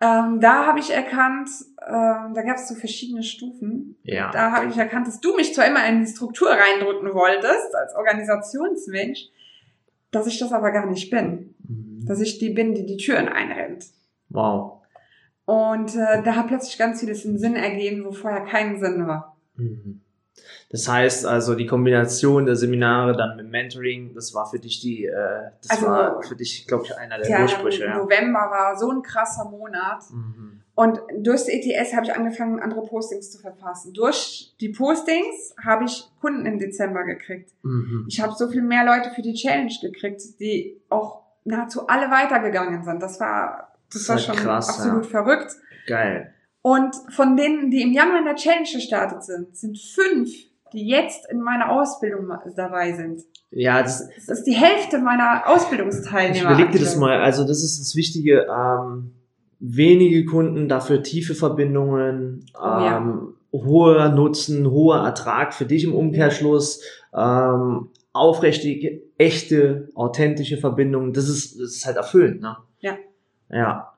Ähm, 0.01 0.41
da 0.41 0.67
habe 0.67 0.81
ich 0.81 0.93
erkannt, 0.93 1.49
ähm, 1.87 2.35
da 2.35 2.43
gab 2.43 2.57
es 2.57 2.69
so 2.69 2.75
verschiedene 2.75 3.23
Stufen. 3.23 3.97
Ja. 4.03 4.31
Da 4.33 4.51
habe 4.51 4.67
ich 4.67 4.77
erkannt, 4.77 5.07
dass 5.07 5.21
du 5.21 5.35
mich 5.35 5.55
zwar 5.55 5.67
immer 5.67 5.87
in 5.87 6.05
die 6.05 6.11
Struktur 6.11 6.51
reindrücken 6.51 7.15
wolltest, 7.15 7.75
als 7.75 7.95
Organisationsmensch, 7.95 9.29
dass 10.15 10.27
ich 10.27 10.39
das 10.39 10.53
aber 10.53 10.71
gar 10.71 10.87
nicht 10.87 11.11
bin. 11.11 11.55
Mhm. 11.67 12.05
Dass 12.07 12.21
ich 12.21 12.39
die 12.39 12.51
bin, 12.51 12.75
die 12.75 12.87
die 12.87 12.97
Türen 12.97 13.29
einrennt. 13.29 13.87
Wow. 14.29 14.83
Und 15.47 15.95
äh, 15.95 16.23
da 16.23 16.37
hat 16.37 16.49
plötzlich 16.49 16.79
ganz 16.79 17.01
vieles 17.01 17.27
einen 17.27 17.39
Sinn 17.39 17.57
ergeben, 17.57 18.05
wo 18.05 18.13
vorher 18.13 18.45
kein 18.45 18.79
Sinn 18.79 19.07
war. 19.07 19.37
Mhm. 19.57 20.01
Das 20.71 20.89
heißt 20.89 21.27
also, 21.27 21.55
die 21.55 21.67
Kombination 21.67 22.47
der 22.47 22.57
Seminare 22.57 23.17
dann 23.17 23.37
mit 23.37 23.49
Mentoring, 23.49 24.13
das 24.15 24.35
war 24.35 24.51
für 24.51 24.59
dich 24.59 24.81
die, 24.81 25.05
äh, 25.07 25.51
das 25.63 25.71
Also, 25.71 25.87
war 25.87 26.23
für 26.23 26.37
dich, 26.37 26.67
glaube 26.67 26.85
ich, 26.85 26.97
einer 26.97 27.19
der 27.19 27.27
Der 27.27 27.39
Durchbrüche, 27.39 27.85
ja. 27.85 27.97
November 27.99 28.41
war 28.51 28.77
so 28.77 28.91
ein 28.91 29.03
krasser 29.03 29.45
Monat. 29.45 30.03
Mhm. 30.11 30.63
Und 30.75 31.01
durchs 31.19 31.47
ETS 31.47 31.95
habe 31.95 32.07
ich 32.07 32.17
angefangen, 32.17 32.59
andere 32.59 32.83
Postings 32.83 33.31
zu 33.31 33.39
verfassen. 33.39 33.93
Durch 33.95 34.53
die 34.61 34.71
Postings 34.71 35.55
habe 35.65 35.85
ich 35.85 36.11
Kunden 36.21 36.47
im 36.47 36.59
Dezember 36.59 37.05
gekriegt. 37.05 37.53
Mhm. 37.63 38.07
Ich 38.09 38.21
habe 38.21 38.35
so 38.35 38.49
viel 38.49 38.63
mehr 38.63 38.85
Leute 38.85 39.11
für 39.15 39.23
die 39.23 39.35
Challenge 39.35 39.73
gekriegt, 39.81 40.23
die 40.41 40.81
auch 40.89 41.23
nahezu 41.45 41.87
alle 41.87 42.11
weitergegangen 42.11 42.83
sind. 42.83 43.01
Das 43.01 43.21
war, 43.21 43.73
das 43.93 44.01
Das 44.01 44.09
war 44.09 44.17
ist 44.17 44.25
schon 44.25 44.35
halt 44.37 44.45
krass, 44.45 44.69
absolut 44.71 45.07
verrückt. 45.07 45.53
Geil. 45.87 46.34
Und 46.67 46.97
von 47.11 47.37
denen, 47.37 47.71
die 47.71 47.83
im 47.83 47.93
Januar 47.93 48.21
in 48.21 48.25
der 48.25 48.37
Challenge 48.37 48.67
gestartet 48.73 49.23
sind, 49.23 49.55
sind 49.55 49.79
fünf, 49.79 50.31
die 50.73 50.87
jetzt 50.89 51.31
in 51.31 51.43
meiner 51.43 51.71
Ausbildung 51.71 52.33
dabei 52.57 52.95
sind. 52.95 53.21
Ja, 53.51 53.83
das, 53.83 54.09
Das 54.27 54.39
ist 54.39 54.45
die 54.45 54.55
Hälfte 54.55 54.99
meiner 54.99 55.43
ich 55.45 55.51
Ausbildungsteilnehmer. 55.51 56.53
überleg 56.53 56.73
dir 56.73 56.79
das 56.81 56.97
mal. 56.97 57.21
Also 57.21 57.47
das 57.47 57.63
ist 57.63 57.81
das 57.81 57.95
Wichtige. 57.97 58.47
Ähm, 58.51 59.13
wenige 59.61 60.25
Kunden, 60.25 60.67
dafür 60.71 61.03
tiefe 61.03 61.35
Verbindungen, 61.35 62.47
Oh 62.55 62.63
ja. 62.65 62.97
ähm, 62.97 63.35
hoher 63.53 64.09
Nutzen, 64.09 64.71
hoher 64.71 65.05
Ertrag 65.05 65.53
für 65.53 65.67
dich 65.67 65.85
im 65.85 65.95
Umkehrschluss, 65.95 66.81
ähm, 67.15 67.91
aufrichtige, 68.15 69.03
echte, 69.19 69.91
authentische 69.95 70.57
Verbindungen. 70.57 71.13
Das 71.13 71.29
ist, 71.29 71.61
das 71.61 71.77
ist 71.77 71.85
halt 71.85 71.99
erfüllend, 71.99 72.41
ne? 72.41 72.57
Ja. 72.81 72.97
Ja. 73.51 73.93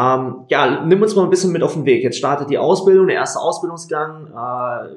Ähm, 0.00 0.46
ja, 0.48 0.84
nimm 0.86 1.02
uns 1.02 1.14
mal 1.14 1.24
ein 1.24 1.30
bisschen 1.30 1.52
mit 1.52 1.62
auf 1.62 1.74
den 1.74 1.84
Weg. 1.84 2.02
Jetzt 2.02 2.16
startet 2.16 2.48
die 2.48 2.58
Ausbildung, 2.58 3.08
der 3.08 3.16
erste 3.16 3.40
Ausbildungsgang. 3.40 4.28
Äh, 4.28 4.94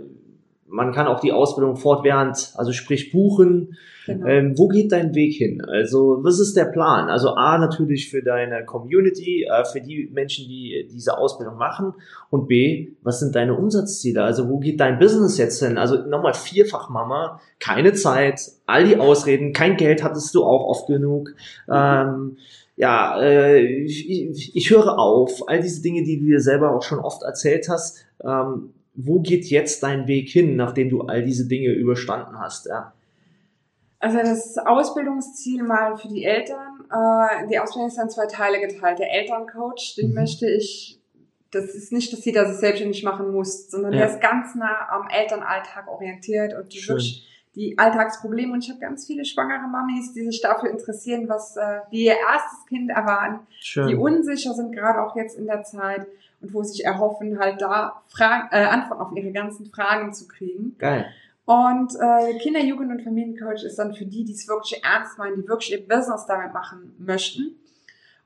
man 0.68 0.92
kann 0.94 1.08
auch 1.08 1.20
die 1.20 1.34
Ausbildung 1.34 1.76
fortwährend, 1.76 2.54
also 2.56 2.72
sprich 2.72 3.12
buchen. 3.12 3.78
Genau. 4.06 4.28
Ähm, 4.28 4.58
wo 4.58 4.68
geht 4.68 4.92
dein 4.92 5.16
Weg 5.16 5.34
hin? 5.34 5.62
Also, 5.62 6.20
was 6.24 6.40
ist 6.40 6.58
der 6.58 6.66
Plan? 6.66 7.10
Also, 7.10 7.36
A, 7.36 7.58
natürlich 7.58 8.10
für 8.10 8.22
deine 8.22 8.66
Community, 8.66 9.46
äh, 9.50 9.64
für 9.66 9.82
die 9.82 10.10
Menschen, 10.12 10.48
die 10.48 10.88
diese 10.92 11.18
Ausbildung 11.18 11.58
machen. 11.58 11.94
Und 12.30 12.48
B, 12.48 12.90
was 13.02 13.20
sind 13.20 13.36
deine 13.36 13.56
Umsatzziele? 13.56 14.24
Also, 14.24 14.50
wo 14.50 14.60
geht 14.60 14.80
dein 14.80 15.00
Business 15.00 15.38
jetzt 15.38 15.64
hin? 15.64 15.78
Also, 15.78 15.98
nochmal 15.98 16.34
vierfach 16.34 16.90
Mama, 16.90 17.40
keine 17.60 17.94
Zeit, 17.94 18.42
all 18.66 18.86
die 18.86 18.98
Ausreden, 18.98 19.54
kein 19.54 19.78
Geld 19.78 20.04
hattest 20.04 20.36
du 20.36 20.44
auch 20.44 20.66
oft 20.66 20.88
genug. 20.88 21.30
Ähm, 21.72 22.38
ja, 22.76 23.22
äh, 23.22 23.60
ich, 23.60 24.56
ich 24.56 24.70
höre 24.72 24.98
auf. 24.98 25.48
All 25.48 25.62
diese 25.62 25.82
Dinge, 25.82 26.04
die 26.04 26.20
du 26.20 26.26
dir 26.26 26.40
selber 26.40 26.76
auch 26.76 26.82
schon 26.84 27.00
oft 27.00 27.24
erzählt 27.24 27.70
hast. 27.70 28.06
Ähm, 28.24 28.74
wo 28.96 29.20
geht 29.22 29.46
jetzt 29.46 29.82
dein 29.84 30.08
Weg 30.08 30.30
hin, 30.30 30.56
nachdem 30.56 30.90
du 30.90 31.02
all 31.02 31.24
diese 31.24 31.48
Dinge 31.48 31.70
überstanden 31.70 32.40
hast? 32.40 32.68
Ja. 32.68 32.94
Also 34.00 34.18
das 34.18 34.58
Ausbildungsziel 34.58 35.64
mal 35.64 35.96
für 35.98 36.08
die 36.10 36.24
Eltern. 36.26 36.86
Äh, 36.92 37.48
die 37.48 37.58
Ausbildung 37.60 37.88
ist 37.88 37.98
in 37.98 38.10
zwei 38.10 38.26
Teile 38.28 38.60
geteilt. 38.60 39.00
Der 39.00 39.12
Elterncoach, 39.12 39.96
den 39.98 40.10
Mhm. 40.10 40.16
möchte 40.16 40.50
ich, 40.50 41.00
das 41.52 41.66
ist 41.76 41.92
nicht, 41.92 42.12
dass 42.12 42.26
jeder 42.26 42.48
sich 42.48 42.58
selbstständig 42.58 43.04
machen 43.04 43.32
muss, 43.32 43.70
sondern 43.70 43.94
Ja. 43.94 44.00
der 44.00 44.10
ist 44.10 44.22
ganz 44.22 44.56
nah 44.56 44.90
am 44.92 45.08
Elternalltag 45.10 45.88
orientiert 45.88 46.54
und 46.56 46.74
die 46.74 46.80
Schön. 46.80 46.96
wirklich 46.96 47.28
die 47.56 47.78
Alltagsprobleme. 47.78 48.54
Und 48.54 48.64
ich 48.64 48.70
habe 48.70 48.80
ganz 48.80 49.06
viele 49.06 49.26
schwangere 49.26 49.68
Mamis, 49.68 50.14
die 50.14 50.26
sich 50.26 50.42
dafür 50.42 50.70
interessieren, 50.70 51.30
was 51.30 51.56
äh, 51.56 51.80
die 51.92 52.06
ihr 52.06 52.16
erstes 52.16 52.66
Kind 52.68 52.90
erwarten, 52.90 53.40
Schön. 53.60 53.88
die 53.88 53.96
unsicher 53.96 54.54
sind, 54.54 54.74
gerade 54.74 55.02
auch 55.02 55.16
jetzt 55.16 55.38
in 55.38 55.46
der 55.46 55.64
Zeit 55.64 56.08
und 56.42 56.54
wo 56.54 56.64
sich 56.64 56.84
erhoffen, 56.84 57.40
halt 57.40 57.62
da 57.62 58.02
Fragen, 58.08 58.50
äh, 58.52 58.66
Antworten 58.66 59.02
auf 59.02 59.16
ihre 59.16 59.32
ganzen 59.32 59.68
Fragen 59.68 60.14
zu 60.14 60.28
kriegen. 60.28 60.76
Geil. 60.78 61.06
Und 61.46 61.94
äh, 61.96 62.38
Kinder-, 62.40 62.64
Jugend- 62.64 62.92
und 62.92 63.02
Familiencoach 63.02 63.64
ist 63.64 63.78
dann 63.78 63.94
für 63.94 64.06
die, 64.06 64.24
die 64.24 64.32
es 64.32 64.48
wirklich 64.48 64.82
ernst 64.84 65.18
meinen, 65.18 65.42
die 65.42 65.48
wirklich 65.48 65.72
ihr 65.72 65.88
Business 65.88 66.26
damit 66.26 66.54
machen 66.54 66.96
möchten. 66.98 67.58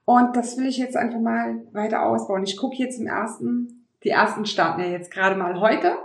Und 0.05 0.35
das 0.35 0.57
will 0.57 0.67
ich 0.67 0.77
jetzt 0.77 0.95
einfach 0.95 1.19
mal 1.19 1.61
weiter 1.73 2.03
ausbauen. 2.05 2.43
Ich 2.43 2.57
gucke 2.57 2.75
jetzt 2.77 2.99
im 2.99 3.07
ersten, 3.07 3.85
die 4.03 4.09
ersten 4.09 4.45
starten 4.45 4.81
ja 4.81 4.87
jetzt 4.87 5.11
gerade 5.11 5.35
mal 5.35 5.59
heute. 5.59 5.97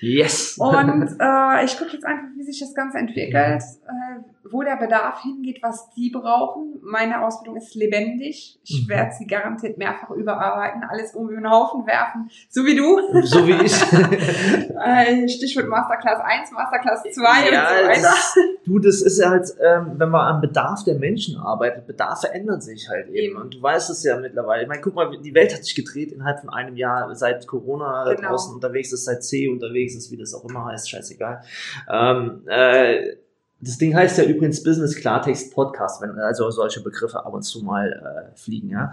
Yes. 0.00 0.56
Und 0.58 1.16
äh, 1.20 1.64
ich 1.64 1.76
gucke 1.78 1.92
jetzt 1.92 2.04
einfach, 2.06 2.24
wie 2.36 2.42
sich 2.44 2.60
das 2.60 2.74
Ganze 2.74 2.98
entwickelt, 2.98 3.34
äh, 3.62 4.20
wo 4.50 4.62
der 4.62 4.76
Bedarf 4.76 5.22
hingeht, 5.22 5.58
was 5.62 5.90
die 5.96 6.10
brauchen. 6.10 6.78
Meine 6.82 7.22
Ausbildung 7.22 7.56
ist 7.58 7.74
lebendig. 7.74 8.58
Ich 8.64 8.84
Mhm. 8.84 8.88
werde 8.90 9.10
sie 9.18 9.26
garantiert 9.26 9.76
mehrfach 9.76 10.10
überarbeiten, 10.10 10.82
alles 10.88 11.14
um 11.14 11.28
den 11.28 11.50
Haufen 11.50 11.86
werfen, 11.86 12.30
so 12.48 12.64
wie 12.64 12.74
du. 12.76 12.98
so 13.24 13.46
wie 13.46 13.64
ich. 13.64 13.74
Äh, 14.80 15.28
Stichwort 15.28 15.68
Masterclass 15.68 16.20
1, 16.20 16.52
Masterclass 16.52 17.02
2 17.02 17.48
und 17.48 17.52
ja, 17.52 17.66
so 17.68 17.88
weiter. 17.88 18.00
das, 18.02 18.34
du, 18.64 18.78
das 18.78 19.02
ist 19.02 19.18
ja 19.18 19.30
halt, 19.30 19.48
ähm, 19.60 19.92
wenn 19.96 20.08
man 20.08 20.34
am 20.36 20.40
Bedarf 20.40 20.84
der 20.84 20.94
Menschen 20.94 21.36
arbeitet, 21.36 21.86
Bedarfe 21.86 22.32
ändern 22.32 22.60
sich 22.60 22.88
halt 22.88 23.08
eben. 23.08 23.16
Eben. 23.32 23.36
Und 23.36 23.54
du 23.54 23.62
weißt 23.62 23.90
es 23.90 24.04
ja 24.04 24.16
mittlerweile. 24.18 24.62
Ich 24.62 24.68
meine, 24.68 24.80
guck 24.80 24.94
mal, 24.94 25.10
die 25.20 25.34
Welt 25.34 25.52
hat 25.52 25.64
sich 25.64 25.74
gedreht 25.74 26.12
innerhalb 26.12 26.40
von 26.40 26.50
einem 26.50 26.76
Jahr, 26.76 27.12
seit 27.16 27.46
Corona 27.46 28.14
Genau. 28.14 28.28
draußen 28.30 28.54
unterwegs 28.54 28.92
ist, 28.92 29.04
seit 29.04 29.24
C 29.24 29.48
unterwegs 29.48 29.87
ist, 29.96 30.10
wie 30.10 30.16
das 30.16 30.34
auch 30.34 30.44
immer 30.48 30.64
heißt, 30.66 30.90
scheißegal. 30.90 31.42
Ähm, 31.90 32.42
äh, 32.46 33.16
das 33.60 33.78
Ding 33.78 33.94
heißt 33.94 34.18
ja 34.18 34.24
übrigens 34.24 34.62
Business 34.62 34.96
Klartext 34.96 35.52
Podcast, 35.52 36.00
wenn 36.00 36.10
also 36.10 36.50
solche 36.50 36.80
Begriffe 36.82 37.24
ab 37.24 37.34
und 37.34 37.42
zu 37.42 37.64
mal 37.64 37.92
äh, 37.92 38.36
fliegen, 38.36 38.70
ja. 38.70 38.92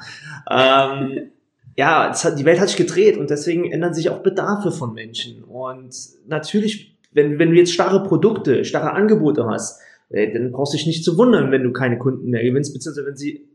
Ähm, 0.50 1.32
ja, 1.78 2.12
hat, 2.12 2.40
die 2.40 2.46
Welt 2.46 2.60
hat 2.60 2.70
sich 2.70 2.78
gedreht 2.78 3.18
und 3.18 3.30
deswegen 3.30 3.72
ändern 3.72 3.94
sich 3.94 4.10
auch 4.10 4.24
Bedarfe 4.24 4.72
von 4.72 4.94
Menschen. 4.94 5.44
Und 5.44 5.96
natürlich, 6.28 6.98
wenn, 7.12 7.38
wenn 7.38 7.52
du 7.52 7.58
jetzt 7.58 7.74
starre 7.74 8.04
Produkte, 8.04 8.66
starre 8.66 8.94
Angebote 8.94 9.46
hast, 9.46 9.82
äh, 10.10 10.32
dann 10.32 10.52
brauchst 10.52 10.74
du 10.74 10.78
dich 10.78 10.88
nicht 10.88 11.04
zu 11.04 11.18
wundern, 11.18 11.52
wenn 11.52 11.64
du 11.64 11.72
keine 11.72 11.98
Kunden 11.98 12.30
mehr 12.30 12.44
gewinnst, 12.44 12.74
beziehungsweise 12.74 13.06
wenn 13.06 13.18
sie 13.18 13.50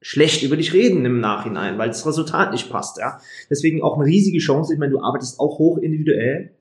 schlecht 0.00 0.42
über 0.42 0.56
dich 0.56 0.72
reden 0.72 1.04
im 1.04 1.20
Nachhinein, 1.20 1.78
weil 1.78 1.88
das 1.88 2.06
Resultat 2.06 2.52
nicht 2.52 2.70
passt, 2.70 2.98
ja. 2.98 3.18
Deswegen 3.50 3.82
auch 3.82 3.96
eine 3.96 4.06
riesige 4.06 4.38
Chance. 4.38 4.72
Ich 4.72 4.78
meine, 4.78 4.92
du 4.92 5.00
arbeitest 5.00 5.40
auch 5.40 5.58
hoch 5.58 5.78
individuell. 5.78 6.55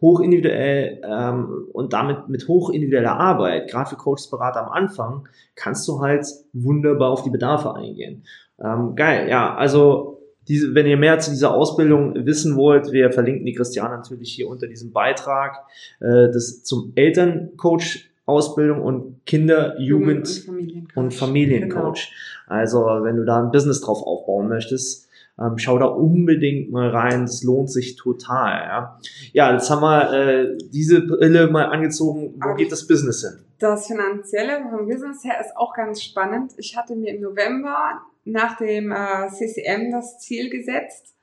Hochindividuell 0.00 1.00
ähm, 1.04 1.66
und 1.72 1.92
damit 1.92 2.28
mit 2.28 2.46
hochindividueller 2.46 3.18
Arbeit, 3.18 3.70
gerade 3.70 3.90
für 3.90 3.96
Coachsberater 3.96 4.66
am 4.66 4.72
Anfang, 4.72 5.28
kannst 5.56 5.88
du 5.88 6.00
halt 6.00 6.26
wunderbar 6.52 7.10
auf 7.10 7.22
die 7.22 7.30
Bedarfe 7.30 7.74
eingehen. 7.74 8.24
Ähm, 8.62 8.94
geil, 8.94 9.28
ja, 9.28 9.54
also 9.54 10.22
diese, 10.46 10.74
wenn 10.74 10.86
ihr 10.86 10.96
mehr 10.96 11.18
zu 11.18 11.30
dieser 11.30 11.52
Ausbildung 11.54 12.26
wissen 12.26 12.56
wollt, 12.56 12.92
wir 12.92 13.12
verlinken 13.12 13.44
die 13.44 13.52
Christiane 13.52 13.96
natürlich 13.96 14.32
hier 14.32 14.48
unter 14.48 14.66
diesem 14.66 14.92
Beitrag, 14.92 15.64
äh, 16.00 16.28
das 16.32 16.62
zum 16.62 16.92
Elterncoach 16.94 18.08
Ausbildung 18.28 18.82
und 18.82 19.24
Kinder, 19.24 19.80
Jugend 19.80 20.28
und 20.28 20.44
Familiencoach. 20.44 20.96
Und 20.96 21.14
Familiencoach. 21.14 22.12
Genau. 22.46 22.60
Also 22.60 22.80
wenn 23.02 23.16
du 23.16 23.24
da 23.24 23.42
ein 23.42 23.50
Business 23.50 23.80
drauf 23.80 24.02
aufbauen 24.02 24.48
möchtest, 24.48 25.07
ähm, 25.40 25.58
schau 25.58 25.78
da 25.78 25.86
unbedingt 25.86 26.70
mal 26.70 26.90
rein, 26.90 27.22
das 27.22 27.42
lohnt 27.42 27.70
sich 27.70 27.96
total. 27.96 28.60
Ja, 28.60 29.00
ja 29.32 29.52
jetzt 29.52 29.70
haben 29.70 29.82
wir 29.82 30.12
äh, 30.12 30.56
diese 30.72 31.00
Brille 31.02 31.48
mal 31.48 31.66
angezogen. 31.66 32.34
Wo 32.36 32.44
Aber 32.44 32.54
geht 32.56 32.72
das 32.72 32.86
Business 32.86 33.22
hin? 33.22 33.44
Das 33.58 33.86
Finanzielle 33.86 34.62
vom 34.70 34.86
Business 34.86 35.24
her 35.24 35.40
ist 35.40 35.56
auch 35.56 35.74
ganz 35.74 36.02
spannend. 36.02 36.52
Ich 36.56 36.76
hatte 36.76 36.96
mir 36.96 37.14
im 37.14 37.20
November 37.20 38.00
nach 38.24 38.56
dem 38.56 38.92
äh, 38.92 39.28
CCM 39.30 39.90
das 39.90 40.20
Ziel 40.20 40.50
gesetzt, 40.50 41.14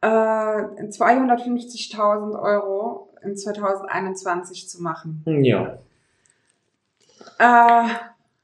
äh, 0.00 0.06
250.000 0.06 2.40
Euro 2.40 3.10
in 3.22 3.36
2021 3.36 4.68
zu 4.68 4.82
machen. 4.82 5.22
Ja. 5.42 5.78
Äh, 7.38 7.88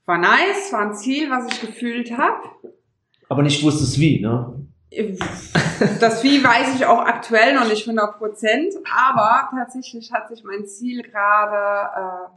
war 0.05 0.19
nice, 0.19 0.73
war 0.73 0.83
ein 0.83 0.95
Ziel, 0.95 1.31
was 1.31 1.53
ich 1.53 1.61
gefühlt 1.61 2.17
habe. 2.17 2.43
Aber 3.29 3.43
nicht 3.43 3.65
wusstest 3.65 3.99
wie, 3.99 4.21
ne? 4.21 4.66
Das 6.01 6.23
Wie 6.23 6.43
weiß 6.43 6.75
ich 6.75 6.87
auch 6.87 7.01
aktuell 7.01 7.55
noch 7.55 7.69
nicht 7.69 7.87
100 7.87 8.17
Prozent, 8.17 8.75
aber 8.91 9.51
tatsächlich 9.55 10.11
hat 10.11 10.29
sich 10.29 10.43
mein 10.43 10.67
Ziel 10.67 11.03
gerade, 11.03 12.31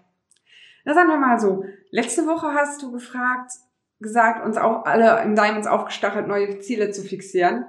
äh, 0.86 0.94
sagen 0.94 1.08
wir 1.08 1.18
mal 1.18 1.40
so, 1.40 1.64
letzte 1.90 2.28
Woche 2.28 2.48
hast 2.54 2.82
du 2.82 2.92
gefragt, 2.92 3.54
gesagt, 4.02 4.46
uns 4.46 4.58
auch 4.58 4.86
alle 4.86 5.24
in 5.24 5.36
Diamonds 5.36 5.68
aufgestachelt, 5.68 6.28
neue 6.28 6.60
Ziele 6.60 6.92
zu 6.92 7.02
fixieren. 7.02 7.66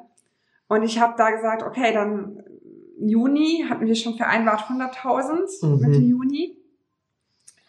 Und 0.69 0.83
ich 0.83 1.01
habe 1.01 1.15
da 1.17 1.31
gesagt, 1.31 1.63
okay, 1.63 1.93
dann 1.93 2.43
Juni 2.99 3.67
hatten 3.69 3.87
wir 3.87 3.95
schon 3.95 4.17
vereinbart 4.17 4.63
100.000 4.63 5.67
mhm. 5.67 5.81
Mitte 5.81 6.01
Juni. 6.01 6.57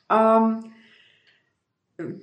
Ähm, 0.09 0.70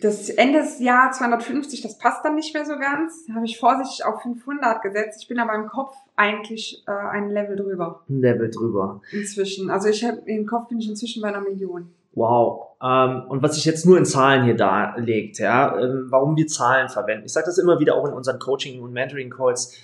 das 0.00 0.28
Ende 0.30 0.60
des 0.60 0.80
Jahr 0.80 1.12
250, 1.12 1.82
das 1.82 1.98
passt 1.98 2.24
dann 2.24 2.34
nicht 2.34 2.54
mehr 2.54 2.64
so 2.64 2.78
ganz. 2.78 3.26
Da 3.26 3.34
habe 3.34 3.46
ich 3.46 3.58
vorsichtig 3.58 4.04
auf 4.04 4.22
500 4.22 4.82
gesetzt. 4.82 5.22
Ich 5.22 5.28
bin 5.28 5.38
aber 5.38 5.54
im 5.54 5.66
Kopf 5.66 5.94
eigentlich 6.16 6.84
äh, 6.86 6.90
ein 6.90 7.30
Level 7.30 7.56
drüber. 7.56 8.02
Ein 8.08 8.20
Level 8.20 8.50
drüber. 8.50 9.00
Inzwischen. 9.12 9.70
Also 9.70 9.88
ich 9.88 10.04
habe 10.04 10.18
im 10.26 10.46
Kopf 10.46 10.68
bin 10.68 10.78
ich 10.78 10.88
inzwischen 10.88 11.22
bei 11.22 11.28
einer 11.28 11.40
Million. 11.40 11.90
Wow. 12.14 12.68
Ähm, 12.82 13.22
und 13.28 13.42
was 13.42 13.54
sich 13.54 13.64
jetzt 13.64 13.86
nur 13.86 13.98
in 13.98 14.04
Zahlen 14.04 14.44
hier 14.44 14.56
darlegt, 14.56 15.38
ja, 15.38 15.78
ähm, 15.78 16.06
warum 16.08 16.36
wir 16.36 16.46
Zahlen 16.46 16.88
verwenden. 16.88 17.26
Ich 17.26 17.32
sage 17.32 17.46
das 17.46 17.58
immer 17.58 17.78
wieder 17.80 17.94
auch 17.94 18.06
in 18.06 18.12
unseren 18.12 18.38
Coaching- 18.38 18.82
und 18.82 18.92
Mentoring-Calls 18.92 19.76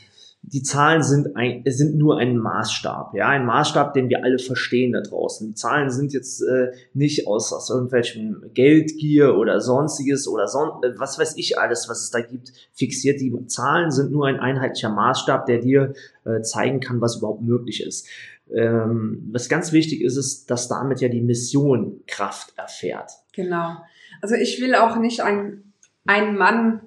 die 0.47 0.63
Zahlen 0.63 1.03
sind, 1.03 1.37
ein, 1.37 1.63
sind 1.67 1.97
nur 1.97 2.19
ein 2.19 2.37
Maßstab, 2.37 3.15
ja, 3.15 3.29
ein 3.29 3.47
Maßstab, 3.47 3.95
den 3.95 4.11
wir 4.11 4.25
alle 4.25 4.39
verstehen 4.39 4.93
da 4.93 5.01
draußen. 5.01 5.49
Die 5.49 5.55
Zahlen 5.55 5.91
sind 5.91 6.13
jetzt 6.13 6.43
äh, 6.43 6.73
nicht 6.93 7.27
aus, 7.27 7.53
aus 7.53 7.71
irgendwelchem 7.71 8.51
Geldgier 8.53 9.37
oder 9.37 9.61
sonstiges 9.61 10.29
oder 10.29 10.47
son 10.47 10.83
äh, 10.83 10.99
was 10.99 11.19
weiß 11.19 11.37
ich 11.39 11.59
alles, 11.59 11.89
was 11.89 12.03
es 12.03 12.11
da 12.11 12.21
gibt, 12.21 12.53
fixiert. 12.73 13.21
Die 13.21 13.33
Zahlen 13.47 13.91
sind 13.91 14.13
nur 14.13 14.27
ein 14.27 14.39
einheitlicher 14.39 14.91
Maßstab, 14.91 15.47
der 15.47 15.59
dir 15.61 15.95
äh, 16.25 16.43
zeigen 16.43 16.81
kann, 16.81 17.01
was 17.01 17.17
überhaupt 17.17 17.43
möglich 17.43 17.83
ist. 17.83 18.07
Ähm, 18.55 19.31
was 19.33 19.49
ganz 19.49 19.73
wichtig 19.73 20.03
ist, 20.03 20.17
ist, 20.17 20.51
dass 20.51 20.69
damit 20.69 21.01
ja 21.01 21.09
die 21.09 21.23
Mission 21.23 22.03
Kraft 22.07 22.53
erfährt. 22.59 23.11
Genau. 23.33 23.77
Also 24.21 24.35
ich 24.35 24.61
will 24.61 24.75
auch 24.75 24.97
nicht 24.97 25.23
ein, 25.23 25.73
ein 26.05 26.37
Mann 26.37 26.81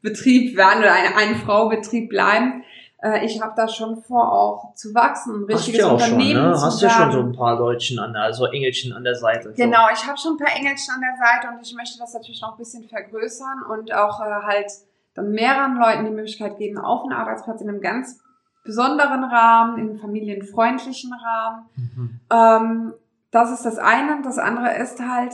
Betrieb 0.00 0.56
werden 0.56 0.78
oder 0.78 0.94
ein, 0.94 1.12
ein 1.14 1.36
Frau 1.36 1.68
Betrieb 1.68 2.08
bleiben 2.08 2.62
äh, 3.02 3.24
ich 3.24 3.40
habe 3.40 3.52
da 3.56 3.68
schon 3.68 4.02
vor, 4.02 4.32
auch 4.32 4.74
zu 4.74 4.94
wachsen, 4.94 5.42
ein 5.42 5.44
richtiges 5.44 5.82
Hast 5.82 5.88
ja 5.88 5.92
Unternehmen 5.92 6.42
schon, 6.42 6.50
ne? 6.50 6.60
Hast 6.60 6.82
ja 6.82 6.90
schon 6.90 7.12
so 7.12 7.20
ein 7.20 7.32
paar 7.32 7.58
Leutchen 7.58 7.98
an 7.98 8.12
der, 8.12 8.22
also 8.22 8.46
Engelchen 8.46 8.92
an 8.92 9.04
der 9.04 9.14
Seite. 9.14 9.52
Genau, 9.56 9.86
ich 9.92 10.06
habe 10.06 10.18
schon 10.18 10.34
ein 10.34 10.38
paar 10.38 10.54
Engelchen 10.54 10.94
an 10.94 11.00
der 11.00 11.16
Seite 11.16 11.54
und 11.54 11.66
ich 11.66 11.74
möchte 11.74 11.98
das 11.98 12.12
natürlich 12.14 12.40
noch 12.42 12.52
ein 12.52 12.58
bisschen 12.58 12.88
vergrößern 12.88 13.62
und 13.70 13.92
auch 13.94 14.20
äh, 14.20 14.42
halt 14.46 14.70
dann 15.14 15.30
mehreren 15.32 15.76
Leuten 15.76 16.04
die 16.04 16.10
Möglichkeit 16.10 16.58
geben, 16.58 16.78
auf 16.78 17.02
einen 17.02 17.12
Arbeitsplatz 17.12 17.60
in 17.60 17.68
einem 17.68 17.80
ganz 17.80 18.20
besonderen 18.64 19.24
Rahmen, 19.24 19.78
in 19.78 19.90
einem 19.90 19.98
familienfreundlichen 19.98 21.12
Rahmen. 21.12 21.66
Mhm. 21.76 22.20
Ähm, 22.30 22.94
das 23.30 23.50
ist 23.50 23.64
das 23.64 23.78
eine. 23.78 24.22
Das 24.22 24.38
andere 24.38 24.76
ist 24.76 25.00
halt, 25.00 25.32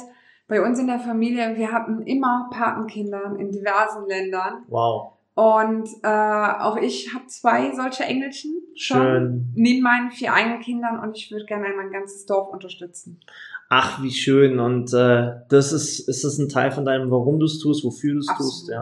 bei 0.49 0.63
uns 0.63 0.79
in 0.79 0.87
der 0.87 1.01
Familie, 1.01 1.57
wir 1.57 1.73
hatten 1.73 2.03
immer 2.03 2.49
Patenkinder 2.53 3.35
in 3.39 3.51
diversen 3.51 4.07
Ländern. 4.07 4.65
Wow. 4.69 5.16
Und 5.37 5.87
äh, 6.03 6.09
auch 6.09 6.79
ich 6.79 7.13
habe 7.13 7.27
zwei 7.27 7.71
solche 7.75 8.05
Engelchen 8.05 8.55
schon 8.75 9.03
schön. 9.03 9.53
neben 9.55 9.83
meinen 9.83 10.11
vier 10.11 10.33
eigenen 10.33 10.61
Kindern 10.61 10.99
und 10.99 11.15
ich 11.15 11.31
würde 11.31 11.45
gerne 11.45 11.67
mein 11.77 11.91
ganzes 11.91 12.25
Dorf 12.25 12.49
unterstützen. 12.49 13.21
Ach, 13.69 14.03
wie 14.03 14.13
schön. 14.13 14.59
Und 14.59 14.95
äh, 14.95 15.35
das 15.51 15.75
ist, 15.75 16.09
ist 16.09 16.25
das 16.25 16.39
ein 16.39 16.49
Teil 16.49 16.71
von 16.71 16.87
deinem, 16.87 17.11
warum 17.11 17.39
du 17.39 17.45
es 17.45 17.59
tust, 17.59 17.85
wofür 17.85 18.15
du 18.15 18.21
es 18.21 18.27
tust, 18.35 18.71
ja. 18.71 18.81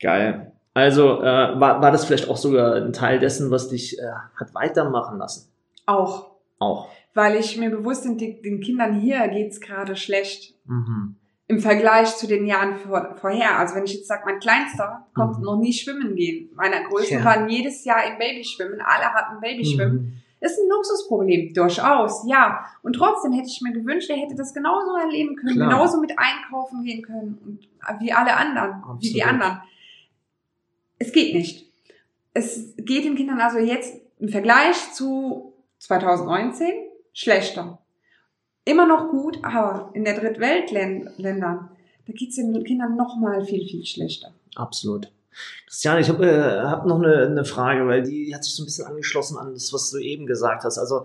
Geil. 0.00 0.52
Also 0.72 1.20
äh, 1.20 1.24
war, 1.24 1.82
war 1.82 1.90
das 1.90 2.04
vielleicht 2.04 2.28
auch 2.28 2.36
sogar 2.36 2.76
ein 2.76 2.92
Teil 2.92 3.18
dessen, 3.18 3.50
was 3.50 3.68
dich 3.68 3.98
äh, 3.98 4.02
hat 4.36 4.54
weitermachen 4.54 5.18
lassen? 5.18 5.50
Auch. 5.84 6.30
Auch. 6.60 6.88
Weil 7.12 7.34
ich 7.34 7.56
mir 7.56 7.70
bewusst 7.70 8.04
bin, 8.04 8.18
den 8.18 8.60
Kindern 8.60 9.00
hier 9.00 9.26
geht's 9.26 9.60
gerade 9.60 9.96
schlecht. 9.96 10.54
Mhm 10.66 11.16
im 11.50 11.58
Vergleich 11.58 12.16
zu 12.16 12.28
den 12.28 12.46
Jahren 12.46 12.76
vor, 12.76 13.16
vorher. 13.20 13.58
Also 13.58 13.74
wenn 13.74 13.84
ich 13.84 13.94
jetzt 13.94 14.06
sage, 14.06 14.22
mein 14.24 14.38
Kleinster 14.38 15.04
konnte 15.16 15.40
mhm. 15.40 15.44
noch 15.44 15.56
nie 15.58 15.72
schwimmen 15.72 16.14
gehen. 16.14 16.48
Meine 16.54 16.84
Größten 16.84 17.18
ja. 17.18 17.24
waren 17.24 17.48
jedes 17.48 17.84
Jahr 17.84 18.06
im 18.06 18.18
Babyschwimmen. 18.18 18.80
Alle 18.80 19.12
hatten 19.12 19.40
Babyschwimmen. 19.40 19.96
Mhm. 19.96 20.12
Ist 20.38 20.58
ein 20.58 20.68
Luxusproblem, 20.70 21.52
durchaus, 21.52 22.24
ja. 22.26 22.64
Und 22.82 22.94
trotzdem 22.94 23.32
hätte 23.32 23.48
ich 23.48 23.60
mir 23.62 23.72
gewünscht, 23.72 24.08
er 24.08 24.16
hätte 24.16 24.36
das 24.36 24.54
genauso 24.54 24.96
erleben 24.96 25.34
können, 25.36 25.56
Klar. 25.56 25.68
genauso 25.68 26.00
mit 26.00 26.12
einkaufen 26.16 26.84
gehen 26.84 27.02
können 27.02 27.38
und 27.44 28.00
wie 28.00 28.12
alle 28.12 28.34
anderen, 28.34 28.74
Absolut. 28.74 29.02
wie 29.02 29.12
die 29.12 29.22
anderen. 29.24 29.60
Es 30.98 31.12
geht 31.12 31.34
nicht. 31.34 31.70
Es 32.32 32.74
geht 32.76 33.04
den 33.04 33.16
Kindern 33.16 33.40
also 33.40 33.58
jetzt 33.58 34.00
im 34.18 34.28
Vergleich 34.28 34.92
zu 34.92 35.52
2019 35.78 36.70
schlechter 37.12 37.80
immer 38.70 38.86
noch 38.86 39.10
gut, 39.10 39.38
aber 39.42 39.90
in 39.94 40.04
der 40.04 40.18
Drittweltländern, 40.18 41.68
da 42.06 42.12
geht 42.12 42.30
es 42.30 42.36
den 42.36 42.64
Kindern 42.64 42.96
noch 42.96 43.16
mal 43.16 43.44
viel, 43.44 43.66
viel 43.66 43.84
schlechter. 43.84 44.32
Absolut. 44.54 45.10
Christiane, 45.66 46.00
ich 46.00 46.08
habe 46.08 46.26
äh, 46.26 46.60
hab 46.62 46.86
noch 46.86 47.00
eine, 47.00 47.26
eine 47.26 47.44
Frage, 47.44 47.86
weil 47.86 48.02
die 48.02 48.34
hat 48.34 48.44
sich 48.44 48.54
so 48.54 48.62
ein 48.62 48.66
bisschen 48.66 48.86
angeschlossen 48.86 49.38
an 49.38 49.52
das, 49.52 49.72
was 49.72 49.90
du 49.90 49.98
eben 49.98 50.26
gesagt 50.26 50.64
hast. 50.64 50.78
Also, 50.78 51.04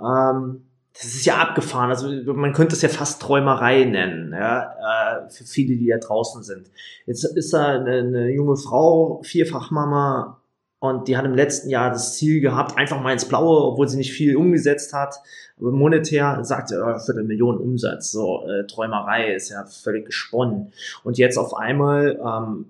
ähm, 0.00 0.62
das 0.92 1.04
ist 1.04 1.24
ja 1.24 1.36
abgefahren. 1.36 1.90
Also 1.90 2.08
man 2.34 2.52
könnte 2.52 2.74
es 2.74 2.82
ja 2.82 2.88
fast 2.88 3.22
Träumerei 3.22 3.84
nennen, 3.84 4.32
ja, 4.32 5.24
äh, 5.24 5.30
für 5.30 5.44
viele, 5.44 5.76
die 5.76 5.86
da 5.86 5.98
draußen 5.98 6.42
sind. 6.42 6.70
Jetzt 7.06 7.24
ist 7.24 7.52
da 7.52 7.68
eine, 7.68 7.98
eine 7.98 8.30
junge 8.30 8.56
Frau, 8.56 9.22
Vierfachmama, 9.22 10.39
und 10.80 11.08
die 11.08 11.16
hat 11.18 11.26
im 11.26 11.34
letzten 11.34 11.68
Jahr 11.68 11.90
das 11.90 12.16
Ziel 12.16 12.40
gehabt, 12.40 12.78
einfach 12.78 13.00
mal 13.02 13.12
ins 13.12 13.26
Blaue, 13.26 13.64
obwohl 13.64 13.86
sie 13.86 13.98
nicht 13.98 14.12
viel 14.12 14.34
umgesetzt 14.34 14.94
hat. 14.94 15.14
Aber 15.58 15.72
monetär 15.72 16.42
sagt 16.42 16.70
sie, 16.70 16.82
oh, 16.82 16.98
Viertelmillion 16.98 17.58
Umsatz. 17.58 18.10
So, 18.12 18.46
äh, 18.48 18.66
Träumerei 18.66 19.34
ist 19.34 19.50
ja 19.50 19.66
völlig 19.66 20.06
gesponnen. 20.06 20.72
Und 21.04 21.18
jetzt 21.18 21.36
auf 21.36 21.54
einmal 21.54 22.18
ähm, 22.18 22.64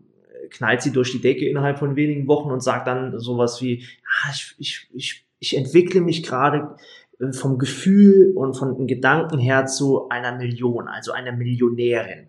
knallt 0.51 0.83
sie 0.83 0.91
durch 0.91 1.13
die 1.13 1.21
Decke 1.21 1.49
innerhalb 1.49 1.79
von 1.79 1.95
wenigen 1.95 2.27
Wochen 2.27 2.51
und 2.51 2.65
sagt 2.65 2.89
dann 2.89 3.21
sowas 3.21 3.63
wie, 3.63 3.87
ah, 4.05 4.31
ich, 4.33 4.57
ich, 4.59 4.89
ich, 4.93 5.27
ich 5.39 5.57
entwickle 5.57 6.01
mich 6.01 6.25
gerade 6.25 6.75
äh, 7.21 7.33
vom 7.33 7.59
Gefühl 7.59 8.33
und 8.35 8.55
von 8.55 8.77
den 8.77 8.89
Gedanken 8.89 9.39
her 9.39 9.67
zu 9.67 10.09
einer 10.09 10.37
Million, 10.37 10.89
also 10.89 11.13
einer 11.13 11.31
Millionärin. 11.31 12.27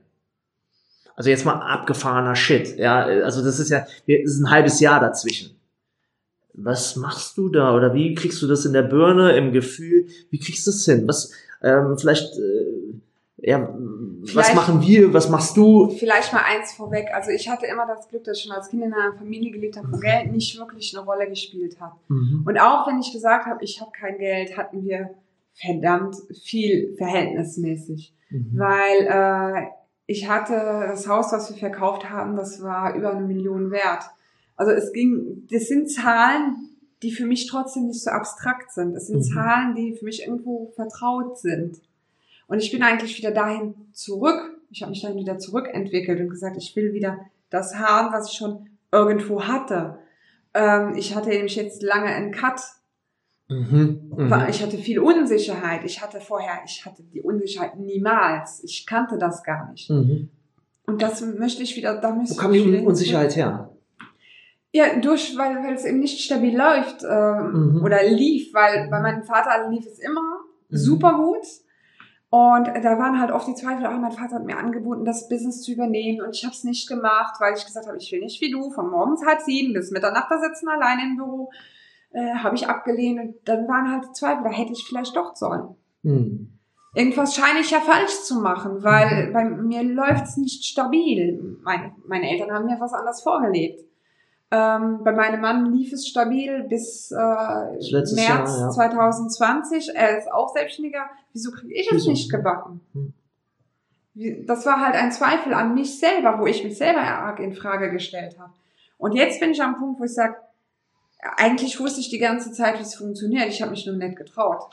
Also 1.16 1.32
jetzt 1.32 1.44
mal 1.44 1.56
abgefahrener 1.56 2.36
Shit. 2.36 2.78
Ja, 2.78 3.04
also 3.04 3.44
das 3.44 3.60
ist 3.60 3.72
ja, 3.72 3.80
das 3.80 4.32
ist 4.32 4.42
ein 4.42 4.52
halbes 4.52 4.80
Jahr 4.80 5.00
dazwischen 5.00 5.60
was 6.54 6.96
machst 6.96 7.38
du 7.38 7.50
da 7.50 7.76
oder 7.76 7.94
wie 7.94 8.14
kriegst 8.14 8.42
du 8.42 8.48
das 8.48 8.66
in 8.66 8.74
der 8.74 8.84
Birne, 8.84 9.36
im 9.38 9.52
Gefühl, 9.52 10.08
wie 10.30 10.40
kriegst 10.40 10.66
du 10.68 10.72
das 10.72 10.86
hin? 10.86 11.08
Was, 11.08 11.32
ähm, 11.64 11.98
vielleicht, 11.98 12.38
äh, 12.38 12.94
ja, 13.38 13.74
vielleicht, 14.24 14.50
was 14.50 14.56
machen 14.56 14.82
wir, 14.82 15.14
was 15.14 15.30
machst 15.30 15.58
du? 15.58 15.90
Vielleicht 15.90 16.32
mal 16.34 16.44
eins 16.44 16.74
vorweg. 16.74 17.08
Also 17.14 17.32
ich 17.32 17.50
hatte 17.50 17.66
immer 17.66 17.88
das 17.88 18.08
Glück, 18.08 18.24
dass 18.24 18.38
ich 18.38 18.44
schon 18.44 18.52
als 18.52 18.70
Kind 18.70 18.84
in 18.84 18.94
einer 18.94 19.14
Familie 19.18 19.52
gelebt 19.52 19.78
habe, 19.78 19.92
wo 19.92 19.98
mhm. 19.98 20.02
Geld 20.02 20.32
nicht 20.32 20.58
wirklich 20.58 20.96
eine 20.96 21.06
Rolle 21.06 21.28
gespielt 21.28 21.80
hat. 21.80 21.94
Mhm. 22.08 22.44
Und 22.46 22.60
auch 22.60 22.88
wenn 22.88 23.00
ich 23.00 23.12
gesagt 23.12 23.46
habe, 23.46 23.64
ich 23.64 23.82
habe 23.82 23.92
kein 23.92 24.18
Geld, 24.18 24.58
hatten 24.58 24.84
wir 24.84 25.12
verdammt 25.54 26.16
viel 26.44 26.96
verhältnismäßig. 26.98 28.14
Mhm. 28.30 28.52
Weil 28.54 29.08
äh, 29.08 29.68
ich 30.06 30.30
hatte 30.30 30.54
das 30.90 31.08
Haus, 31.08 31.32
was 31.32 31.50
wir 31.50 31.58
verkauft 31.58 32.10
haben, 32.10 32.36
das 32.36 32.62
war 32.62 32.96
über 32.96 33.12
eine 33.12 33.26
Million 33.26 33.72
wert. 33.72 34.04
Also 34.62 34.74
es 34.74 34.94
ging, 34.94 35.48
das 35.50 35.68
sind 35.70 35.90
Zahlen, 35.90 36.70
die 37.02 37.12
für 37.12 37.26
mich 37.26 37.48
trotzdem 37.48 37.88
nicht 37.88 38.04
so 38.04 38.12
abstrakt 38.12 38.72
sind. 38.72 38.96
Es 38.96 39.08
sind 39.08 39.18
Mhm. 39.18 39.34
Zahlen, 39.34 39.74
die 39.76 39.96
für 39.96 40.06
mich 40.06 40.22
irgendwo 40.28 40.72
vertraut 40.76 41.40
sind. 41.40 41.82
Und 42.46 42.60
ich 42.60 42.72
bin 42.72 42.84
eigentlich 42.84 43.18
wieder 43.18 43.32
dahin 43.32 43.74
zurück. 43.92 44.40
Ich 44.70 44.84
habe 44.84 44.92
mich 44.92 45.02
dahin 45.02 45.18
wieder 45.18 45.40
zurückentwickelt 45.40 46.20
und 46.20 46.30
gesagt, 46.30 46.58
ich 46.58 46.76
will 46.76 46.94
wieder 46.94 47.18
das 47.50 47.74
haben, 47.74 48.14
was 48.14 48.32
ich 48.32 48.38
schon 48.38 48.70
irgendwo 48.92 49.42
hatte. 49.46 49.98
Ähm, 50.54 50.94
ich 50.96 51.16
hatte 51.16 51.30
nämlich 51.30 51.56
jetzt 51.56 51.82
lange 51.82 52.10
einen 52.10 52.32
Cut. 52.32 52.62
Mhm. 53.50 54.12
Mhm. 54.16 54.46
Ich 54.48 54.62
hatte 54.62 54.78
viel 54.78 55.00
Unsicherheit. 55.00 55.84
Ich 55.86 56.04
hatte 56.04 56.22
vorher, 56.22 56.60
ich 56.68 56.86
hatte 56.86 57.02
die 57.02 57.24
Unsicherheit 57.24 57.80
niemals. 57.80 58.64
Ich 58.64 58.86
kannte 58.86 59.18
das 59.18 59.42
gar 59.44 59.72
nicht. 59.72 59.90
Mhm. 59.90 60.30
Und 60.86 61.02
das 61.02 61.22
möchte 61.22 61.64
ich 61.64 61.76
wieder, 61.76 62.00
da 62.00 62.14
möchte 62.14 62.36
Wo 62.36 62.38
kam 62.38 62.54
die 62.54 62.78
Unsicherheit 62.86 63.36
her? 63.36 63.72
Ja, 64.74 64.96
durch, 65.00 65.38
weil, 65.38 65.58
weil 65.64 65.74
es 65.74 65.84
eben 65.86 66.00
nicht 66.00 66.22
stabil 66.22 66.58
läuft 66.58 67.04
ähm, 67.04 67.76
Mhm. 67.76 67.84
oder 67.84 68.04
lief, 68.04 68.54
weil 68.54 68.88
bei 68.90 69.02
meinem 69.02 69.24
Vater 69.24 69.70
lief 69.70 69.86
es 69.86 70.00
immer 70.00 70.22
Mhm. 70.70 70.78
super 70.78 71.14
gut. 71.16 71.46
Und 72.30 72.68
da 72.68 72.98
waren 72.98 73.20
halt 73.20 73.30
oft 73.32 73.46
die 73.50 73.56
Zweifel, 73.56 73.86
ah, 73.86 73.98
mein 73.98 74.14
Vater 74.14 74.36
hat 74.36 74.46
mir 74.46 74.58
angeboten, 74.58 75.04
das 75.04 75.28
Business 75.28 75.62
zu 75.64 75.74
übernehmen 75.74 76.22
und 76.26 76.34
ich 76.34 76.46
habe 76.46 76.54
es 76.54 76.64
nicht 76.64 76.88
gemacht, 76.88 77.36
weil 77.42 77.56
ich 77.58 77.66
gesagt 77.66 77.88
habe, 77.88 77.98
ich 77.98 78.10
will 78.14 78.22
nicht 78.22 78.40
wie 78.40 78.50
du, 78.50 78.72
von 78.72 78.90
morgens 78.90 79.26
halb 79.26 79.42
sieben 79.42 79.74
bis 79.74 79.92
Mitternacht 79.92 80.32
da 80.32 80.40
sitzen, 80.40 80.70
alleine 80.70 81.02
im 81.04 81.18
Büro, 81.18 81.52
äh, 82.14 82.36
habe 82.36 82.56
ich 82.56 82.70
abgelehnt 82.70 83.20
und 83.20 83.36
dann 83.44 83.68
waren 83.68 83.92
halt 83.92 84.06
die 84.06 84.14
Zweifel, 84.14 84.44
da 84.46 84.50
hätte 84.50 84.72
ich 84.72 84.86
vielleicht 84.88 85.14
doch 85.18 85.36
sollen. 85.36 85.76
Mhm. 86.04 86.58
Irgendwas 86.96 87.36
scheine 87.36 87.60
ich 87.60 87.72
ja 87.72 87.82
falsch 87.82 88.22
zu 88.24 88.40
machen, 88.40 88.82
weil 88.82 89.32
bei 89.34 89.44
mir 89.44 89.84
läuft 89.84 90.24
es 90.26 90.38
nicht 90.38 90.64
stabil. 90.64 91.58
Meine, 91.64 91.94
meine 92.08 92.30
Eltern 92.30 92.52
haben 92.52 92.66
mir 92.66 92.80
was 92.80 92.94
anderes 92.94 93.22
vorgelebt. 93.22 93.82
Ähm, 94.54 95.00
bei 95.04 95.14
meinem 95.14 95.40
Mann 95.40 95.74
lief 95.74 95.94
es 95.94 96.06
stabil 96.06 96.64
bis 96.64 97.10
äh, 97.12 97.16
März 97.16 98.16
Jahr, 98.18 98.46
ja. 98.46 98.70
2020. 98.70 99.96
Er 99.96 100.18
ist 100.18 100.32
auch 100.32 100.54
Selbstständiger. 100.54 101.06
Wieso 101.32 101.52
kriege 101.52 101.74
ich 101.74 101.90
es 101.92 102.06
nicht 102.06 102.30
gebacken? 102.30 102.82
Hm. 102.94 103.14
Das 104.46 104.66
war 104.66 104.82
halt 104.82 104.96
ein 104.96 105.14
Zweifel 105.14 105.54
an 105.54 105.74
mich 105.74 105.98
selber, 105.98 106.38
wo 106.38 106.46
ich 106.46 106.66
mich 106.66 106.78
selber 106.78 107.00
arg 107.00 107.40
in 107.40 107.54
Frage 107.54 107.92
gestellt 107.92 108.38
habe. 108.38 108.52
Und 108.98 109.14
jetzt 109.14 109.40
bin 109.40 109.52
ich 109.52 109.64
am 109.64 109.80
Punkt, 109.80 110.02
wo 110.02 110.04
ich 110.04 110.14
sage, 110.14 110.36
eigentlich 111.38 111.80
wusste 111.80 112.02
ich 112.02 112.10
die 112.10 112.18
ganze 112.18 112.52
Zeit, 112.52 112.78
wie 112.78 112.84
es 112.84 112.96
funktioniert. 112.96 113.48
Ich 113.48 113.62
habe 113.62 113.72
mich 113.72 113.86
nur 113.86 113.96
nicht 113.96 114.18
getraut. 114.18 114.64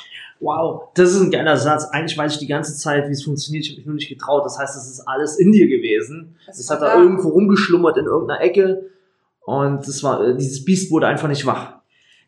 Wow, 0.40 0.88
das 0.94 1.10
ist 1.10 1.20
ein 1.20 1.30
geiler 1.30 1.56
Satz. 1.56 1.84
Eigentlich 1.84 2.16
weiß 2.16 2.32
ich 2.32 2.38
die 2.38 2.46
ganze 2.46 2.76
Zeit, 2.76 3.06
wie 3.08 3.12
es 3.12 3.22
funktioniert. 3.22 3.64
Ich 3.64 3.70
habe 3.70 3.78
mich 3.78 3.86
nur 3.86 3.94
nicht 3.94 4.08
getraut. 4.08 4.44
Das 4.44 4.58
heißt, 4.58 4.76
es 4.76 4.90
ist 4.90 5.00
alles 5.06 5.38
in 5.38 5.52
dir 5.52 5.68
gewesen. 5.68 6.36
Es 6.46 6.68
hat 6.70 6.80
da 6.80 6.94
da. 6.94 7.00
irgendwo 7.00 7.28
rumgeschlummert 7.28 7.96
in 7.98 8.06
irgendeiner 8.06 8.40
Ecke. 8.40 8.90
Und 9.48 9.88
das 9.88 10.02
war, 10.02 10.20
äh, 10.22 10.36
dieses 10.36 10.62
Biest 10.62 10.90
wurde 10.90 11.06
einfach 11.06 11.26
nicht 11.26 11.46
wach. 11.46 11.78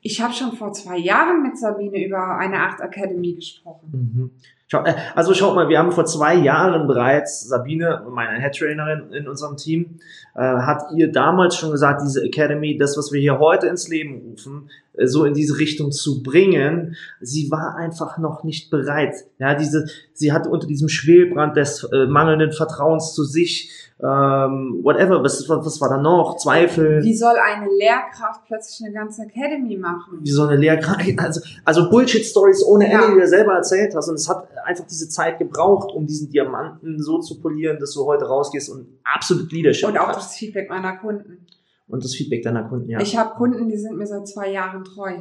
Ich 0.01 0.23
habe 0.23 0.33
schon 0.33 0.53
vor 0.53 0.73
zwei 0.73 0.97
Jahren 0.97 1.43
mit 1.43 1.59
Sabine 1.59 2.03
über 2.03 2.39
eine 2.39 2.57
Art 2.57 2.81
Academy 2.81 3.35
gesprochen. 3.35 3.91
Mhm. 3.93 4.31
Schau, 4.69 4.85
äh, 4.85 4.95
also 5.15 5.35
schaut 5.35 5.55
mal, 5.55 5.69
wir 5.69 5.79
haben 5.79 5.93
vor 5.93 6.07
zwei 6.07 6.35
Jahren 6.35 6.87
bereits, 6.87 7.47
Sabine, 7.47 8.07
meine 8.11 8.41
Head-Trainerin 8.41 9.13
in 9.13 9.29
unserem 9.29 9.59
Team, 9.59 9.99
äh, 10.35 10.41
hat 10.41 10.85
ihr 10.97 11.13
damals 11.13 11.57
schon 11.57 11.73
gesagt, 11.73 12.01
diese 12.03 12.25
Academy, 12.25 12.79
das, 12.79 12.97
was 12.97 13.13
wir 13.13 13.21
hier 13.21 13.39
heute 13.39 13.67
ins 13.67 13.87
Leben 13.89 14.23
rufen, 14.31 14.71
so 15.05 15.25
in 15.25 15.35
diese 15.35 15.59
Richtung 15.59 15.93
zu 15.93 16.23
bringen, 16.23 16.97
sie 17.21 17.51
war 17.51 17.77
einfach 17.77 18.19
noch 18.19 18.45
nicht 18.45 18.71
bereit. 18.71 19.15
Ja, 19.39 19.55
diese, 19.55 19.87
sie 20.13 20.33
hatte 20.33 20.49
unter 20.51 20.67
diesem 20.67 20.89
Schwelbrand 20.89 21.57
des 21.57 21.85
äh, 21.85 22.07
mangelnden 22.07 22.53
Vertrauens 22.53 23.15
zu 23.15 23.25
sich, 23.25 23.71
ähm, 24.03 24.81
whatever, 24.83 25.23
was, 25.23 25.47
was, 25.49 25.81
war 25.81 25.91
da 25.91 25.99
noch? 25.99 26.39
Zweifel. 26.39 27.03
Wie 27.03 27.15
soll 27.15 27.37
eine 27.37 27.67
Lehrkraft 27.79 28.45
plötzlich 28.47 28.87
eine 28.87 28.95
ganze 28.95 29.23
Academy 29.23 29.77
machen? 29.77 30.19
wie 30.23 30.31
so 30.31 30.45
eine 30.47 30.57
Lehrkraft, 30.57 31.01
also, 31.19 31.41
also 31.65 31.91
Bullshit-Stories 31.91 32.65
ohne 32.65 32.87
Ende, 32.91 33.05
Ja. 33.05 33.15
die 33.15 33.21
du 33.21 33.29
selber 33.29 33.55
erzählt 33.55 33.95
hast. 33.95 34.09
Und 34.09 34.15
es 34.15 34.29
hat 34.29 34.49
einfach 34.65 34.87
diese 34.87 35.09
Zeit 35.09 35.39
gebraucht, 35.39 35.93
um 35.95 36.07
diesen 36.07 36.31
Diamanten 36.31 37.01
so 37.03 37.19
zu 37.21 37.41
polieren, 37.41 37.79
dass 37.79 37.93
du 37.93 38.05
heute 38.07 38.25
rausgehst 38.25 38.71
und 38.71 38.87
absolut 39.05 39.53
Leadership 39.53 39.89
Und 39.89 39.99
auch 39.99 40.09
hast. 40.09 40.17
das 40.17 40.35
Feedback 40.35 40.69
meiner 40.71 40.97
Kunden. 40.97 41.47
Und 41.91 42.05
das 42.05 42.15
Feedback 42.15 42.43
deiner 42.43 42.65
Kunden, 42.65 42.89
ja. 42.89 43.01
Ich 43.01 43.17
habe 43.17 43.35
Kunden, 43.35 43.69
die 43.69 43.77
sind 43.77 43.97
mir 43.97 44.07
seit 44.07 44.27
zwei 44.29 44.51
Jahren 44.51 44.85
treu. 44.85 45.19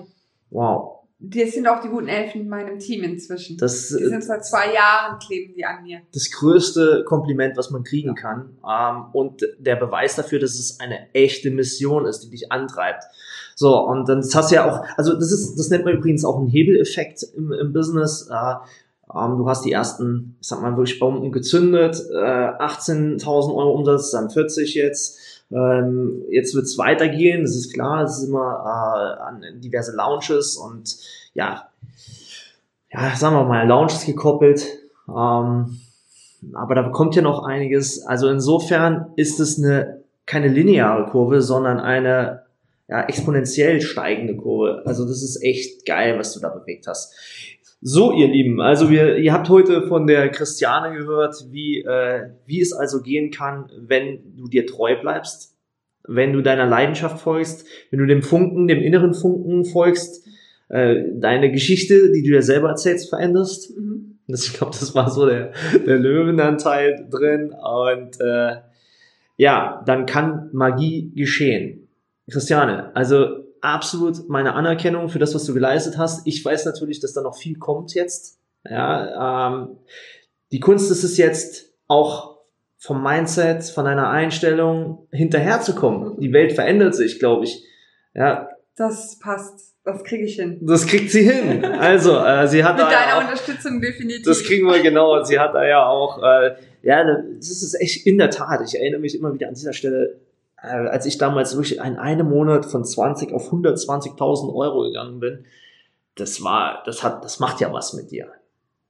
wow. 0.50 0.96
Das 1.22 1.52
sind 1.52 1.68
auch 1.68 1.82
die 1.82 1.90
guten 1.90 2.08
Elfen 2.08 2.42
in 2.42 2.48
meinem 2.48 2.80
Team 2.80 3.04
inzwischen. 3.04 3.58
Das, 3.58 3.90
die 3.90 4.06
sind 4.06 4.24
seit 4.24 4.46
zwei 4.46 4.74
Jahren, 4.74 5.20
kleben 5.20 5.54
die 5.54 5.66
an 5.66 5.84
mir. 5.84 6.00
das 6.14 6.32
größte 6.32 7.04
Kompliment, 7.06 7.58
was 7.58 7.72
man 7.72 7.84
kriegen 7.84 8.16
kann. 8.16 8.58
Ähm, 8.66 9.04
und 9.12 9.46
der 9.58 9.76
Beweis 9.76 10.16
dafür, 10.16 10.40
dass 10.40 10.52
es 10.58 10.80
eine 10.80 11.14
echte 11.14 11.52
Mission 11.52 12.06
ist, 12.06 12.22
die 12.22 12.30
dich 12.30 12.54
antreibt. 12.54 13.04
So, 13.56 13.78
und 13.86 14.08
dann 14.08 14.20
hast 14.20 14.50
du 14.50 14.56
ja 14.56 14.72
auch, 14.72 14.86
also 14.96 15.14
das 15.14 15.34
ist, 15.34 15.60
das 15.60 15.70
nennt 15.70 15.84
man 15.84 15.96
übrigens 15.96 16.24
auch 16.24 16.38
einen 16.38 16.48
Hebeleffekt 16.48 17.24
im, 17.36 17.52
im 17.52 17.74
Business. 17.74 18.30
Äh, 18.32 18.56
ähm, 19.14 19.38
du 19.38 19.50
hast 19.50 19.66
die 19.66 19.74
ersten, 19.74 20.38
ich 20.40 20.48
sag 20.48 20.62
mal, 20.62 20.78
wirklich 20.78 21.00
Bomben 21.00 21.34
gezündet, 21.34 22.02
äh, 22.12 22.16
18.000 22.16 23.54
Euro 23.54 23.74
Umsatz, 23.74 24.12
dann 24.12 24.30
40 24.30 24.74
jetzt. 24.76 25.39
Ähm, 25.52 26.24
jetzt 26.30 26.54
wird's 26.54 26.78
weitergehen, 26.78 27.42
das 27.42 27.56
ist 27.56 27.74
klar, 27.74 28.04
es 28.04 28.20
ist 28.20 28.28
immer 28.28 28.64
äh, 28.64 29.22
an 29.24 29.62
diverse 29.62 29.96
Lounges 29.96 30.58
und 30.58 30.98
ja, 31.34 31.70
ja, 32.92 33.16
sagen 33.16 33.36
wir 33.36 33.46
mal, 33.46 33.68
Lounges 33.68 34.06
gekoppelt. 34.06 34.66
Ähm, 35.08 35.80
aber 36.54 36.76
da 36.76 36.84
kommt 36.90 37.16
ja 37.16 37.22
noch 37.22 37.44
einiges. 37.44 38.06
Also 38.06 38.30
insofern 38.30 39.12
ist 39.16 39.40
es 39.40 39.58
eine 39.58 40.00
keine 40.26 40.48
lineare 40.48 41.10
Kurve, 41.10 41.42
sondern 41.42 41.80
eine 41.80 42.44
ja, 42.88 43.04
exponentiell 43.04 43.82
steigende 43.82 44.36
Kurve. 44.36 44.84
Also 44.86 45.06
das 45.06 45.24
ist 45.24 45.44
echt 45.44 45.86
geil, 45.86 46.18
was 46.20 46.34
du 46.34 46.40
da 46.40 46.50
bewegt 46.50 46.88
hast. 46.88 47.14
So, 47.82 48.12
ihr 48.12 48.28
Lieben, 48.28 48.60
also 48.60 48.90
wir, 48.90 49.18
ihr 49.18 49.32
habt 49.32 49.48
heute 49.48 49.84
von 49.84 50.06
der 50.06 50.30
Christiane 50.30 50.98
gehört, 50.98 51.46
wie, 51.52 51.80
äh, 51.80 52.30
wie 52.46 52.60
es 52.60 52.74
also 52.74 53.02
gehen 53.02 53.32
kann, 53.32 53.72
wenn 53.80 54.36
du 54.36 54.50
dir 54.50 54.68
treu 54.68 55.00
bleibst, 55.00 55.56
wenn 56.06 56.34
du 56.34 56.42
deiner 56.42 56.66
Leidenschaft 56.66 57.22
folgst, 57.22 57.66
wenn 57.90 58.00
du 58.00 58.06
dem 58.06 58.22
Funken, 58.22 58.68
dem 58.68 58.80
inneren 58.80 59.14
Funken 59.14 59.64
folgst, 59.64 60.28
äh, 60.68 61.04
deine 61.14 61.52
Geschichte, 61.52 62.12
die 62.12 62.22
du 62.22 62.32
dir 62.32 62.44
selber 62.44 62.68
erzählst, 62.68 63.10
veränderst. 63.10 63.78
Mhm. 63.78 64.18
Das, 64.28 64.46
ich 64.46 64.54
glaube, 64.54 64.76
das 64.78 64.94
war 64.94 65.10
so 65.10 65.26
der, 65.26 65.54
der 65.86 65.98
Löwenanteil 65.98 67.08
drin. 67.10 67.54
Und 67.54 68.20
äh, 68.20 68.58
ja, 69.38 69.82
dann 69.86 70.06
kann 70.06 70.50
Magie 70.52 71.14
geschehen. 71.16 71.88
Christiane, 72.30 72.94
also 72.94 73.49
absolut 73.62 74.30
meine 74.30 74.54
Anerkennung 74.54 75.10
für 75.10 75.20
das, 75.20 75.34
was 75.36 75.46
du 75.46 75.54
geleistet 75.54 75.98
hast. 75.98 76.26
Ich 76.28 76.44
weiß 76.44 76.66
natürlich, 76.66 77.00
dass 77.00 77.14
da 77.14 77.22
noch 77.22 77.38
viel 77.38 77.58
kommt 77.58 77.94
jetzt. 77.94 78.40
Ja, 78.70 79.48
ähm, 79.50 79.78
die 80.52 80.60
Kunst 80.60 80.92
ist 80.92 81.04
es 81.04 81.18
jetzt 81.18 81.74
auch 81.88 82.38
vom 82.78 83.04
Mindset, 83.04 83.64
von 83.66 83.86
deiner 83.86 84.10
Einstellung 84.10 85.08
hinterherzukommen. 85.12 86.20
Die 86.20 86.32
Welt 86.34 86.54
verändert 86.54 86.96
sich, 86.96 87.20
glaube 87.20 87.46
ich. 87.46 87.64
Ja, 88.14 88.50
Das 88.76 89.20
passt. 89.20 89.76
Das 89.86 90.04
kriege 90.04 90.24
ich 90.26 90.36
hin. 90.36 90.60
das 90.62 90.86
kriegt 90.86 91.10
sie 91.10 91.24
hin. 91.24 91.66
Also, 91.66 92.18
äh, 92.20 92.48
sie 92.48 92.64
hat 92.64 92.78
Mit 92.78 92.86
deiner 92.86 93.18
auch, 93.18 93.22
Unterstützung 93.22 93.82
definitiv. 93.82 94.24
das 94.26 94.44
kriegen 94.44 94.68
wir 94.68 94.82
genau. 94.84 95.24
Sie 95.24 95.40
hat 95.40 95.56
da 95.56 95.66
ja 95.66 95.86
auch, 95.88 96.22
äh, 96.22 96.56
ja, 96.84 97.04
das 97.38 97.50
ist 97.50 97.74
echt 97.80 98.06
in 98.06 98.18
der 98.18 98.30
Tat. 98.30 98.62
Ich 98.66 98.76
erinnere 98.80 99.00
mich 99.02 99.16
immer 99.18 99.34
wieder 99.34 99.48
an 99.48 99.54
dieser 99.56 99.74
Stelle, 99.74 100.20
als 100.62 101.06
ich 101.06 101.18
damals 101.18 101.54
wirklich 101.56 101.78
in 101.78 101.98
einem 101.98 102.30
Monat 102.30 102.66
von 102.66 102.84
20 102.84 103.34
auf 103.34 103.52
120.000 103.52 104.54
Euro 104.54 104.84
gegangen 104.84 105.20
bin. 105.20 105.46
Das 106.16 106.44
war, 106.44 106.84
das 106.86 107.04
hat, 107.04 107.24
das 107.24 107.40
macht 107.40 107.62
ja 107.62 107.72
was 107.72 107.94
mit 107.94 108.12
dir. 108.12 108.28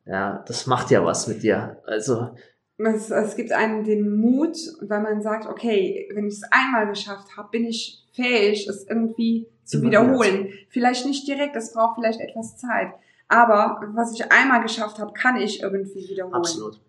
Ja, 0.06 0.44
das 0.48 0.66
macht 0.66 0.90
ja 0.90 1.06
was 1.06 1.28
mit 1.28 1.44
dir. 1.44 1.78
Also, 1.86 2.30
es, 2.78 3.12
es 3.12 3.36
gibt 3.36 3.52
einem 3.52 3.84
den 3.84 4.20
Mut, 4.20 4.58
weil 4.82 5.02
man 5.02 5.22
sagt, 5.22 5.46
okay, 5.46 6.10
wenn 6.14 6.28
ich 6.28 6.36
es 6.36 6.44
einmal 6.50 6.88
geschafft 6.88 7.36
habe, 7.38 7.50
bin 7.52 7.66
ich 7.66 8.04
fähig, 8.14 8.68
es 8.68 8.88
irgendwie 8.88 9.48
zu 9.66 9.82
wiederholen. 9.82 10.50
Vielleicht 10.70 11.06
nicht 11.06 11.28
direkt, 11.28 11.56
es 11.56 11.74
braucht 11.74 11.96
vielleicht 11.96 12.20
etwas 12.22 12.58
Zeit. 12.58 12.94
Aber 13.28 13.82
was 13.94 14.14
ich 14.14 14.32
einmal 14.32 14.64
geschafft 14.64 14.98
habe, 14.98 15.14
kann 15.14 15.38
ich 15.38 15.62
irgendwie 15.62 16.10
wiederholen. 16.10 16.34
absolut. 16.34 16.80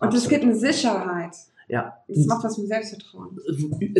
Und 0.00 0.12
es 0.12 0.28
gibt 0.28 0.42
eine 0.42 0.54
Sicherheit. 0.54 1.34
Ja. 1.68 1.94
Das 2.08 2.26
macht 2.26 2.44
was 2.44 2.58
mit 2.58 2.68
Selbstvertrauen. 2.68 3.38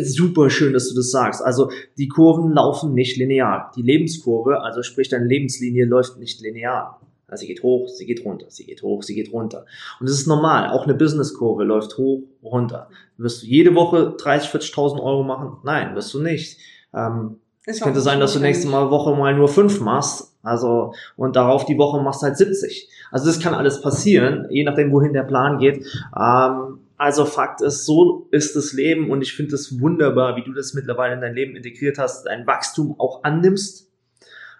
Super 0.03 0.49
schön, 0.49 0.73
dass 0.73 0.89
du 0.89 0.95
das 0.95 1.11
sagst. 1.11 1.41
Also 1.43 1.71
die 1.97 2.07
Kurven 2.07 2.53
laufen 2.53 2.93
nicht 2.93 3.17
linear. 3.17 3.71
Die 3.75 3.81
Lebenskurve, 3.81 4.61
also 4.61 4.83
sprich 4.83 5.09
deine 5.09 5.25
Lebenslinie, 5.25 5.85
läuft 5.85 6.17
nicht 6.17 6.41
linear. 6.41 6.99
Also 7.27 7.41
sie 7.41 7.47
geht 7.47 7.63
hoch, 7.63 7.87
sie 7.87 8.05
geht 8.05 8.23
runter, 8.23 8.45
sie 8.49 8.65
geht 8.65 8.83
hoch, 8.83 9.01
sie 9.01 9.15
geht 9.15 9.33
runter. 9.33 9.65
Und 9.99 10.07
das 10.07 10.15
ist 10.19 10.27
normal. 10.27 10.69
Auch 10.69 10.83
eine 10.83 10.93
Businesskurve 10.93 11.63
läuft 11.63 11.97
hoch, 11.97 12.21
runter. 12.43 12.89
Wirst 13.17 13.41
du 13.41 13.47
jede 13.47 13.73
Woche 13.73 14.15
30, 14.17 14.49
40.000 14.51 15.01
Euro 15.01 15.23
machen? 15.23 15.57
Nein, 15.63 15.95
wirst 15.95 16.13
du 16.13 16.21
nicht. 16.21 16.59
Ähm, 16.93 17.37
Es 17.65 17.81
könnte 17.81 18.01
sein, 18.01 18.19
dass 18.19 18.33
du 18.33 18.39
nächste 18.39 18.67
Mal 18.67 18.91
Woche 18.91 19.15
mal 19.15 19.35
nur 19.35 19.47
fünf 19.47 19.81
machst. 19.81 20.33
Also, 20.43 20.93
und 21.17 21.35
darauf 21.35 21.65
die 21.65 21.79
Woche 21.79 21.99
machst 22.03 22.21
halt 22.21 22.37
70. 22.37 22.87
Also 23.11 23.25
das 23.25 23.39
kann 23.39 23.55
alles 23.55 23.81
passieren, 23.81 24.45
je 24.51 24.63
nachdem, 24.63 24.91
wohin 24.91 25.13
der 25.13 25.23
Plan 25.23 25.57
geht. 25.57 25.83
Ähm, 26.15 26.79
also 26.97 27.25
Fakt 27.25 27.61
ist, 27.61 27.85
so 27.85 28.27
ist 28.31 28.55
das 28.55 28.73
Leben 28.73 29.09
und 29.09 29.21
ich 29.21 29.33
finde 29.33 29.55
es 29.55 29.79
wunderbar, 29.81 30.35
wie 30.37 30.43
du 30.43 30.53
das 30.53 30.73
mittlerweile 30.73 31.15
in 31.15 31.21
dein 31.21 31.33
Leben 31.33 31.55
integriert 31.55 31.97
hast, 31.97 32.25
dein 32.25 32.47
Wachstum 32.47 32.99
auch 32.99 33.23
annimmst. 33.23 33.89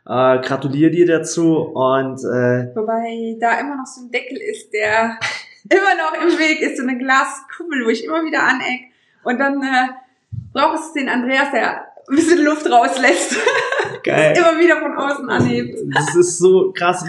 Äh, 0.05 0.39
gratuliere 0.41 0.91
dir 0.91 1.07
dazu 1.07 1.57
und 1.57 2.19
äh, 2.19 2.75
Wobei 2.75 3.37
da 3.39 3.59
immer 3.59 3.77
noch 3.77 3.87
so 3.87 4.01
ein 4.01 4.11
Deckel 4.11 4.37
ist, 4.37 4.71
der 4.71 5.17
immer 5.69 5.95
noch 5.95 6.13
im 6.21 6.37
Weg 6.37 6.61
ist, 6.61 6.77
so 6.77 6.83
eine 6.83 6.97
Glaskuppel, 6.97 7.85
wo 7.85 7.89
ich 7.89 8.03
immer 8.03 8.23
wieder 8.23 8.43
aneck. 8.43 8.91
Und 9.23 9.39
dann 9.39 9.63
äh, 9.63 9.87
braucht 10.53 10.79
es 10.79 10.93
den 10.93 11.09
Andreas, 11.09 11.51
der 11.51 11.87
ein 12.09 12.15
bisschen 12.15 12.43
Luft 12.43 12.69
rauslässt. 12.69 13.35
geil. 14.03 14.33
immer 14.37 14.59
wieder 14.59 14.77
von 14.77 14.95
außen 14.95 15.29
anhebt. 15.29 15.79
Das 15.93 16.15
ist 16.15 16.37
so 16.37 16.71
krass. 16.71 17.03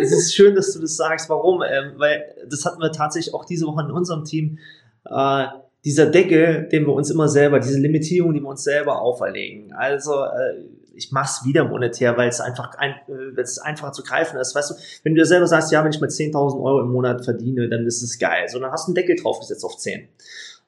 Es 0.00 0.12
ist 0.12 0.34
schön, 0.34 0.54
dass 0.54 0.72
du 0.72 0.80
das 0.80 0.96
sagst. 0.96 1.28
Warum? 1.28 1.62
Ähm, 1.62 1.92
weil 1.96 2.34
das 2.48 2.64
hatten 2.64 2.80
wir 2.80 2.92
tatsächlich 2.92 3.34
auch 3.34 3.44
diese 3.44 3.66
Woche 3.66 3.82
in 3.82 3.90
unserem 3.90 4.24
Team. 4.24 4.58
Äh, 5.04 5.46
dieser 5.84 6.06
Deckel, 6.06 6.68
den 6.70 6.86
wir 6.86 6.92
uns 6.92 7.10
immer 7.10 7.28
selber, 7.28 7.60
diese 7.60 7.78
Limitierung, 7.78 8.34
die 8.34 8.40
wir 8.40 8.48
uns 8.48 8.64
selber 8.64 9.00
auferlegen. 9.00 9.72
Also 9.72 10.24
äh, 10.24 10.64
ich 10.98 11.12
mach's 11.12 11.44
wieder 11.44 11.64
monetär, 11.64 12.16
weil 12.16 12.28
es 12.28 12.40
einfach 12.40 12.74
ein, 12.74 12.94
äh, 13.08 13.40
es 13.40 13.58
einfacher 13.58 13.92
zu 13.92 14.02
greifen 14.02 14.38
ist. 14.38 14.54
Weißt 14.54 14.70
du, 14.70 14.74
wenn 15.04 15.14
du 15.14 15.20
dir 15.20 15.26
selber 15.26 15.46
sagst, 15.46 15.70
ja, 15.70 15.84
wenn 15.84 15.92
ich 15.92 16.00
mal 16.00 16.08
10.000 16.08 16.62
Euro 16.62 16.80
im 16.80 16.90
Monat 16.90 17.24
verdiene, 17.24 17.68
dann 17.68 17.86
ist 17.86 18.02
es 18.02 18.18
geil. 18.18 18.48
So, 18.48 18.58
dann 18.58 18.72
hast 18.72 18.88
du 18.88 18.90
einen 18.90 18.96
Deckel 18.96 19.16
draufgesetzt 19.16 19.64
auf 19.64 19.76
10. 19.76 20.08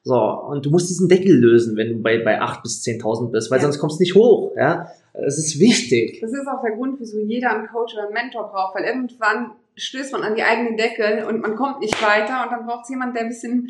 So, 0.03 0.15
und 0.19 0.65
du 0.65 0.71
musst 0.71 0.89
diesen 0.89 1.07
Deckel 1.09 1.33
lösen, 1.35 1.77
wenn 1.77 1.89
du 1.89 2.01
bei, 2.01 2.23
bei 2.23 2.41
8 2.41 2.63
bis 2.63 2.83
10.000 2.83 3.31
bist, 3.31 3.51
weil 3.51 3.59
Ja. 3.59 3.63
sonst 3.63 3.77
kommst 3.79 3.99
du 3.99 4.03
nicht 4.03 4.15
hoch. 4.15 4.51
Ja, 4.57 4.87
Es 5.13 5.37
ist 5.37 5.59
wichtig. 5.59 6.19
Das 6.21 6.31
ist 6.31 6.47
auch 6.47 6.61
der 6.63 6.71
Grund, 6.71 6.99
wieso 6.99 7.19
jeder 7.19 7.51
einen 7.51 7.67
Coach 7.67 7.93
oder 7.93 8.05
einen 8.05 8.13
Mentor 8.13 8.49
braucht, 8.49 8.75
weil 8.75 8.85
irgendwann 8.85 9.51
stößt 9.75 10.11
man 10.13 10.23
an 10.23 10.35
die 10.35 10.41
eigenen 10.43 10.75
Deckel 10.77 11.23
und 11.27 11.41
man 11.41 11.55
kommt 11.55 11.79
nicht 11.81 12.01
weiter 12.01 12.43
und 12.45 12.51
dann 12.51 12.65
braucht 12.65 12.83
es 12.83 12.89
jemand, 12.89 13.15
der 13.15 13.23
ein 13.23 13.29
bisschen 13.29 13.69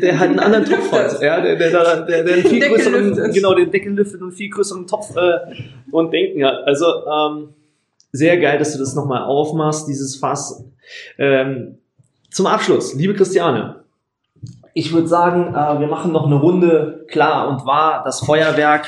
Der 0.00 0.18
hat 0.20 0.28
einen 0.28 0.38
anderen 0.38 0.64
Topf 0.70 0.92
hat, 0.92 1.20
ja, 1.20 1.40
der, 1.40 1.56
der, 1.56 1.70
der, 1.70 2.02
der, 2.06 2.24
der 2.24 2.34
einen 2.34 2.42
viel 2.44 2.60
Deckel 2.60 2.76
größeren, 2.76 3.08
lüftet. 3.08 3.34
genau, 3.34 3.54
den 3.54 3.70
Deckel 3.70 3.92
lüftet 3.92 4.20
und 4.20 4.28
einen 4.28 4.36
viel 4.36 4.50
größeren 4.50 4.86
Topf 4.86 5.16
äh, 5.16 5.38
und 5.90 6.12
Denken 6.12 6.44
hat. 6.44 6.62
Also 6.64 6.86
ähm, 6.86 7.48
sehr 8.12 8.38
geil, 8.38 8.58
dass 8.58 8.72
du 8.72 8.78
das 8.78 8.94
nochmal 8.94 9.24
aufmachst, 9.24 9.88
dieses 9.88 10.14
Fass. 10.16 10.64
Ähm, 11.18 11.78
zum 12.30 12.46
Abschluss, 12.46 12.94
liebe 12.94 13.14
Christiane, 13.14 13.82
ich 14.76 14.92
würde 14.92 15.08
sagen, 15.08 15.54
äh, 15.54 15.80
wir 15.80 15.86
machen 15.86 16.12
noch 16.12 16.26
eine 16.26 16.34
Runde 16.34 17.06
klar 17.08 17.48
und 17.48 17.64
wahr, 17.64 18.02
das 18.04 18.20
Feuerwerk. 18.20 18.86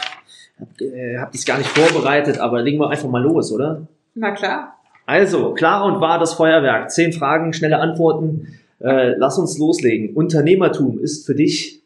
Äh, 0.81 1.17
hab 1.17 1.33
dies 1.33 1.47
gar 1.47 1.57
nicht 1.57 1.71
vorbereitet, 1.71 2.39
aber 2.39 2.61
legen 2.61 2.79
wir 2.79 2.91
einfach 2.91 3.09
mal 3.09 3.23
los, 3.23 3.51
oder? 3.51 3.87
Na 4.15 4.33
klar. 4.33 4.75
Also, 5.07 5.55
klar 5.55 5.87
und 5.87 6.03
wahr 6.03 6.19
das 6.19 6.35
Feuerwerk. 6.35 6.91
Zehn 6.91 7.15
Fragen, 7.15 7.55
schnelle 7.55 7.79
Antworten. 7.79 8.59
Äh, 8.81 9.15
lass 9.17 9.39
uns 9.39 9.57
loslegen. 9.57 10.15
Unternehmertum 10.15 10.99
ist 10.99 11.25
für 11.25 11.35
dich 11.35 11.83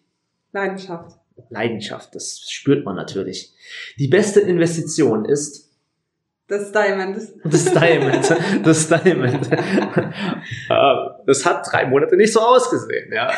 Leidenschaft. 0.52 1.16
Leidenschaft. 1.48 2.12
Das 2.16 2.40
spürt 2.48 2.84
man 2.84 2.96
natürlich. 2.96 3.52
Die 4.00 4.08
beste 4.08 4.40
Investition 4.40 5.24
ist 5.24 5.70
Das 6.52 6.70
Diamond. 6.70 7.16
Das 7.44 7.64
Diamond. 7.64 8.36
Das 8.62 8.86
Diamond. 8.86 9.50
Äh, 10.68 10.94
das 11.26 11.46
hat 11.46 11.66
drei 11.70 11.86
Monate 11.86 12.14
nicht 12.16 12.32
so 12.32 12.40
ausgesehen, 12.40 13.10
ja. 13.10 13.30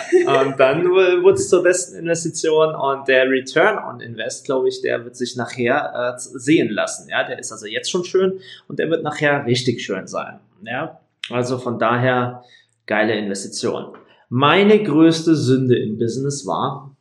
Und 0.43 0.59
dann 0.59 0.85
wurde 0.91 1.35
es 1.35 1.49
zur 1.49 1.63
besten 1.63 1.97
Investition 1.97 2.75
und 2.75 3.07
der 3.07 3.31
Return 3.31 3.79
on 3.79 4.01
Invest, 4.01 4.45
glaube 4.47 4.69
ich, 4.69 4.83
der 4.83 5.05
wird 5.05 5.15
sich 5.15 5.37
nachher 5.37 6.17
äh, 6.17 6.19
sehen 6.19 6.71
lassen, 6.71 7.09
ja. 7.09 7.23
Der 7.23 7.39
ist 7.39 7.53
also 7.53 7.67
jetzt 7.67 7.89
schon 7.89 8.05
schön 8.05 8.41
und 8.67 8.81
der 8.81 8.91
wird 8.91 9.05
nachher 9.05 9.47
richtig 9.47 9.85
schön 9.85 10.09
sein, 10.09 10.41
ja. 10.63 10.99
Also 11.31 11.59
von 11.59 11.79
daher 11.79 12.43
geile 12.87 13.15
Investition. 13.15 13.97
Meine 14.29 14.83
größte 14.83 15.37
Sünde 15.37 15.79
im 15.79 15.99
Business 15.99 16.47
war, 16.47 16.97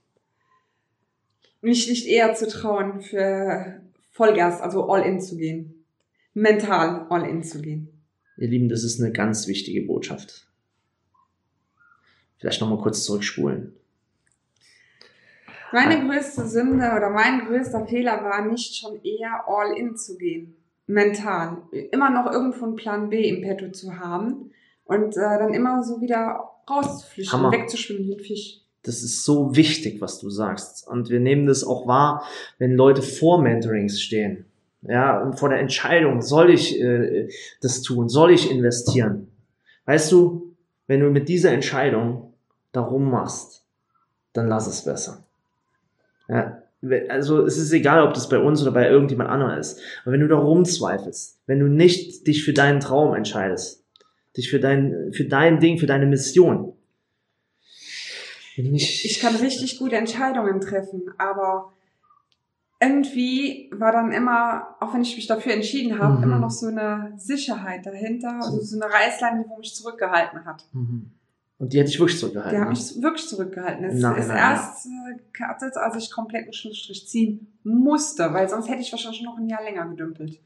mich 1.61 1.89
nicht 1.89 2.05
eher 2.05 2.35
zu 2.35 2.47
trauen, 2.47 3.01
für 3.01 3.81
Vollgas, 4.11 4.61
also 4.61 4.91
All-In 4.91 5.19
zu 5.19 5.37
gehen. 5.37 5.72
Mental 6.33 7.05
All-In 7.09 7.43
zu 7.43 7.61
gehen. 7.61 7.89
Ihr 8.37 8.47
Lieben, 8.47 8.69
das 8.69 8.83
ist 8.83 8.99
eine 8.99 9.11
ganz 9.11 9.47
wichtige 9.47 9.81
Botschaft. 9.81 10.47
Vielleicht 12.37 12.59
nochmal 12.61 12.79
kurz 12.79 13.03
zurückspulen. 13.03 13.73
Meine 15.71 16.07
größte 16.07 16.47
Sünde 16.47 16.91
oder 16.95 17.09
mein 17.09 17.47
größter 17.47 17.85
Fehler 17.87 18.23
war 18.23 18.45
nicht 18.45 18.75
schon 18.75 19.01
eher 19.03 19.45
All-In 19.47 19.95
zu 19.95 20.17
gehen. 20.17 20.55
Mental. 20.85 21.63
Immer 21.91 22.09
noch 22.09 22.31
irgendwo 22.31 22.65
einen 22.65 22.75
Plan 22.75 23.09
B 23.09 23.29
im 23.29 23.41
Petto 23.41 23.71
zu 23.71 23.97
haben 23.97 24.51
und 24.85 25.15
äh, 25.15 25.37
dann 25.39 25.53
immer 25.53 25.83
so 25.83 26.01
wieder 26.01 26.51
rauszuflüchten, 26.69 27.39
Hammer. 27.39 27.51
wegzuschwimmen 27.51 28.03
wie 28.03 28.15
ein 28.15 28.19
Fisch. 28.19 28.61
Das 28.83 29.01
ist 29.01 29.23
so 29.23 29.55
wichtig, 29.55 30.01
was 30.01 30.19
du 30.19 30.29
sagst. 30.29 30.87
Und 30.87 31.09
wir 31.09 31.19
nehmen 31.19 31.47
das 31.47 31.63
auch 31.63 31.87
wahr, 31.87 32.23
wenn 32.57 32.75
Leute 32.75 33.01
vor 33.01 33.41
Mentorings 33.41 34.01
stehen. 34.01 34.45
Ja, 34.87 35.21
und 35.21 35.39
vor 35.39 35.49
der 35.49 35.59
Entscheidung, 35.59 36.21
soll 36.21 36.51
ich 36.51 36.79
äh, 36.79 37.29
das 37.61 37.81
tun, 37.81 38.09
soll 38.09 38.31
ich 38.31 38.51
investieren? 38.51 39.27
Weißt 39.85 40.11
du, 40.11 40.55
wenn 40.87 40.99
du 40.99 41.09
mit 41.09 41.29
dieser 41.29 41.51
Entscheidung 41.51 42.33
darum 42.71 43.09
machst, 43.09 43.65
dann 44.33 44.47
lass 44.47 44.67
es 44.67 44.83
besser. 44.83 45.25
Ja, 46.27 46.63
also 47.09 47.45
es 47.45 47.57
ist 47.57 47.71
egal, 47.71 48.05
ob 48.05 48.13
das 48.13 48.27
bei 48.27 48.39
uns 48.39 48.61
oder 48.61 48.71
bei 48.71 48.89
irgendjemand 48.89 49.29
anderem 49.29 49.57
ist. 49.57 49.79
Aber 50.03 50.13
wenn 50.13 50.21
du 50.21 50.27
da 50.27 50.35
rumzweifelst, 50.35 51.39
wenn 51.47 51.59
du 51.59 51.67
nicht 51.67 52.27
dich 52.27 52.43
für 52.43 52.53
deinen 52.53 52.81
Traum 52.81 53.15
entscheidest, 53.15 53.85
dich 54.35 54.49
für 54.49 54.59
dein, 54.59 55.11
für 55.13 55.25
dein 55.25 55.59
Ding, 55.59 55.77
für 55.77 55.85
deine 55.85 56.05
Mission, 56.05 56.73
nicht, 58.57 59.05
Ich 59.05 59.19
kann 59.19 59.35
richtig 59.35 59.79
gute 59.79 59.95
Entscheidungen 59.95 60.61
treffen, 60.61 61.03
aber 61.17 61.72
irgendwie 62.83 63.69
war 63.73 63.91
dann 63.91 64.11
immer, 64.11 64.75
auch 64.79 64.93
wenn 64.93 65.01
ich 65.01 65.15
mich 65.15 65.27
dafür 65.27 65.53
entschieden 65.53 65.99
habe, 65.99 66.17
Mhm. 66.17 66.23
immer 66.23 66.39
noch 66.39 66.51
so 66.51 66.67
eine 66.67 67.13
Sicherheit 67.17 67.85
dahinter, 67.85 68.35
also 68.41 68.61
so 68.61 68.79
eine 68.81 68.93
Reißleine, 68.93 69.43
die 69.43 69.59
mich 69.59 69.73
zurückgehalten 69.75 70.45
hat. 70.45 70.65
Mhm. 70.73 71.11
Und 71.59 71.71
die 71.71 71.79
hätte 71.79 71.89
ich 71.89 71.99
wirklich 71.99 72.19
zurückgehalten. 72.19 72.55
Die 72.55 72.59
hat 72.61 72.67
ne? 72.67 72.69
mich 72.71 73.01
wirklich 73.01 73.27
zurückgehalten. 73.27 73.85
Es 73.85 74.01
Nein, 74.01 74.15
ist 74.17 74.27
nein, 74.27 74.37
erst 74.37 74.85
äh, 74.85 75.17
geartet, 75.31 75.77
als 75.77 75.95
ich 75.95 76.11
komplett 76.11 76.43
einen 76.43 76.53
Schlussstrich 76.53 77.07
ziehen 77.07 77.53
musste, 77.63 78.33
weil 78.33 78.49
sonst 78.49 78.67
hätte 78.67 78.81
ich 78.81 78.91
wahrscheinlich 78.91 79.21
noch 79.23 79.37
ein 79.37 79.47
Jahr 79.47 79.63
länger 79.63 79.85
gedümpelt. 79.87 80.39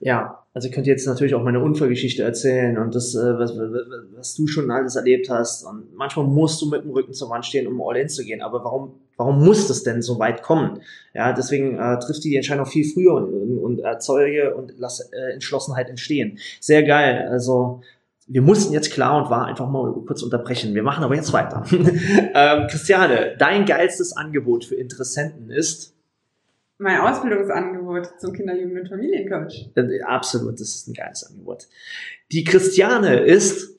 Ja, 0.00 0.44
also 0.58 0.66
ich 0.66 0.74
könnte 0.74 0.90
jetzt 0.90 1.06
natürlich 1.06 1.36
auch 1.36 1.44
meine 1.44 1.60
Unfallgeschichte 1.60 2.24
erzählen 2.24 2.78
und 2.78 2.92
das, 2.92 3.14
äh, 3.14 3.38
was, 3.38 3.56
was, 3.56 4.34
du 4.34 4.48
schon 4.48 4.72
alles 4.72 4.96
erlebt 4.96 5.30
hast. 5.30 5.64
Und 5.64 5.94
manchmal 5.94 6.26
musst 6.26 6.60
du 6.60 6.68
mit 6.68 6.82
dem 6.82 6.90
Rücken 6.90 7.14
zur 7.14 7.30
Wand 7.30 7.46
stehen, 7.46 7.68
um 7.68 7.80
all 7.80 7.96
in 7.96 8.08
zu 8.08 8.24
gehen. 8.24 8.42
Aber 8.42 8.64
warum, 8.64 8.94
warum 9.16 9.44
muss 9.44 9.68
das 9.68 9.84
denn 9.84 10.02
so 10.02 10.18
weit 10.18 10.42
kommen? 10.42 10.80
Ja, 11.14 11.32
deswegen 11.32 11.78
äh, 11.78 12.00
trifft 12.00 12.24
die 12.24 12.34
Entscheidung 12.34 12.66
viel 12.66 12.84
früher 12.84 13.14
und, 13.14 13.58
und 13.58 13.78
erzeuge 13.78 14.56
und 14.56 14.72
lass 14.78 14.98
äh, 15.12 15.32
Entschlossenheit 15.32 15.88
entstehen. 15.90 16.40
Sehr 16.58 16.82
geil. 16.82 17.28
Also 17.30 17.82
wir 18.26 18.42
mussten 18.42 18.72
jetzt 18.72 18.92
klar 18.92 19.22
und 19.22 19.30
wahr 19.30 19.46
einfach 19.46 19.70
mal 19.70 19.92
kurz 20.08 20.24
unterbrechen. 20.24 20.74
Wir 20.74 20.82
machen 20.82 21.04
aber 21.04 21.14
jetzt 21.14 21.32
weiter. 21.32 21.62
ähm, 21.70 22.66
Christiane, 22.66 23.36
dein 23.38 23.64
geilstes 23.64 24.16
Angebot 24.16 24.64
für 24.64 24.74
Interessenten 24.74 25.50
ist 25.50 25.94
Mein 26.78 27.00
Ausbildungsangebot 27.00 28.20
zum 28.20 28.32
Kinder-, 28.32 28.56
Jugend- 28.56 28.82
und 28.82 28.88
Familiencoach. 28.88 29.70
Äh, 29.74 30.00
Absolut, 30.02 30.54
das 30.60 30.76
ist 30.76 30.86
ein 30.88 30.94
geiles 30.94 31.24
Angebot. 31.24 31.66
Die 32.30 32.44
Christiane 32.44 33.20
ist 33.20 33.76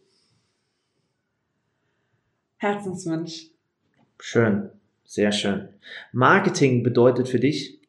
Herzenswunsch. 2.58 3.52
schön, 4.20 4.70
sehr 5.06 5.32
schön. 5.32 5.70
Marketing 6.12 6.84
bedeutet 6.84 7.30
für 7.30 7.40
dich 7.40 7.80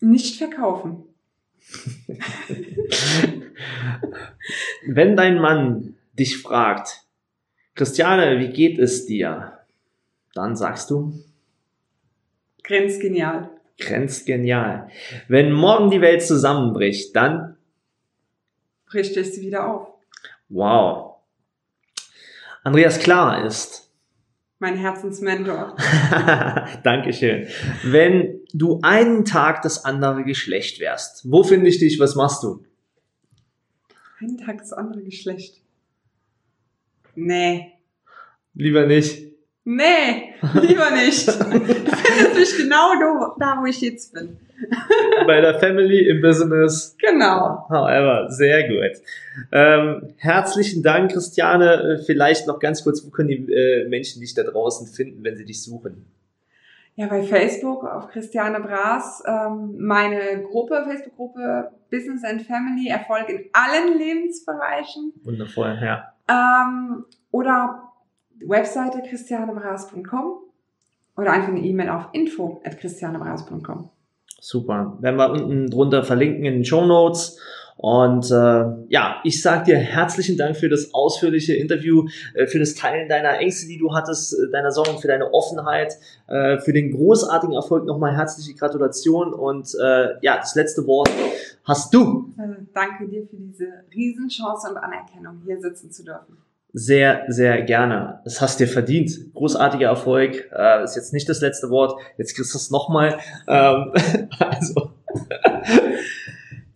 Nicht 0.00 0.36
verkaufen. 0.36 1.04
Wenn 4.86 5.16
dein 5.16 5.38
Mann 5.38 5.96
dich 6.12 6.36
fragt, 6.38 7.06
Christiane, 7.74 8.38
wie 8.38 8.50
geht 8.50 8.78
es 8.78 9.06
dir? 9.06 9.58
Dann 10.34 10.54
sagst 10.56 10.90
du, 10.90 11.18
Grenzgenial. 12.66 13.50
grenzgenial. 13.78 14.88
Wenn 15.28 15.52
morgen 15.52 15.90
die 15.90 16.00
Welt 16.00 16.22
zusammenbricht, 16.22 17.14
dann, 17.14 17.56
Richte 18.94 19.20
ich 19.20 19.32
sie 19.34 19.42
wieder 19.42 19.66
auf. 19.68 19.88
wow. 20.48 21.16
Andreas 22.62 22.98
Klar 22.98 23.44
ist, 23.44 23.90
Mein 24.58 24.76
Herzensmentor. 24.76 25.76
Dankeschön. 26.82 27.46
Wenn 27.84 28.40
du 28.52 28.80
einen 28.82 29.24
Tag 29.24 29.62
das 29.62 29.84
andere 29.84 30.24
Geschlecht 30.24 30.80
wärst, 30.80 31.30
wo 31.30 31.42
finde 31.44 31.68
ich 31.68 31.78
dich, 31.78 32.00
was 32.00 32.14
machst 32.16 32.42
du? 32.42 32.64
Ein 34.18 34.38
Tag 34.38 34.58
das 34.58 34.72
andere 34.72 35.02
Geschlecht. 35.02 35.60
Nee. 37.14 37.72
Lieber 38.54 38.86
nicht. 38.86 39.35
Nee, 39.68 40.32
lieber 40.62 40.92
nicht. 40.92 41.26
Du 41.26 41.32
findest 41.42 42.34
mich 42.36 42.56
genau 42.56 43.34
da, 43.36 43.58
wo 43.60 43.66
ich 43.66 43.80
jetzt 43.80 44.14
bin. 44.14 44.38
Bei 45.26 45.40
der 45.40 45.58
Family 45.58 46.08
im 46.08 46.22
Business. 46.22 46.96
Genau. 47.00 47.66
However, 47.68 48.28
sehr 48.30 48.68
gut. 48.68 49.02
Ähm, 49.50 50.14
herzlichen 50.18 50.84
Dank, 50.84 51.10
Christiane. 51.10 51.98
Äh, 51.98 52.04
Vielleicht 52.04 52.46
noch 52.46 52.60
ganz 52.60 52.84
kurz, 52.84 53.04
wo 53.04 53.10
können 53.10 53.28
die 53.28 53.52
äh, 53.52 53.88
Menschen 53.88 54.20
dich 54.20 54.34
da 54.34 54.44
draußen 54.44 54.86
finden, 54.86 55.24
wenn 55.24 55.36
sie 55.36 55.44
dich 55.44 55.60
suchen? 55.60 56.06
Ja, 56.94 57.08
bei 57.08 57.24
Facebook 57.24 57.82
auf 57.84 58.06
Christiane 58.08 58.60
Braas, 58.60 59.20
ähm, 59.26 59.74
meine 59.78 60.44
Gruppe, 60.44 60.84
Facebook-Gruppe 60.86 61.72
Business 61.90 62.22
and 62.22 62.42
Family, 62.42 62.88
Erfolg 62.88 63.28
in 63.28 63.46
allen 63.52 63.98
Lebensbereichen. 63.98 65.12
Wundervoll, 65.24 65.76
ja. 65.82 66.12
Ähm, 66.28 67.04
oder 67.32 67.82
Webseite 68.44 69.02
christianebras.com 69.08 70.38
oder 71.16 71.32
einfach 71.32 71.48
eine 71.48 71.60
E-Mail 71.60 71.90
auf 71.90 72.08
info 72.12 72.60
at 72.64 72.78
christianebras.com. 72.78 73.90
Super. 74.40 74.98
Werden 75.00 75.16
wir 75.16 75.30
unten 75.30 75.70
drunter 75.70 76.04
verlinken 76.04 76.44
in 76.44 76.54
den 76.54 76.64
Show 76.64 76.84
Notes. 76.84 77.38
Und 77.78 78.30
äh, 78.30 78.64
ja, 78.88 79.20
ich 79.22 79.42
sage 79.42 79.64
dir 79.64 79.76
herzlichen 79.76 80.38
Dank 80.38 80.56
für 80.56 80.70
das 80.70 80.94
ausführliche 80.94 81.54
Interview, 81.54 82.06
äh, 82.34 82.46
für 82.46 82.58
das 82.58 82.74
Teilen 82.74 83.08
deiner 83.08 83.38
Ängste, 83.38 83.66
die 83.66 83.76
du 83.76 83.94
hattest, 83.94 84.32
äh, 84.32 84.50
deiner 84.50 84.70
Sorgen, 84.70 84.98
für 84.98 85.08
deine 85.08 85.34
Offenheit, 85.34 85.94
äh, 86.26 86.58
für 86.58 86.72
den 86.72 86.90
großartigen 86.90 87.54
Erfolg. 87.54 87.84
Nochmal 87.84 88.16
herzliche 88.16 88.54
Gratulation 88.54 89.34
und 89.34 89.74
äh, 89.74 90.14
ja, 90.22 90.38
das 90.38 90.54
letzte 90.54 90.86
Wort 90.86 91.10
hast 91.64 91.92
du. 91.92 92.32
Also 92.38 92.54
danke 92.72 93.08
dir 93.08 93.26
für 93.26 93.36
diese 93.36 93.66
Riesenchance 93.94 94.70
und 94.70 94.78
Anerkennung, 94.78 95.42
hier 95.44 95.60
sitzen 95.60 95.90
zu 95.90 96.02
dürfen. 96.02 96.38
Sehr, 96.78 97.24
sehr 97.28 97.62
gerne. 97.62 98.20
Das 98.24 98.42
hast 98.42 98.60
dir 98.60 98.68
verdient. 98.68 99.32
Großartiger 99.32 99.86
Erfolg. 99.86 100.50
Äh, 100.54 100.84
ist 100.84 100.94
jetzt 100.94 101.14
nicht 101.14 101.26
das 101.26 101.40
letzte 101.40 101.70
Wort. 101.70 101.98
Jetzt 102.18 102.36
kriegst 102.36 102.52
du 102.52 102.58
es 102.58 102.70
nochmal. 102.70 103.18
Ähm, 103.48 103.92
also. 104.38 104.90